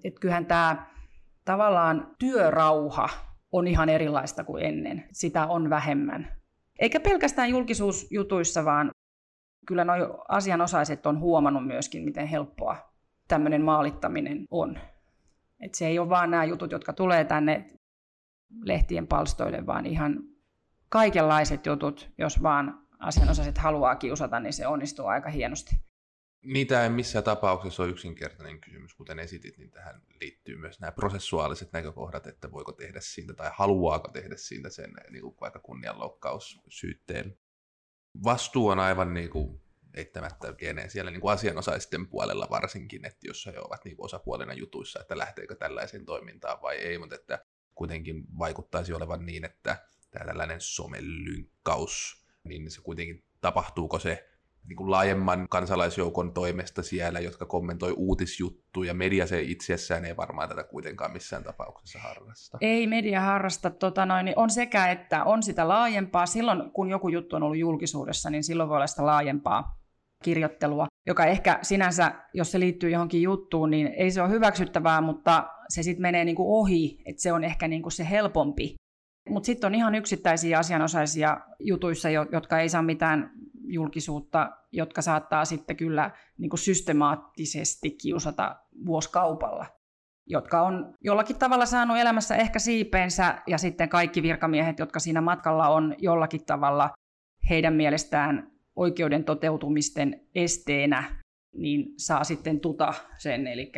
Et 0.04 0.20
kyllähän 0.20 0.46
tämä 0.46 0.93
tavallaan 1.46 2.16
työrauha 2.20 3.10
on 3.52 3.68
ihan 3.68 3.90
erilaista 3.90 4.44
kuin 4.44 4.66
ennen. 4.66 5.04
Sitä 5.12 5.48
on 5.48 5.70
vähemmän. 5.70 6.32
Eikä 6.80 7.00
pelkästään 7.00 7.50
julkisuusjutuissa, 7.50 8.66
vaan 8.66 8.92
kyllä 9.68 9.84
nuo 9.84 10.26
asianosaiset 10.28 11.06
on 11.06 11.20
huomannut 11.20 11.68
myöskin, 11.68 12.04
miten 12.04 12.28
helppoa 12.28 12.78
tämmöinen 13.28 13.62
maalittaminen 13.62 14.46
on. 14.52 14.80
Et 15.60 15.76
se 15.76 15.88
ei 15.88 16.00
ole 16.00 16.10
vaan 16.10 16.32
nämä 16.32 16.44
jutut, 16.44 16.72
jotka 16.72 16.94
tulee 16.94 17.26
tänne 17.26 17.68
lehtien 18.64 19.08
palstoille, 19.08 19.66
vaan 19.66 19.86
ihan 19.86 20.24
kaikenlaiset 20.90 21.66
jutut, 21.66 22.12
jos 22.18 22.44
vaan 22.44 22.80
asianosaiset 23.00 23.58
haluaa 23.58 23.96
kiusata, 23.96 24.40
niin 24.40 24.54
se 24.54 24.68
onnistuu 24.68 25.06
aika 25.06 25.30
hienosti. 25.30 25.76
Niitä 26.44 26.84
ei 26.84 26.90
missään 26.90 27.24
tapauksessa 27.24 27.84
ole 27.84 27.92
yksinkertainen 27.92 28.62
kysymys, 28.62 28.94
kuten 28.94 29.20
esitit, 29.20 29.58
niin 29.58 29.72
tähän 29.72 30.02
liittyy 30.22 30.58
myös 30.58 30.80
nämä 30.80 30.92
prosessuaaliset 30.92 31.74
näkökohdat, 31.74 32.28
että 32.28 32.52
voiko 32.52 32.72
tehdä 32.72 33.00
siitä 33.02 33.34
tai 33.34 33.52
haluaako 33.54 34.12
tehdä 34.12 34.36
siitä 34.38 34.70
sen 34.70 34.94
niin 35.10 35.22
kuin 35.22 35.36
vaikka 35.42 35.60
kunnianloukkaussyytteen. 35.60 37.38
Vastuu 38.24 38.68
on 38.68 38.80
aivan 38.80 39.14
niin 39.14 39.30
kuin 39.30 39.62
eittämättä 39.94 40.54
pieneen 40.54 40.90
siellä 40.90 41.12
niin 41.12 41.22
kuin 41.22 41.34
asianosaisten 41.34 42.08
puolella 42.08 42.48
varsinkin, 42.50 43.06
että 43.06 43.28
jos 43.28 43.46
he 43.46 43.60
ovat 43.60 43.86
niin 43.86 43.98
kuin 43.98 44.06
osapuolena 44.06 44.54
jutuissa, 44.54 45.00
että 45.02 45.18
lähteekö 45.18 45.56
tällaiseen 45.56 46.06
toimintaan 46.06 46.62
vai 46.62 46.76
ei, 46.76 46.98
mutta 46.98 47.16
että 47.16 47.46
kuitenkin 47.76 48.24
vaikuttaisi 48.40 48.94
olevan 48.94 49.26
niin, 49.26 49.46
että 49.46 49.86
tämä 50.12 50.26
tällainen 50.26 50.62
somelynkkaus, 50.62 52.26
niin 52.44 52.72
se 52.72 52.82
kuitenkin 52.82 53.24
tapahtuuko 53.42 54.00
se 54.00 54.33
niin 54.68 54.78
kuin 54.78 54.92
laajemman 54.92 55.48
kansalaisjoukon 55.50 56.34
toimesta 56.34 56.84
siellä, 56.84 57.20
jotka 57.20 57.46
kommentoi 57.46 57.94
uutisjuttuja. 57.98 58.94
Media 58.94 59.28
se 59.28 59.42
itsessään 59.42 60.06
ei 60.06 60.18
varmaan 60.18 60.50
tätä 60.50 60.64
kuitenkaan 60.64 61.12
missään 61.12 61.44
tapauksessa 61.44 62.00
harrasta. 62.00 62.58
Ei 62.62 62.88
media 62.88 63.22
harrasta. 63.22 63.70
Tota 63.70 64.06
noin, 64.06 64.26
niin 64.26 64.40
on 64.40 64.50
sekä 64.50 64.92
että 64.92 65.24
on 65.24 65.44
sitä 65.44 65.68
laajempaa. 65.68 66.26
Silloin 66.26 66.72
kun 66.72 66.90
joku 66.90 67.10
juttu 67.10 67.36
on 67.36 67.44
ollut 67.44 67.58
julkisuudessa, 67.58 68.30
niin 68.30 68.44
silloin 68.44 68.70
voi 68.70 68.76
olla 68.76 68.88
sitä 68.88 69.06
laajempaa 69.06 69.84
kirjoittelua, 70.24 70.88
joka 71.08 71.26
ehkä 71.26 71.60
sinänsä, 71.62 72.12
jos 72.34 72.52
se 72.52 72.60
liittyy 72.60 72.90
johonkin 72.90 73.22
juttuun, 73.22 73.72
niin 73.72 73.88
ei 73.88 74.12
se 74.12 74.22
ole 74.22 74.30
hyväksyttävää, 74.30 75.02
mutta 75.02 75.48
se 75.70 75.84
sitten 75.84 76.02
menee 76.02 76.26
niin 76.26 76.36
kuin 76.36 76.50
ohi, 76.50 77.02
että 77.06 77.22
se 77.22 77.34
on 77.34 77.44
ehkä 77.44 77.68
niin 77.68 77.82
kuin 77.82 77.92
se 77.92 78.10
helpompi. 78.10 78.76
Mutta 79.30 79.46
sitten 79.46 79.68
on 79.68 79.76
ihan 79.76 79.96
yksittäisiä 79.96 80.60
asianosaisia 80.60 81.38
jutuissa, 81.60 82.10
jotka 82.10 82.60
ei 82.60 82.70
saa 82.70 82.82
mitään 82.82 83.32
julkisuutta, 83.64 84.52
jotka 84.72 85.02
saattaa 85.02 85.46
sitten 85.46 85.78
kyllä 85.78 86.12
niin 86.38 86.50
kuin 86.50 86.60
systemaattisesti 86.60 87.92
kiusata 87.92 88.56
vuoskaupalla, 88.86 89.66
jotka 90.28 90.62
on 90.62 90.94
jollakin 91.02 91.36
tavalla 91.36 91.66
saanut 91.66 91.98
elämässä 91.98 92.36
ehkä 92.36 92.60
siipeensä, 92.60 93.42
ja 93.48 93.58
sitten 93.58 93.90
kaikki 93.90 94.24
virkamiehet, 94.24 94.80
jotka 94.80 95.00
siinä 95.00 95.22
matkalla 95.22 95.68
on 95.68 95.96
jollakin 95.98 96.46
tavalla 96.46 96.90
heidän 97.50 97.74
mielestään 97.74 98.52
oikeuden 98.76 99.24
toteutumisten 99.24 100.28
esteenä, 100.36 101.04
niin 101.56 101.94
saa 101.98 102.24
sitten 102.24 102.60
tuta 102.60 102.94
sen. 103.18 103.48
Eli 103.48 103.72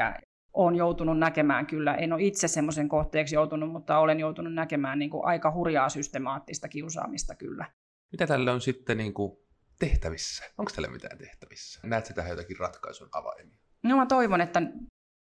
olen 0.53 0.75
joutunut 0.75 1.19
näkemään 1.19 1.65
kyllä, 1.65 1.95
en 1.95 2.13
ole 2.13 2.23
itse 2.23 2.47
semmoisen 2.47 2.89
kohteeksi 2.89 3.35
joutunut, 3.35 3.71
mutta 3.71 3.99
olen 3.99 4.19
joutunut 4.19 4.53
näkemään 4.53 4.99
niin 4.99 5.09
kuin 5.09 5.25
aika 5.25 5.51
hurjaa 5.51 5.89
systemaattista 5.89 6.67
kiusaamista 6.67 7.35
kyllä. 7.35 7.65
Mitä 8.11 8.27
tälle 8.27 8.51
on 8.51 8.61
sitten 8.61 8.97
niin 8.97 9.13
kuin 9.13 9.37
tehtävissä? 9.79 10.43
Onko 10.57 10.71
tälle 10.75 10.87
mitään 10.87 11.17
tehtävissä? 11.17 11.79
Näetkö 11.83 12.13
tähän 12.13 12.31
jotakin 12.31 12.59
ratkaisun 12.59 13.09
avaimia? 13.11 13.57
No 13.83 13.97
mä 13.97 14.05
toivon, 14.05 14.41
että 14.41 14.61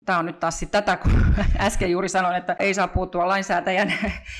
tämä 0.04 0.18
on 0.18 0.26
nyt 0.26 0.40
taas 0.40 0.64
tätä, 0.70 0.96
kun 0.96 1.12
äsken 1.58 1.90
juuri 1.90 2.08
sanoin, 2.08 2.36
että 2.36 2.56
ei 2.58 2.74
saa 2.74 2.88
puuttua 2.88 3.28
lainsäätäjän 3.28 3.92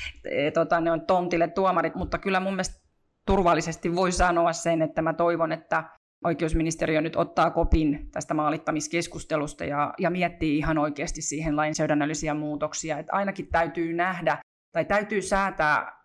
tota, 0.53 0.81
ne 0.81 0.91
on 0.91 1.05
tontille 1.05 1.47
tuomarit, 1.47 1.95
mutta 1.95 2.17
kyllä 2.17 2.39
mun 2.39 2.53
mielestä 2.53 2.87
turvallisesti 3.25 3.95
voi 3.95 4.11
sanoa 4.11 4.53
sen, 4.53 4.81
että 4.81 5.01
mä 5.01 5.13
toivon, 5.13 5.51
että 5.51 5.83
oikeusministeriö 6.25 7.01
nyt 7.01 7.15
ottaa 7.15 7.51
kopin 7.51 8.11
tästä 8.11 8.33
maalittamiskeskustelusta 8.33 9.65
ja, 9.65 9.93
ja 9.99 10.09
miettii 10.09 10.57
ihan 10.57 10.77
oikeasti 10.77 11.21
siihen 11.21 11.55
lainsäädännöllisiä 11.55 12.33
muutoksia. 12.33 12.97
Että 12.97 13.13
ainakin 13.13 13.47
täytyy 13.47 13.93
nähdä 13.93 14.37
tai 14.71 14.85
täytyy 14.85 15.21
säätää 15.21 15.97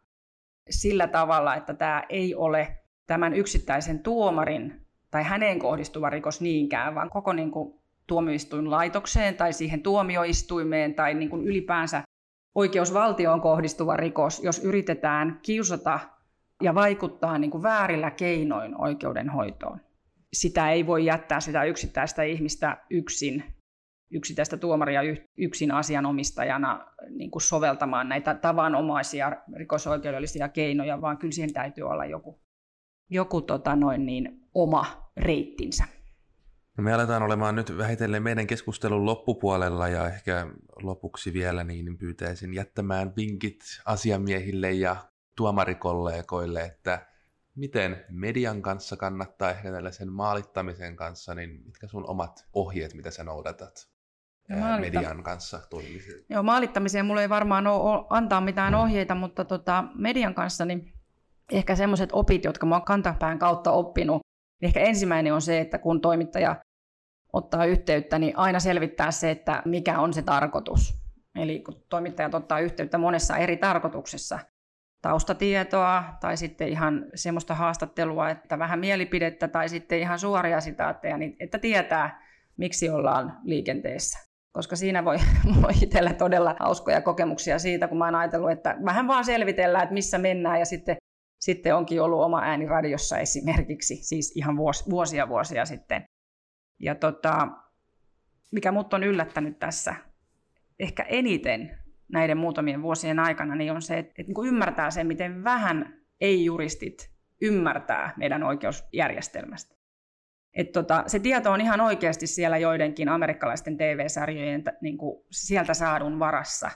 sillä 0.71 1.07
tavalla, 1.07 1.55
että 1.55 1.75
tämä 1.75 2.03
ei 2.09 2.35
ole 2.35 2.82
tämän 3.13 3.35
yksittäisen 3.35 3.99
tuomarin 3.99 4.87
tai 5.11 5.23
häneen 5.23 5.59
kohdistuva 5.59 6.11
rikos 6.11 6.41
niinkään, 6.41 6.95
vaan 6.95 7.11
koko 7.11 7.33
niin 7.33 7.51
kuin, 7.51 7.75
tuomioistuinlaitokseen 8.07 9.37
tai 9.37 9.53
siihen 9.53 9.83
tuomioistuimeen 9.83 10.95
tai 10.95 11.15
niin 11.15 11.31
kuin 11.31 11.47
ylipäänsä 11.47 12.03
oikeusvaltioon 12.55 13.41
kohdistuva 13.41 13.97
rikos, 13.97 14.43
jos 14.45 14.65
yritetään 14.65 15.41
kiusata 15.43 16.01
ja 16.63 16.75
vaikuttaa 16.75 17.39
niin 17.39 17.51
kuin 17.51 17.63
väärillä 17.63 18.11
keinoin 18.11 18.81
oikeudenhoitoon. 18.81 19.81
Sitä 20.33 20.71
ei 20.71 20.87
voi 20.87 21.05
jättää 21.05 21.41
sitä 21.41 21.65
yksittäistä 21.65 22.23
ihmistä 22.23 22.77
yksin, 22.91 23.45
yksittäistä 24.11 24.57
tuomaria 24.57 25.01
yksin 25.37 25.71
asianomistajana 25.73 26.87
niin 27.11 27.31
kuin 27.31 27.43
soveltamaan 27.43 28.09
näitä 28.09 28.35
tavanomaisia 28.35 29.37
rikosoikeudellisia 29.57 30.49
keinoja, 30.49 31.01
vaan 31.01 31.19
kyllä 31.19 31.33
siihen 31.33 31.53
täytyy 31.53 31.85
olla 31.85 32.05
joku, 32.05 32.43
joku 33.13 33.41
tota 33.41 33.77
noin 33.77 34.07
niin, 34.07 34.41
oma 34.55 35.11
reittinsä. 35.17 35.85
No 36.79 36.85
me 36.85 36.93
aletaan 36.93 37.23
olemaan 37.23 37.55
nyt 37.55 37.79
vähitellen 37.79 38.23
meidän 38.23 38.47
keskustelun 38.47 39.07
loppupuolella 39.07 39.89
ja 39.89 40.09
ehkä 40.09 40.47
lopuksi 40.83 41.33
vielä 41.33 41.65
niin 41.65 41.99
pyytäisin 41.99 42.55
jättämään 42.55 43.13
vinkit 43.17 43.61
asiamiehille 43.85 44.73
ja 44.73 44.97
tuomarikollegoille, 45.37 46.61
että 46.63 47.07
miten 47.55 48.05
median 48.11 48.63
kanssa 48.63 48.97
kannattaa 48.97 49.51
ehkä 49.51 49.71
tällaisen 49.73 50.13
maalittamisen 50.13 50.97
kanssa, 50.97 51.35
niin 51.35 51.63
mitkä 51.65 51.87
sun 51.87 52.11
omat 52.11 52.47
ohjeet, 52.53 52.95
mitä 52.95 53.11
sä 53.11 53.25
noudatat 53.25 53.89
no, 54.49 54.57
maalitta- 54.57 54.81
median 54.81 55.23
kanssa 55.23 55.61
toimimiseen? 55.71 56.25
Joo, 56.29 56.43
maalittamiseen 56.43 57.07
mulla 57.07 57.23
ei 57.23 57.29
varmaan 57.29 57.67
ole 57.67 58.07
antaa 58.11 58.41
mitään 58.41 58.75
ohjeita, 58.75 59.15
mutta 59.15 59.45
tota, 59.45 59.85
median 59.95 60.35
kanssa 60.35 60.65
niin 60.65 60.93
ehkä 61.53 61.77
semmoiset 61.77 62.11
opit, 62.13 62.45
jotka 62.45 62.67
mä 62.67 62.75
oon 62.75 62.85
kantapään 62.85 63.39
kautta 63.39 63.71
oppinut. 63.71 64.21
Ehkä 64.63 64.81
ensimmäinen 64.81 65.35
on 65.35 65.43
se, 65.43 65.61
että 65.61 65.79
kun 65.79 66.01
toimittaja 66.01 66.57
ottaa 67.33 67.65
yhteyttä, 67.65 68.19
niin 68.19 68.39
aina 68.39 68.61
selvittää 68.61 69.11
se, 69.11 69.31
että 69.31 69.63
mikä 69.65 69.99
on 69.99 70.13
se 70.13 70.23
tarkoitus. 70.23 71.03
Eli 71.35 71.61
kun 71.61 71.83
toimittajat 71.89 72.35
ottaa 72.35 72.61
yhteyttä 72.61 72.99
monessa 72.99 73.37
eri 73.37 73.57
tarkoituksessa, 73.57 74.39
taustatietoa 75.03 76.05
tai 76.21 76.37
sitten 76.37 76.69
ihan 76.69 77.07
semmoista 77.15 77.55
haastattelua, 77.55 78.31
että 78.31 78.59
vähän 78.59 78.79
mielipidettä 78.79 79.49
tai 79.49 79.69
sitten 79.69 79.99
ihan 79.99 80.19
suoria 80.19 80.61
sitaatteja, 80.61 81.19
niin 81.19 81.37
että 81.41 81.59
tietää, 81.59 82.23
miksi 82.57 82.91
ollaan 82.91 83.39
liikenteessä. 83.45 84.19
Koska 84.53 84.77
siinä 84.77 85.05
voi, 85.05 85.17
voi 85.63 85.73
itsellä 85.83 86.13
todella 86.13 86.57
hauskoja 86.61 87.01
kokemuksia 87.01 87.59
siitä, 87.59 87.89
kun 87.89 87.99
mä 87.99 88.05
oon 88.05 88.15
ajatellut, 88.15 88.51
että 88.51 88.77
vähän 88.85 89.09
vaan 89.09 89.25
selvitellään, 89.25 89.83
että 89.83 89.95
missä 89.95 90.19
mennään 90.19 90.59
ja 90.59 90.65
sitten, 90.65 90.97
sitten 91.43 91.77
onkin 91.77 92.03
ollut 92.03 92.23
oma 92.23 92.41
ääni 92.41 92.67
radiossa 92.67 93.19
esimerkiksi, 93.19 93.97
siis 93.97 94.37
ihan 94.37 94.57
vuos, 94.57 94.91
vuosia 94.91 95.29
vuosia 95.29 95.67
sitten. 95.67 96.05
Ja 96.81 96.95
tota, 96.95 97.49
mikä 98.53 98.73
mut 98.73 98.95
on 98.95 99.05
yllättänyt 99.05 99.59
tässä 99.59 99.95
ehkä 100.79 101.03
eniten 101.03 101.79
näiden 102.13 102.39
muutamien 102.39 102.83
vuosien 102.83 103.19
aikana, 103.19 103.55
niin 103.55 103.73
on 103.73 103.83
se, 103.83 103.99
että, 103.99 104.13
että 104.19 104.33
niin 104.37 104.49
ymmärtää 104.49 104.91
sen, 104.91 105.07
miten 105.07 105.45
vähän 105.45 106.01
ei-juristit 106.21 107.11
ymmärtää 107.41 108.15
meidän 108.17 108.43
oikeusjärjestelmästä. 108.43 109.75
Et 110.57 110.73
tota, 110.73 111.05
se 111.07 111.19
tieto 111.19 111.53
on 111.53 111.61
ihan 111.61 111.81
oikeasti 111.81 112.27
siellä 112.27 112.59
joidenkin 112.59 113.09
amerikkalaisten 113.09 113.77
TV-sarjojen 113.77 114.65
niin 114.83 114.99
kuin 114.99 115.25
sieltä 115.31 115.75
saadun 115.75 116.19
varassa. 116.19 116.71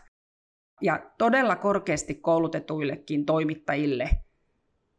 Ja 0.80 1.10
todella 1.18 1.56
korkeasti 1.56 2.14
koulutetuillekin 2.14 3.26
toimittajille 3.26 4.10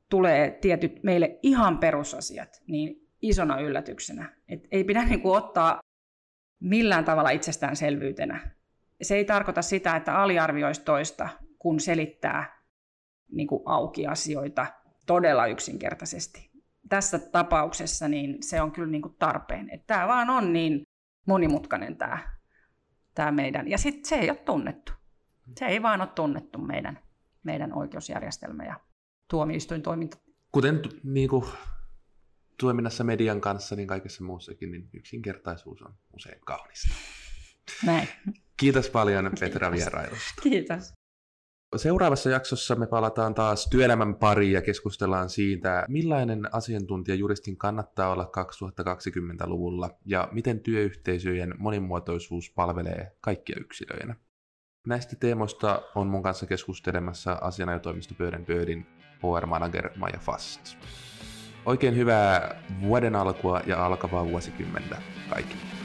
tulee 0.09 0.51
tietyt 0.51 1.03
meille 1.03 1.39
ihan 1.43 1.77
perusasiat 1.77 2.63
niin 2.67 3.07
isona 3.21 3.59
yllätyksenä. 3.59 4.35
Et 4.47 4.67
ei 4.71 4.83
pidä 4.83 5.03
niin 5.03 5.21
kuin 5.21 5.37
ottaa 5.37 5.79
millään 6.59 7.05
tavalla 7.05 7.29
itsestäänselvyytenä 7.29 8.57
se 9.01 9.15
ei 9.15 9.25
tarkoita 9.25 9.61
sitä, 9.61 9.95
että 9.95 10.15
aliarvioisi 10.15 10.83
toista, 10.83 11.29
kun 11.59 11.79
selittää 11.79 12.63
niin 13.31 13.47
kuin 13.47 13.63
auki 13.65 14.07
asioita 14.07 14.65
todella 15.05 15.47
yksinkertaisesti. 15.47 16.51
Tässä 16.89 17.19
tapauksessa 17.19 18.07
niin 18.07 18.43
se 18.43 18.61
on 18.61 18.71
kyllä 18.71 18.91
niin 18.91 19.01
kuin 19.01 19.15
tarpeen. 19.19 19.69
Että 19.69 19.87
tämä 19.87 20.07
vaan 20.07 20.29
on 20.29 20.53
niin 20.53 20.81
monimutkainen 21.27 21.97
tämä, 21.97 22.17
tämä 23.13 23.31
meidän. 23.31 23.67
Ja 23.67 23.77
sitten 23.77 24.05
se 24.05 24.15
ei 24.15 24.29
ole 24.29 24.37
tunnettu. 24.37 24.91
Se 25.59 25.65
ei 25.65 25.81
vaan 25.81 26.01
ole 26.01 26.09
tunnettu 26.15 26.59
meidän, 26.59 26.99
meidän 27.43 27.73
oikeusjärjestelmä 27.73 28.65
ja 28.65 28.79
tuomioistuintoiminta. 29.29 30.17
Kuten 30.51 30.81
niin 31.03 31.29
kuin, 31.29 31.45
toiminnassa 32.59 33.03
median 33.03 33.41
kanssa, 33.41 33.75
niin 33.75 33.87
kaikessa 33.87 34.23
muussakin, 34.23 34.71
niin 34.71 34.89
yksinkertaisuus 34.93 35.81
on 35.81 35.93
usein 36.13 36.41
kaunista. 36.45 36.89
Näin. 37.85 38.07
Kiitos 38.57 38.89
paljon 38.89 39.31
Petra 39.39 39.71
vierailusta. 39.71 40.41
Kiitos. 40.43 40.93
Seuraavassa 41.75 42.29
jaksossa 42.29 42.75
me 42.75 42.87
palataan 42.87 43.35
taas 43.35 43.67
työelämän 43.71 44.15
pariin 44.15 44.53
ja 44.53 44.61
keskustellaan 44.61 45.29
siitä, 45.29 45.85
millainen 45.87 46.55
asiantuntija 46.55 47.15
juristin 47.15 47.57
kannattaa 47.57 48.11
olla 48.11 48.31
2020-luvulla 48.37 49.89
ja 50.05 50.29
miten 50.31 50.59
työyhteisöjen 50.59 51.53
monimuotoisuus 51.57 52.51
palvelee 52.55 53.11
kaikkia 53.21 53.55
yksilöinä. 53.59 54.15
Näistä 54.87 55.15
teemoista 55.15 55.81
on 55.95 56.07
mun 56.07 56.23
kanssa 56.23 56.45
keskustelemassa 56.45 57.37
asianajotoimistopöydän 57.41 58.45
pöydin 58.45 58.87
HR-manager 59.23 59.89
Maja 59.95 60.19
Fast. 60.19 60.77
Oikein 61.65 61.95
hyvää 61.95 62.55
vuoden 62.81 63.15
alkua 63.15 63.61
ja 63.65 63.85
alkavaa 63.85 64.25
vuosikymmentä 64.25 64.97
kaikille. 65.29 65.76